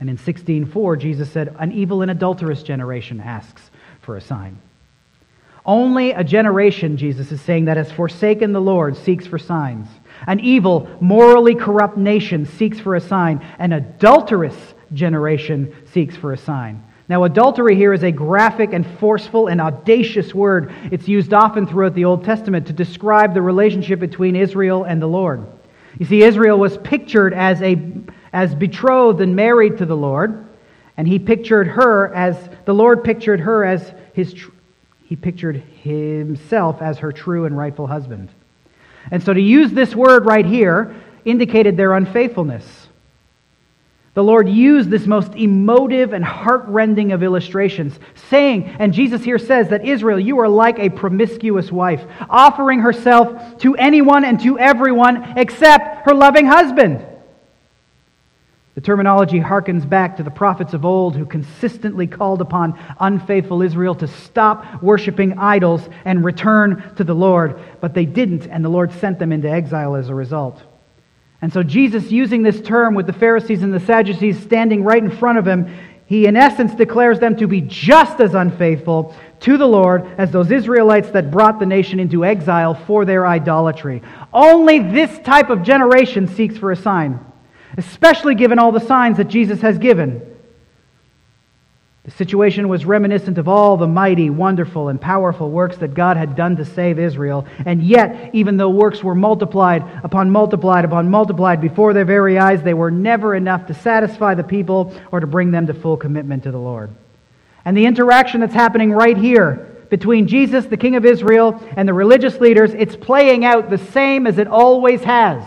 And 0.00 0.10
in 0.10 0.18
16:4, 0.18 0.98
Jesus 0.98 1.30
said, 1.30 1.54
An 1.58 1.72
evil 1.72 2.02
and 2.02 2.10
adulterous 2.10 2.62
generation 2.62 3.20
asks 3.20 3.70
for 4.02 4.16
a 4.16 4.20
sign. 4.20 4.58
Only 5.66 6.10
a 6.10 6.22
generation, 6.22 6.98
Jesus 6.98 7.32
is 7.32 7.40
saying, 7.40 7.64
that 7.66 7.78
has 7.78 7.90
forsaken 7.90 8.52
the 8.52 8.60
Lord 8.60 8.96
seeks 8.96 9.26
for 9.26 9.38
signs. 9.38 9.88
An 10.26 10.40
evil, 10.40 10.88
morally 11.00 11.54
corrupt 11.54 11.96
nation 11.96 12.44
seeks 12.44 12.78
for 12.78 12.94
a 12.96 13.00
sign. 13.00 13.44
An 13.58 13.72
adulterous 13.72 14.74
generation 14.92 15.74
seeks 15.92 16.16
for 16.16 16.34
a 16.34 16.36
sign. 16.36 16.82
Now, 17.08 17.24
adultery 17.24 17.76
here 17.76 17.92
is 17.92 18.02
a 18.02 18.12
graphic 18.12 18.72
and 18.72 18.86
forceful 18.98 19.48
and 19.48 19.60
audacious 19.60 20.34
word. 20.34 20.72
It's 20.90 21.08
used 21.08 21.32
often 21.32 21.66
throughout 21.66 21.94
the 21.94 22.06
Old 22.06 22.24
Testament 22.24 22.66
to 22.66 22.72
describe 22.72 23.34
the 23.34 23.42
relationship 23.42 24.00
between 24.00 24.36
Israel 24.36 24.84
and 24.84 25.00
the 25.00 25.06
Lord. 25.06 25.46
You 25.98 26.06
see, 26.06 26.22
Israel 26.22 26.58
was 26.58 26.76
pictured 26.78 27.34
as, 27.34 27.62
a, 27.62 27.80
as 28.32 28.54
betrothed 28.54 29.20
and 29.20 29.36
married 29.36 29.78
to 29.78 29.86
the 29.86 29.96
Lord, 29.96 30.46
and 30.96 31.06
he 31.06 31.18
pictured 31.18 31.68
her 31.68 32.12
as, 32.14 32.36
the 32.64 32.74
Lord 32.74 33.04
pictured 33.04 33.40
her 33.40 33.64
as 33.64 33.92
his, 34.12 34.34
he 35.04 35.16
pictured 35.16 35.56
himself 35.56 36.82
as 36.82 36.98
her 36.98 37.12
true 37.12 37.44
and 37.44 37.56
rightful 37.56 37.86
husband. 37.86 38.28
And 39.10 39.22
so 39.22 39.32
to 39.32 39.40
use 39.40 39.72
this 39.72 39.94
word 39.94 40.24
right 40.24 40.46
here 40.46 40.94
indicated 41.24 41.76
their 41.76 41.94
unfaithfulness. 41.94 42.83
The 44.14 44.22
Lord 44.22 44.48
used 44.48 44.90
this 44.90 45.06
most 45.06 45.34
emotive 45.34 46.12
and 46.12 46.24
heartrending 46.24 47.10
of 47.10 47.24
illustrations, 47.24 47.98
saying, 48.30 48.76
and 48.78 48.92
Jesus 48.92 49.24
here 49.24 49.40
says 49.40 49.70
that 49.70 49.84
Israel, 49.84 50.20
you 50.20 50.38
are 50.38 50.48
like 50.48 50.78
a 50.78 50.88
promiscuous 50.88 51.72
wife, 51.72 52.04
offering 52.30 52.78
herself 52.78 53.58
to 53.58 53.74
anyone 53.74 54.24
and 54.24 54.40
to 54.42 54.56
everyone 54.56 55.36
except 55.36 56.06
her 56.06 56.14
loving 56.14 56.46
husband. 56.46 57.04
The 58.76 58.80
terminology 58.80 59.40
harkens 59.40 59.88
back 59.88 60.16
to 60.16 60.22
the 60.22 60.30
prophets 60.30 60.74
of 60.74 60.84
old 60.84 61.16
who 61.16 61.26
consistently 61.26 62.06
called 62.06 62.40
upon 62.40 62.78
unfaithful 63.00 63.62
Israel 63.62 63.96
to 63.96 64.06
stop 64.06 64.80
worshiping 64.80 65.38
idols 65.38 65.88
and 66.04 66.24
return 66.24 66.92
to 66.96 67.04
the 67.04 67.14
Lord, 67.14 67.60
but 67.80 67.94
they 67.94 68.04
didn't, 68.04 68.46
and 68.46 68.64
the 68.64 68.68
Lord 68.68 68.92
sent 68.92 69.18
them 69.18 69.32
into 69.32 69.50
exile 69.50 69.96
as 69.96 70.08
a 70.08 70.14
result. 70.14 70.62
And 71.44 71.52
so, 71.52 71.62
Jesus, 71.62 72.10
using 72.10 72.42
this 72.42 72.60
term 72.62 72.94
with 72.94 73.06
the 73.06 73.12
Pharisees 73.12 73.62
and 73.62 73.72
the 73.72 73.78
Sadducees 73.78 74.42
standing 74.42 74.82
right 74.82 75.02
in 75.02 75.10
front 75.10 75.36
of 75.36 75.46
him, 75.46 75.72
he 76.06 76.26
in 76.26 76.36
essence 76.36 76.74
declares 76.74 77.20
them 77.20 77.36
to 77.36 77.46
be 77.46 77.60
just 77.60 78.18
as 78.18 78.34
unfaithful 78.34 79.14
to 79.40 79.58
the 79.58 79.68
Lord 79.68 80.06
as 80.16 80.30
those 80.30 80.50
Israelites 80.50 81.10
that 81.10 81.30
brought 81.30 81.60
the 81.60 81.66
nation 81.66 82.00
into 82.00 82.24
exile 82.24 82.74
for 82.74 83.04
their 83.04 83.26
idolatry. 83.26 84.02
Only 84.32 84.78
this 84.78 85.18
type 85.20 85.50
of 85.50 85.62
generation 85.62 86.26
seeks 86.26 86.56
for 86.56 86.72
a 86.72 86.76
sign 86.76 87.20
especially 87.76 88.34
given 88.34 88.58
all 88.58 88.72
the 88.72 88.80
signs 88.80 89.16
that 89.16 89.28
Jesus 89.28 89.60
has 89.60 89.78
given. 89.78 90.33
The 92.04 92.10
situation 92.10 92.68
was 92.68 92.84
reminiscent 92.84 93.38
of 93.38 93.48
all 93.48 93.78
the 93.78 93.86
mighty, 93.86 94.28
wonderful, 94.28 94.88
and 94.88 95.00
powerful 95.00 95.50
works 95.50 95.78
that 95.78 95.94
God 95.94 96.18
had 96.18 96.36
done 96.36 96.54
to 96.56 96.64
save 96.66 96.98
Israel. 96.98 97.46
And 97.64 97.82
yet, 97.82 98.34
even 98.34 98.58
though 98.58 98.68
works 98.68 99.02
were 99.02 99.14
multiplied 99.14 99.82
upon 100.04 100.30
multiplied 100.30 100.84
upon 100.84 101.08
multiplied 101.08 101.62
before 101.62 101.94
their 101.94 102.04
very 102.04 102.38
eyes, 102.38 102.62
they 102.62 102.74
were 102.74 102.90
never 102.90 103.34
enough 103.34 103.66
to 103.68 103.74
satisfy 103.74 104.34
the 104.34 104.44
people 104.44 104.94
or 105.12 105.20
to 105.20 105.26
bring 105.26 105.50
them 105.50 105.66
to 105.66 105.72
full 105.72 105.96
commitment 105.96 106.42
to 106.42 106.50
the 106.50 106.58
Lord. 106.58 106.90
And 107.64 107.74
the 107.74 107.86
interaction 107.86 108.42
that's 108.42 108.52
happening 108.52 108.92
right 108.92 109.16
here 109.16 109.70
between 109.88 110.26
Jesus, 110.26 110.66
the 110.66 110.76
King 110.76 110.96
of 110.96 111.06
Israel, 111.06 111.58
and 111.74 111.88
the 111.88 111.94
religious 111.94 112.38
leaders, 112.38 112.74
it's 112.74 112.96
playing 112.96 113.46
out 113.46 113.70
the 113.70 113.78
same 113.78 114.26
as 114.26 114.36
it 114.36 114.46
always 114.46 115.02
has. 115.04 115.42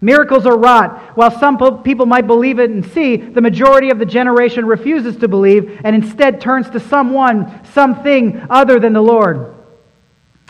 Miracles 0.00 0.46
are 0.46 0.56
wrought. 0.56 1.16
While 1.16 1.36
some 1.38 1.82
people 1.82 2.06
might 2.06 2.26
believe 2.26 2.58
it 2.60 2.70
and 2.70 2.84
see, 2.92 3.16
the 3.16 3.40
majority 3.40 3.90
of 3.90 3.98
the 3.98 4.06
generation 4.06 4.64
refuses 4.64 5.16
to 5.16 5.28
believe 5.28 5.80
and 5.82 5.96
instead 5.96 6.40
turns 6.40 6.70
to 6.70 6.80
someone, 6.80 7.64
something 7.72 8.46
other 8.48 8.78
than 8.78 8.92
the 8.92 9.02
Lord. 9.02 9.54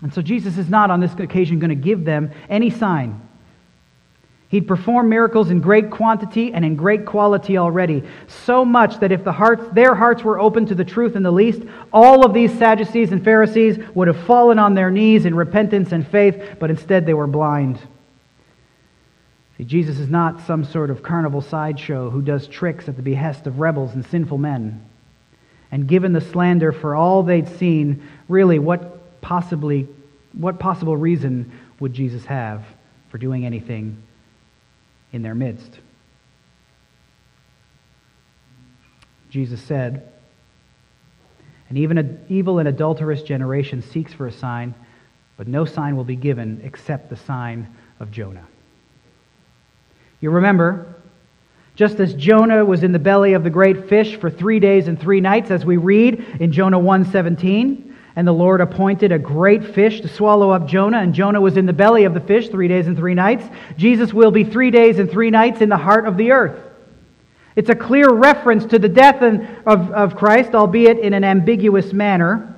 And 0.02 0.12
so 0.12 0.22
Jesus 0.22 0.58
is 0.58 0.68
not 0.68 0.90
on 0.90 1.00
this 1.00 1.14
occasion 1.14 1.58
going 1.58 1.70
to 1.70 1.74
give 1.74 2.04
them 2.04 2.30
any 2.48 2.70
sign. 2.70 3.22
He'd 4.50 4.66
performed 4.66 5.10
miracles 5.10 5.50
in 5.50 5.60
great 5.60 5.90
quantity 5.90 6.54
and 6.54 6.64
in 6.64 6.76
great 6.76 7.04
quality 7.04 7.58
already, 7.58 8.02
so 8.46 8.64
much 8.64 8.98
that 9.00 9.12
if 9.12 9.22
the 9.22 9.32
hearts, 9.32 9.64
their 9.72 9.94
hearts 9.94 10.24
were 10.24 10.40
open 10.40 10.64
to 10.66 10.74
the 10.74 10.84
truth 10.84 11.16
in 11.16 11.22
the 11.22 11.30
least, 11.30 11.62
all 11.92 12.24
of 12.24 12.32
these 12.32 12.56
Sadducees 12.58 13.12
and 13.12 13.22
Pharisees 13.22 13.78
would 13.94 14.08
have 14.08 14.24
fallen 14.24 14.58
on 14.58 14.74
their 14.74 14.90
knees 14.90 15.26
in 15.26 15.34
repentance 15.34 15.92
and 15.92 16.06
faith, 16.06 16.56
but 16.58 16.70
instead 16.70 17.04
they 17.04 17.12
were 17.12 17.26
blind. 17.26 17.78
See, 19.58 19.64
Jesus 19.64 19.98
is 19.98 20.08
not 20.08 20.46
some 20.46 20.64
sort 20.64 20.90
of 20.90 21.02
carnival 21.02 21.40
sideshow 21.40 22.10
who 22.10 22.22
does 22.22 22.46
tricks 22.46 22.88
at 22.88 22.96
the 22.96 23.02
behest 23.02 23.46
of 23.46 23.58
rebels 23.58 23.92
and 23.92 24.06
sinful 24.06 24.38
men. 24.38 24.84
And 25.70 25.86
given 25.86 26.12
the 26.12 26.20
slander 26.20 26.72
for 26.72 26.94
all 26.94 27.24
they'd 27.24 27.48
seen, 27.48 28.08
really, 28.28 28.58
what 28.58 29.20
possibly, 29.20 29.88
what 30.32 30.58
possible 30.58 30.96
reason 30.96 31.52
would 31.80 31.92
Jesus 31.92 32.24
have 32.26 32.64
for 33.10 33.18
doing 33.18 33.44
anything 33.44 34.00
in 35.12 35.22
their 35.22 35.34
midst. 35.34 35.80
Jesus 39.30 39.60
said, 39.60 40.10
And 41.68 41.76
even 41.76 41.98
an 41.98 42.24
evil 42.28 42.60
and 42.60 42.68
adulterous 42.68 43.22
generation 43.22 43.82
seeks 43.82 44.12
for 44.12 44.26
a 44.26 44.32
sign, 44.32 44.74
but 45.36 45.48
no 45.48 45.64
sign 45.64 45.96
will 45.96 46.04
be 46.04 46.16
given 46.16 46.60
except 46.64 47.10
the 47.10 47.16
sign 47.16 47.68
of 48.00 48.10
Jonah. 48.10 48.46
You 50.20 50.30
remember, 50.30 50.94
just 51.76 52.00
as 52.00 52.14
Jonah 52.14 52.64
was 52.64 52.82
in 52.82 52.92
the 52.92 52.98
belly 52.98 53.34
of 53.34 53.44
the 53.44 53.50
great 53.50 53.88
fish 53.88 54.16
for 54.16 54.30
three 54.30 54.58
days 54.58 54.88
and 54.88 55.00
three 55.00 55.20
nights, 55.20 55.50
as 55.50 55.64
we 55.64 55.76
read 55.76 56.24
in 56.40 56.50
Jonah 56.50 56.78
1:17, 56.78 57.94
and 58.16 58.26
the 58.26 58.32
Lord 58.32 58.60
appointed 58.60 59.12
a 59.12 59.18
great 59.18 59.64
fish 59.64 60.00
to 60.00 60.08
swallow 60.08 60.50
up 60.50 60.66
Jonah, 60.66 60.98
and 60.98 61.14
Jonah 61.14 61.40
was 61.40 61.56
in 61.56 61.66
the 61.66 61.72
belly 61.72 62.02
of 62.02 62.14
the 62.14 62.20
fish 62.20 62.48
three 62.48 62.66
days 62.66 62.88
and 62.88 62.96
three 62.96 63.14
nights. 63.14 63.44
Jesus 63.76 64.12
will 64.12 64.32
be 64.32 64.42
three 64.42 64.72
days 64.72 64.98
and 64.98 65.08
three 65.08 65.30
nights 65.30 65.60
in 65.60 65.68
the 65.68 65.76
heart 65.76 66.04
of 66.04 66.16
the 66.16 66.32
earth. 66.32 66.58
It's 67.54 67.70
a 67.70 67.76
clear 67.76 68.10
reference 68.10 68.64
to 68.66 68.78
the 68.78 68.88
death 68.88 69.22
of, 69.22 69.90
of 69.90 70.16
Christ, 70.16 70.54
albeit 70.54 70.98
in 70.98 71.12
an 71.12 71.22
ambiguous 71.22 71.92
manner, 71.92 72.56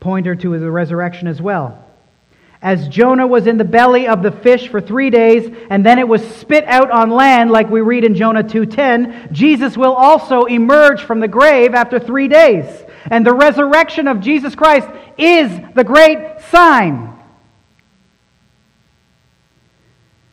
pointer 0.00 0.34
to 0.34 0.58
the 0.58 0.70
resurrection 0.70 1.26
as 1.26 1.40
well. 1.40 1.83
As 2.64 2.88
Jonah 2.88 3.26
was 3.26 3.46
in 3.46 3.58
the 3.58 3.64
belly 3.64 4.08
of 4.08 4.22
the 4.22 4.32
fish 4.32 4.68
for 4.68 4.80
three 4.80 5.10
days, 5.10 5.54
and 5.68 5.84
then 5.84 5.98
it 5.98 6.08
was 6.08 6.26
spit 6.36 6.64
out 6.64 6.90
on 6.90 7.10
land, 7.10 7.50
like 7.50 7.68
we 7.68 7.82
read 7.82 8.04
in 8.04 8.14
Jonah 8.14 8.42
2.10, 8.42 9.30
Jesus 9.32 9.76
will 9.76 9.92
also 9.92 10.46
emerge 10.46 11.02
from 11.02 11.20
the 11.20 11.28
grave 11.28 11.74
after 11.74 11.98
three 11.98 12.26
days. 12.26 12.64
And 13.10 13.26
the 13.26 13.34
resurrection 13.34 14.08
of 14.08 14.20
Jesus 14.20 14.54
Christ 14.54 14.88
is 15.18 15.50
the 15.74 15.84
great 15.84 16.40
sign. 16.48 17.12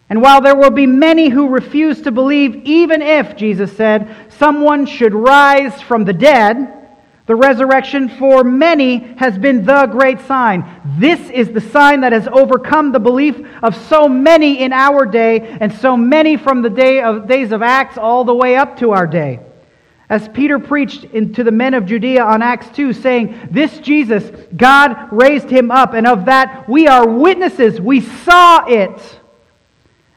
And 0.10 0.22
while 0.22 0.40
there 0.40 0.56
will 0.56 0.72
be 0.72 0.88
many 0.88 1.28
who 1.28 1.50
refuse 1.50 2.02
to 2.04 2.14
believe, 2.14 2.56
even 2.64 3.02
if, 3.02 3.36
Jesus 3.36 3.76
said, 3.76 4.16
someone 4.30 4.86
should 4.86 5.14
rise 5.14 5.82
from 5.82 6.06
the 6.06 6.14
dead, 6.14 6.81
the 7.28 7.36
resurrection 7.36 8.10
for 8.10 8.44
many 8.44 8.98
has 9.18 9.38
been 9.38 9.64
the 9.64 9.86
great 9.86 10.20
sign. 10.22 10.66
This 10.98 11.20
is 11.30 11.50
the 11.50 11.62
sign 11.62 12.02
that 12.02 12.14
has 12.14 12.28
overcome 12.28 12.92
the 12.92 13.00
belief 13.00 13.40
of 13.62 13.76
so 13.88 14.10
many 14.10 14.60
in 14.60 14.74
our 14.74 15.06
day 15.06 15.40
and 15.62 15.72
so 15.72 15.96
many 15.96 16.36
from 16.36 16.62
the 16.62 16.70
day 16.70 17.02
of, 17.02 17.28
days 17.28 17.52
of 17.52 17.62
Acts 17.62 17.98
all 17.98 18.24
the 18.24 18.34
way 18.34 18.56
up 18.56 18.78
to 18.80 18.92
our 18.92 19.06
day. 19.06 19.40
As 20.10 20.28
Peter 20.28 20.60
preached 20.60 21.04
to 21.14 21.44
the 21.44 21.52
men 21.52 21.74
of 21.74 21.86
Judea 21.86 22.22
on 22.22 22.42
Acts 22.42 22.68
2, 22.76 22.92
saying, 22.92 23.48
This 23.50 23.80
Jesus, 23.80 24.30
God 24.58 25.08
raised 25.10 25.50
him 25.50 25.72
up, 25.72 25.94
and 25.94 26.06
of 26.06 26.26
that 26.26 26.68
we 26.68 26.86
are 26.88 27.08
witnesses. 27.08 27.80
We 27.80 28.02
saw 28.02 28.66
it. 28.66 29.21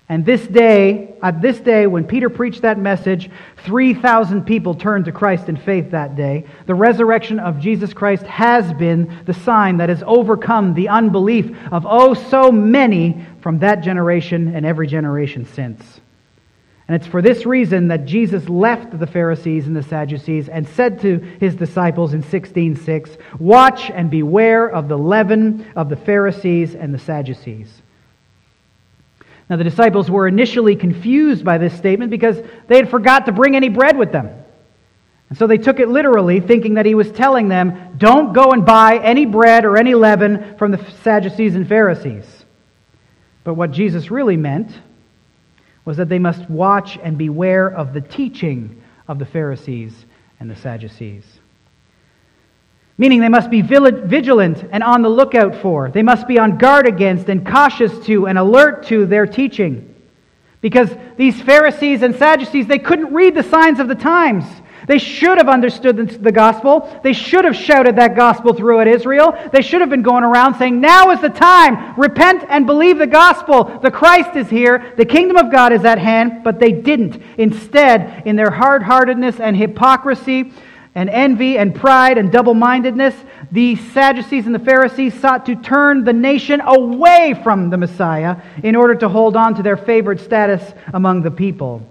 And 0.08 0.26
this 0.26 0.46
day, 0.46 1.14
at 1.22 1.40
this 1.40 1.58
day, 1.60 1.86
when 1.86 2.04
Peter 2.04 2.28
preached 2.28 2.62
that 2.62 2.78
message, 2.78 3.30
3,000 3.64 4.44
people 4.44 4.74
turned 4.74 5.06
to 5.06 5.12
Christ 5.12 5.48
in 5.48 5.56
faith 5.56 5.92
that 5.92 6.14
day. 6.14 6.44
The 6.66 6.74
resurrection 6.74 7.40
of 7.40 7.58
Jesus 7.58 7.94
Christ 7.94 8.24
has 8.24 8.70
been 8.74 9.22
the 9.24 9.32
sign 9.32 9.78
that 9.78 9.88
has 9.88 10.02
overcome 10.06 10.74
the 10.74 10.90
unbelief 10.90 11.56
of 11.72 11.86
oh 11.88 12.12
so 12.12 12.52
many 12.52 13.24
from 13.40 13.60
that 13.60 13.82
generation 13.82 14.54
and 14.54 14.66
every 14.66 14.86
generation 14.86 15.46
since. 15.46 16.00
And 16.86 16.94
it's 16.94 17.06
for 17.06 17.22
this 17.22 17.46
reason 17.46 17.88
that 17.88 18.04
Jesus 18.04 18.46
left 18.46 18.98
the 18.98 19.06
Pharisees 19.06 19.66
and 19.66 19.74
the 19.74 19.82
Sadducees 19.82 20.50
and 20.50 20.68
said 20.68 21.00
to 21.00 21.16
his 21.40 21.54
disciples 21.54 22.12
in 22.12 22.22
16:6, 22.22 23.16
"Watch 23.38 23.90
and 23.90 24.10
beware 24.10 24.68
of 24.68 24.88
the 24.88 24.98
leaven 24.98 25.64
of 25.74 25.88
the 25.88 25.96
Pharisees 25.96 26.74
and 26.74 26.92
the 26.92 26.98
Sadducees." 26.98 27.80
Now 29.54 29.58
the 29.58 29.62
disciples 29.62 30.10
were 30.10 30.26
initially 30.26 30.74
confused 30.74 31.44
by 31.44 31.58
this 31.58 31.72
statement 31.74 32.10
because 32.10 32.42
they 32.66 32.74
had 32.74 32.90
forgot 32.90 33.26
to 33.26 33.32
bring 33.32 33.54
any 33.54 33.68
bread 33.68 33.96
with 33.96 34.10
them. 34.10 34.28
And 35.28 35.38
so 35.38 35.46
they 35.46 35.58
took 35.58 35.78
it 35.78 35.88
literally, 35.88 36.40
thinking 36.40 36.74
that 36.74 36.86
he 36.86 36.96
was 36.96 37.12
telling 37.12 37.46
them, 37.46 37.72
"Don't 37.96 38.32
go 38.32 38.50
and 38.50 38.66
buy 38.66 38.98
any 38.98 39.26
bread 39.26 39.64
or 39.64 39.76
any 39.76 39.94
leaven 39.94 40.56
from 40.58 40.72
the 40.72 40.78
Sadducees 41.04 41.54
and 41.54 41.68
Pharisees." 41.68 42.44
But 43.44 43.54
what 43.54 43.70
Jesus 43.70 44.10
really 44.10 44.36
meant 44.36 44.80
was 45.84 45.98
that 45.98 46.08
they 46.08 46.18
must 46.18 46.50
watch 46.50 46.98
and 47.04 47.16
beware 47.16 47.68
of 47.68 47.92
the 47.92 48.00
teaching 48.00 48.82
of 49.06 49.20
the 49.20 49.24
Pharisees 49.24 50.04
and 50.40 50.50
the 50.50 50.56
Sadducees. 50.56 51.33
Meaning 52.96 53.20
they 53.20 53.28
must 53.28 53.50
be 53.50 53.60
vigilant 53.60 54.68
and 54.70 54.82
on 54.82 55.02
the 55.02 55.08
lookout 55.08 55.56
for. 55.56 55.90
They 55.90 56.02
must 56.02 56.28
be 56.28 56.38
on 56.38 56.58
guard 56.58 56.86
against 56.86 57.28
and 57.28 57.44
cautious 57.44 57.98
to 58.06 58.28
and 58.28 58.38
alert 58.38 58.86
to 58.86 59.04
their 59.06 59.26
teaching. 59.26 59.94
Because 60.60 60.90
these 61.16 61.40
Pharisees 61.42 62.02
and 62.02 62.14
Sadducees, 62.14 62.66
they 62.66 62.78
couldn't 62.78 63.12
read 63.12 63.34
the 63.34 63.42
signs 63.42 63.80
of 63.80 63.88
the 63.88 63.94
times. 63.94 64.44
They 64.86 64.98
should 64.98 65.38
have 65.38 65.48
understood 65.48 65.96
the 66.22 66.32
gospel. 66.32 67.00
They 67.02 67.12
should 67.12 67.44
have 67.44 67.56
shouted 67.56 67.96
that 67.96 68.16
gospel 68.16 68.52
through 68.52 68.80
at 68.80 68.86
Israel. 68.86 69.36
They 69.52 69.62
should 69.62 69.80
have 69.80 69.90
been 69.90 70.02
going 70.02 70.24
around 70.24 70.56
saying, 70.56 70.80
Now 70.80 71.10
is 71.10 71.20
the 71.20 71.30
time. 71.30 71.98
Repent 71.98 72.44
and 72.48 72.66
believe 72.66 72.98
the 72.98 73.06
gospel. 73.06 73.78
The 73.82 73.90
Christ 73.90 74.36
is 74.36 74.48
here. 74.48 74.92
The 74.96 75.06
kingdom 75.06 75.36
of 75.36 75.50
God 75.50 75.72
is 75.72 75.84
at 75.84 75.98
hand. 75.98 76.44
But 76.44 76.60
they 76.60 76.72
didn't. 76.72 77.20
Instead, 77.38 78.24
in 78.26 78.36
their 78.36 78.50
hard 78.50 78.82
heartedness 78.82 79.40
and 79.40 79.56
hypocrisy, 79.56 80.52
and 80.94 81.10
envy 81.10 81.58
and 81.58 81.74
pride 81.74 82.18
and 82.18 82.30
double 82.30 82.54
mindedness, 82.54 83.14
the 83.50 83.76
Sadducees 83.76 84.46
and 84.46 84.54
the 84.54 84.60
Pharisees 84.60 85.18
sought 85.18 85.46
to 85.46 85.56
turn 85.56 86.04
the 86.04 86.12
nation 86.12 86.60
away 86.60 87.38
from 87.42 87.70
the 87.70 87.76
Messiah 87.76 88.36
in 88.62 88.76
order 88.76 88.94
to 88.96 89.08
hold 89.08 89.36
on 89.36 89.54
to 89.56 89.62
their 89.62 89.76
favored 89.76 90.20
status 90.20 90.62
among 90.92 91.22
the 91.22 91.30
people. 91.30 91.86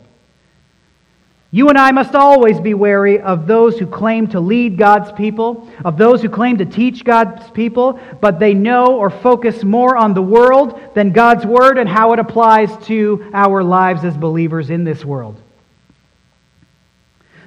You 1.52 1.70
and 1.70 1.78
I 1.78 1.92
must 1.92 2.16
always 2.16 2.60
be 2.60 2.74
wary 2.74 3.20
of 3.20 3.46
those 3.46 3.78
who 3.78 3.86
claim 3.86 4.26
to 4.30 4.40
lead 4.40 4.76
God's 4.76 5.12
people, 5.12 5.70
of 5.86 5.98
those 5.98 6.20
who 6.24 6.30
claim 6.30 6.58
to 6.58 6.66
teach 6.66 7.04
God's 7.04 7.48
people, 7.52 8.00
but 8.22 8.40
they 8.40 8.56
know 8.56 8.98
or 8.98 9.12
focus 9.12 9.64
more 9.64 9.96
on 9.96 10.16
the 10.16 10.22
world 10.24 10.82
than 10.96 11.12
God's 11.12 11.46
word 11.46 11.78
and 11.78 11.88
how 11.88 12.12
it 12.14 12.18
applies 12.18 12.76
to 12.88 13.30
our 13.36 13.64
lives 13.64 14.04
as 14.04 14.18
believers 14.18 14.72
in 14.72 14.84
this 14.84 15.06
world. 15.06 15.40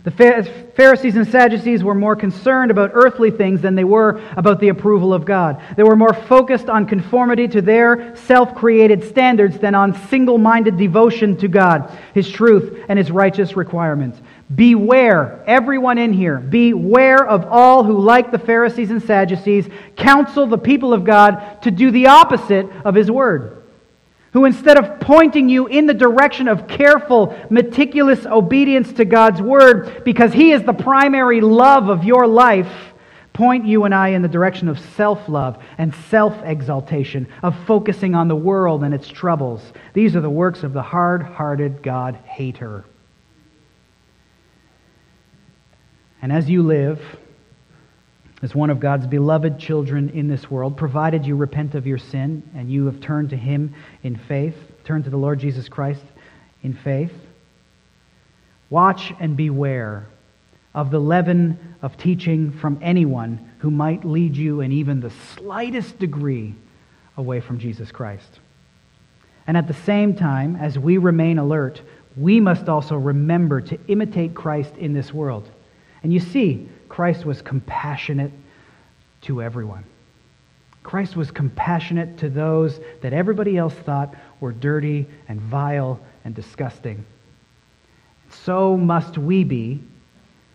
The 0.06 0.70
Pharisees 0.76 1.16
and 1.16 1.26
Sadducees 1.26 1.82
were 1.82 1.92
more 1.92 2.14
concerned 2.14 2.70
about 2.70 2.92
earthly 2.94 3.32
things 3.32 3.60
than 3.60 3.74
they 3.74 3.82
were 3.82 4.22
about 4.36 4.60
the 4.60 4.68
approval 4.68 5.12
of 5.12 5.24
God. 5.24 5.60
They 5.74 5.82
were 5.82 5.96
more 5.96 6.14
focused 6.14 6.68
on 6.68 6.86
conformity 6.86 7.48
to 7.48 7.60
their 7.60 8.14
self 8.14 8.54
created 8.54 9.02
standards 9.02 9.58
than 9.58 9.74
on 9.74 9.94
single 10.06 10.38
minded 10.38 10.76
devotion 10.76 11.36
to 11.38 11.48
God, 11.48 11.90
His 12.14 12.30
truth, 12.30 12.84
and 12.88 13.00
His 13.00 13.10
righteous 13.10 13.56
requirements. 13.56 14.20
Beware, 14.54 15.42
everyone 15.44 15.98
in 15.98 16.12
here, 16.12 16.38
beware 16.38 17.26
of 17.26 17.44
all 17.46 17.82
who, 17.82 17.98
like 17.98 18.30
the 18.30 18.38
Pharisees 18.38 18.92
and 18.92 19.02
Sadducees, 19.02 19.68
counsel 19.96 20.46
the 20.46 20.56
people 20.56 20.94
of 20.94 21.02
God 21.02 21.62
to 21.62 21.72
do 21.72 21.90
the 21.90 22.06
opposite 22.06 22.70
of 22.84 22.94
His 22.94 23.10
word 23.10 23.55
who 24.36 24.44
instead 24.44 24.76
of 24.76 25.00
pointing 25.00 25.48
you 25.48 25.66
in 25.66 25.86
the 25.86 25.94
direction 25.94 26.46
of 26.46 26.68
careful, 26.68 27.34
meticulous 27.48 28.26
obedience 28.26 28.92
to 28.92 29.06
God's 29.06 29.40
word, 29.40 30.04
because 30.04 30.30
He 30.34 30.52
is 30.52 30.62
the 30.62 30.74
primary 30.74 31.40
love 31.40 31.88
of 31.88 32.04
your 32.04 32.26
life, 32.26 32.70
point 33.32 33.64
you 33.64 33.84
and 33.84 33.94
I 33.94 34.08
in 34.08 34.20
the 34.20 34.28
direction 34.28 34.68
of 34.68 34.78
self 34.78 35.26
love 35.26 35.56
and 35.78 35.94
self 36.10 36.34
exaltation, 36.44 37.28
of 37.42 37.56
focusing 37.64 38.14
on 38.14 38.28
the 38.28 38.36
world 38.36 38.84
and 38.84 38.92
its 38.92 39.08
troubles. 39.08 39.62
These 39.94 40.14
are 40.14 40.20
the 40.20 40.28
works 40.28 40.64
of 40.64 40.74
the 40.74 40.82
hard 40.82 41.22
hearted 41.22 41.82
God 41.82 42.16
hater. 42.26 42.84
And 46.20 46.30
as 46.30 46.50
you 46.50 46.62
live, 46.62 47.00
as 48.42 48.54
one 48.54 48.70
of 48.70 48.80
God's 48.80 49.06
beloved 49.06 49.58
children 49.58 50.10
in 50.10 50.28
this 50.28 50.50
world, 50.50 50.76
provided 50.76 51.24
you 51.24 51.36
repent 51.36 51.74
of 51.74 51.86
your 51.86 51.98
sin 51.98 52.42
and 52.54 52.70
you 52.70 52.86
have 52.86 53.00
turned 53.00 53.30
to 53.30 53.36
Him 53.36 53.74
in 54.02 54.16
faith, 54.16 54.56
turned 54.84 55.04
to 55.04 55.10
the 55.10 55.16
Lord 55.16 55.38
Jesus 55.38 55.68
Christ 55.68 56.04
in 56.62 56.74
faith. 56.74 57.12
Watch 58.68 59.12
and 59.20 59.36
beware 59.36 60.06
of 60.74 60.90
the 60.90 60.98
leaven 60.98 61.76
of 61.80 61.96
teaching 61.96 62.52
from 62.52 62.78
anyone 62.82 63.50
who 63.58 63.70
might 63.70 64.04
lead 64.04 64.36
you 64.36 64.60
in 64.60 64.72
even 64.72 65.00
the 65.00 65.12
slightest 65.34 65.98
degree 65.98 66.54
away 67.16 67.40
from 67.40 67.58
Jesus 67.58 67.90
Christ. 67.90 68.40
And 69.46 69.56
at 69.56 69.68
the 69.68 69.74
same 69.74 70.14
time, 70.14 70.56
as 70.56 70.78
we 70.78 70.98
remain 70.98 71.38
alert, 71.38 71.80
we 72.16 72.40
must 72.40 72.68
also 72.68 72.96
remember 72.96 73.60
to 73.62 73.78
imitate 73.88 74.34
Christ 74.34 74.74
in 74.76 74.92
this 74.92 75.14
world. 75.14 75.48
And 76.02 76.12
you 76.12 76.20
see, 76.20 76.68
Christ 76.96 77.26
was 77.26 77.42
compassionate 77.42 78.32
to 79.20 79.42
everyone. 79.42 79.84
Christ 80.82 81.14
was 81.14 81.30
compassionate 81.30 82.16
to 82.20 82.30
those 82.30 82.80
that 83.02 83.12
everybody 83.12 83.58
else 83.58 83.74
thought 83.74 84.14
were 84.40 84.52
dirty 84.52 85.06
and 85.28 85.38
vile 85.38 86.00
and 86.24 86.34
disgusting. 86.34 87.04
So 88.30 88.78
must 88.78 89.18
we 89.18 89.44
be 89.44 89.82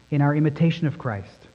in 0.10 0.24
our 0.24 0.36
imitation 0.36 0.88
of 0.88 0.98
Christ. 0.98 1.48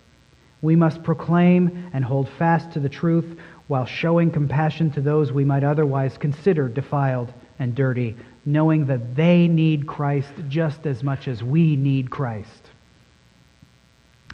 We 0.63 0.77
must 0.77 1.03
proclaim 1.03 1.91
and 1.93 2.05
hold 2.05 2.29
fast 2.39 2.71
to 2.75 2.79
the 2.79 2.89
truth 2.89 3.37
while 3.67 3.87
showing 3.87 4.31
compassion 4.31 4.93
to 4.93 5.01
those 5.01 5.33
we 5.33 5.45
might 5.45 5.65
otherwise 5.65 6.17
consider 6.17 6.69
defiled 6.69 7.33
and 7.59 7.75
dirty, 7.75 8.15
knowing 8.45 8.87
that 8.87 9.17
they 9.17 9.49
need 9.49 9.89
Christ 9.89 10.31
just 10.49 10.87
as 10.87 11.03
much 11.03 11.27
as 11.27 11.43
we 11.43 11.75
need 11.75 12.09
Christ. 12.09 12.66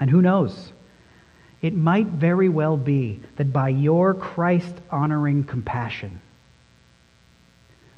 And 0.03 0.11
who 0.11 0.21
knows? 0.21 0.73
It 1.61 1.75
might 1.75 2.09
very 2.09 2.49
well 2.49 2.77
be 2.77 3.21
that 3.37 3.53
by 3.53 3.69
your 3.69 4.15
Christ 4.15 4.75
honoring 4.91 5.45
compassion, 5.45 6.21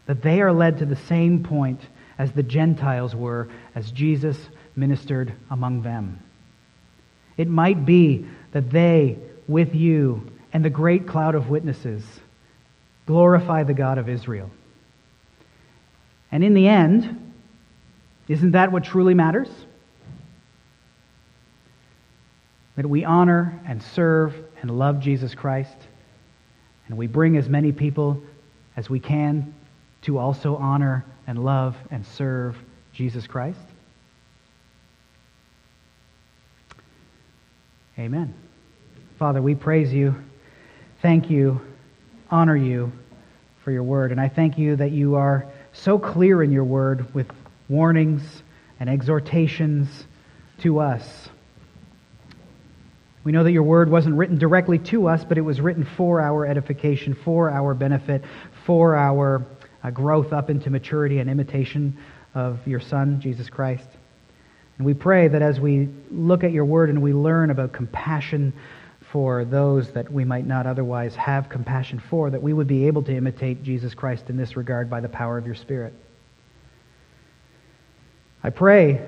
that 0.05 0.21
they 0.21 0.43
are 0.43 0.53
led 0.53 0.81
to 0.81 0.85
the 0.85 0.97
same 0.97 1.45
point 1.45 1.81
as 2.19 2.31
the 2.31 2.43
Gentiles 2.43 3.17
were 3.17 3.49
as 3.75 3.91
Jesus 3.91 4.37
ministered 4.77 5.33
among 5.51 5.81
them. 5.81 6.23
It 7.39 7.49
might 7.49 7.87
be 7.87 8.27
that 8.53 8.69
they, 8.69 9.17
with 9.49 9.75
you 9.75 10.31
and 10.53 10.63
the 10.63 10.69
great 10.69 11.09
cloud 11.09 11.35
of 11.35 11.49
witnesses, 11.49 12.05
glorify 13.07 13.63
the 13.63 13.73
God 13.73 13.97
of 13.97 14.11
Israel. 14.11 14.51
And 16.31 16.45
in 16.45 16.53
the 16.53 16.69
end, 16.69 17.33
isn't 18.29 18.51
that 18.51 18.73
what 18.73 18.85
truly 18.85 19.15
matters? 19.15 19.49
That 22.77 22.89
we 22.89 23.05
honor 23.05 23.61
and 23.66 23.83
serve 23.83 24.35
and 24.61 24.70
love 24.70 25.01
Jesus 25.01 25.35
Christ, 25.35 25.77
and 26.89 26.97
we 26.97 27.07
bring 27.07 27.37
as 27.37 27.49
many 27.49 27.72
people 27.72 28.22
as 28.77 28.91
we 28.91 29.01
can 29.01 29.55
to 30.03 30.18
also 30.18 30.57
honor 30.57 31.05
and 31.27 31.43
love 31.43 31.77
and 31.91 32.05
serve 32.05 32.57
Jesus 32.93 33.27
Christ? 33.27 33.61
Amen. 37.99 38.35
Father, 39.18 39.41
we 39.41 39.55
praise 39.55 39.93
you, 39.93 40.16
thank 41.01 41.31
you, 41.31 41.61
honor 42.31 42.57
you 42.57 42.91
for 43.62 43.70
your 43.70 43.85
word, 43.85 44.11
and 44.11 44.20
I 44.20 44.29
thank 44.29 44.59
you 44.59 44.77
that 44.77 44.91
you 44.91 45.14
are 45.14 45.47
so 45.72 45.99
clear 45.99 46.43
in 46.43 46.51
your 46.51 46.64
word 46.64 47.14
with 47.14 47.29
warnings 47.68 48.43
and 48.81 48.91
exhortations 48.91 49.89
to 50.59 50.81
us 50.81 51.29
we 53.25 53.33
know 53.33 53.43
that 53.43 53.53
your 53.53 53.62
word 53.62 53.91
wasn't 53.91 54.16
written 54.16 54.37
directly 54.37 54.79
to 54.79 55.09
us, 55.09 55.25
but 55.25 55.39
it 55.39 55.41
was 55.41 55.59
written 55.59 55.87
for 55.97 56.20
our 56.20 56.47
edification, 56.47 57.14
for 57.14 57.51
our 57.51 57.72
benefit, 57.72 58.22
for 58.66 58.97
our 58.97 59.47
uh, 59.83 59.91
growth 59.91 60.33
up 60.33 60.51
into 60.51 60.68
maturity 60.68 61.18
and 61.18 61.31
imitation 61.31 61.97
of 62.35 62.66
your 62.66 62.81
Son, 62.81 63.20
Jesus 63.20 63.49
Christ. 63.49 63.89
And 64.77 64.87
we 64.87 64.93
pray 64.93 65.29
that 65.29 65.41
as 65.41 65.59
we 65.59 65.89
look 66.11 66.45
at 66.45 66.53
your 66.53 66.66
word 66.66 66.91
and 66.91 67.01
we 67.01 67.14
learn 67.14 67.51
about 67.51 67.72
compassion 67.72 68.53
for 69.11 69.45
those 69.45 69.93
that 69.93 70.12
we 70.12 70.25
might 70.25 70.47
not 70.47 70.66
otherwise 70.66 71.14
have 71.14 71.49
compassion 71.49 72.03
for, 72.11 72.29
that 72.29 72.43
we 72.43 72.53
would 72.53 72.66
be 72.66 72.87
able 72.89 73.03
to 73.05 73.16
imitate 73.16 73.62
Jesus 73.62 73.95
Christ 73.95 74.29
in 74.29 74.37
this 74.37 74.57
regard 74.57 74.91
by 74.91 75.01
the 75.01 75.09
power 75.09 75.39
of 75.39 75.47
your 75.47 75.55
Spirit. 75.55 75.95
I 78.43 78.51
pray 78.51 79.01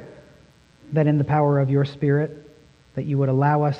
that 0.92 1.06
in 1.06 1.18
the 1.18 1.24
power 1.24 1.58
of 1.58 1.68
your 1.68 1.84
Spirit, 1.84 2.48
that 2.94 3.04
you 3.04 3.18
would 3.18 3.28
allow 3.28 3.64
us 3.64 3.78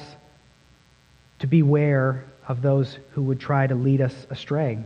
to 1.41 1.47
beware 1.47 2.25
of 2.49 2.63
those 2.63 2.99
who 3.13 3.23
would 3.23 3.41
try 3.41 3.67
to 3.67 3.75
lead 3.75 4.01
us 4.01 4.15
astray. 4.31 4.79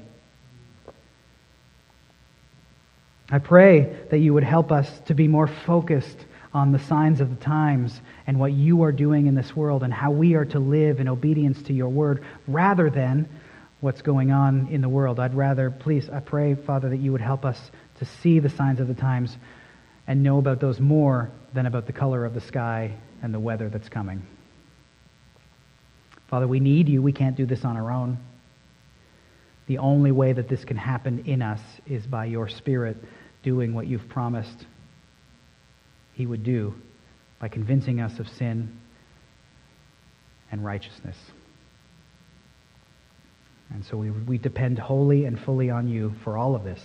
I 3.30 3.38
pray 3.38 3.96
that 4.11 4.18
you 4.18 4.34
would 4.34 4.44
help 4.44 4.72
us 4.72 4.90
to 5.07 5.14
be 5.14 5.28
more 5.28 5.46
focused 5.46 6.18
on 6.53 6.72
the 6.72 6.80
signs 6.80 7.20
of 7.20 7.30
the 7.30 7.44
times 7.44 8.01
and 8.26 8.40
what 8.40 8.53
you 8.53 8.82
are 8.82 8.92
doing 8.92 9.26
in 9.26 9.36
this 9.36 9.55
world 9.55 9.84
and 9.84 9.92
how 9.92 10.11
we 10.11 10.34
are 10.34 10.44
to 10.46 10.59
live 10.59 10.98
in 10.98 11.07
obedience 11.07 11.62
to 11.62 11.72
your 11.72 11.88
word 11.88 12.24
rather 12.48 12.90
than 12.90 13.28
what's 13.80 14.03
going 14.03 14.32
on 14.32 14.68
in 14.70 14.80
the 14.80 14.88
world. 14.88 15.20
I'd 15.20 15.34
rather, 15.34 15.70
please, 15.70 16.11
I 16.11 16.20
pray, 16.20 16.55
Father, 16.55 16.88
that 16.88 16.98
you 16.98 17.12
would 17.12 17.20
help 17.20 17.44
us 17.44 17.70
to 17.98 18.05
see 18.05 18.40
the 18.40 18.48
signs 18.48 18.80
of 18.80 18.88
the 18.88 18.94
times 18.94 19.36
and 20.09 20.22
know 20.24 20.38
about 20.38 20.59
those 20.59 20.80
more 20.80 21.30
than 21.55 21.66
about 21.66 21.86
the 21.86 21.92
color 21.92 22.24
of 22.24 22.34
the 22.34 22.40
sky 22.40 22.94
and 23.22 23.32
the 23.32 23.40
weather 23.40 23.68
that's 23.68 23.88
coming. 23.88 24.26
Father, 26.31 26.47
we 26.47 26.61
need 26.61 26.89
you. 26.89 27.03
We 27.03 27.12
can't 27.12 27.37
do 27.37 27.45
this 27.45 27.64
on 27.64 27.76
our 27.76 27.91
own. 27.91 28.16
The 29.66 29.78
only 29.78 30.12
way 30.12 30.33
that 30.33 30.49
this 30.49 30.64
can 30.64 30.76
happen 30.76 31.24
in 31.26 31.43
us 31.43 31.61
is 31.87 32.07
by 32.07 32.26
your 32.26 32.49
Spirit 32.49 32.97
doing 33.43 33.74
what 33.74 33.89
you've 33.89 34.09
promised 34.09 34.66
he 36.14 36.26
would 36.26 36.45
do 36.45 36.74
by 37.41 37.49
convincing 37.49 38.01
us 38.01 38.18
of 38.20 38.28
sin 38.28 38.78
and 40.53 40.64
righteousness. 40.64 41.16
And 43.72 43.85
so 43.85 43.97
we, 43.97 44.11
we 44.11 44.39
depend 44.39 44.78
wholly 44.78 45.24
and 45.24 45.39
fully 45.39 45.70
on 45.70 45.89
you 45.89 46.12
for 46.22 46.37
all 46.37 46.55
of 46.55 46.64
this. 46.64 46.83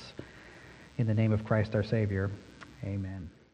In 0.97 1.07
the 1.07 1.13
name 1.13 1.31
of 1.33 1.43
Christ 1.43 1.75
our 1.75 1.83
Savior, 1.83 2.31
amen. 2.83 3.29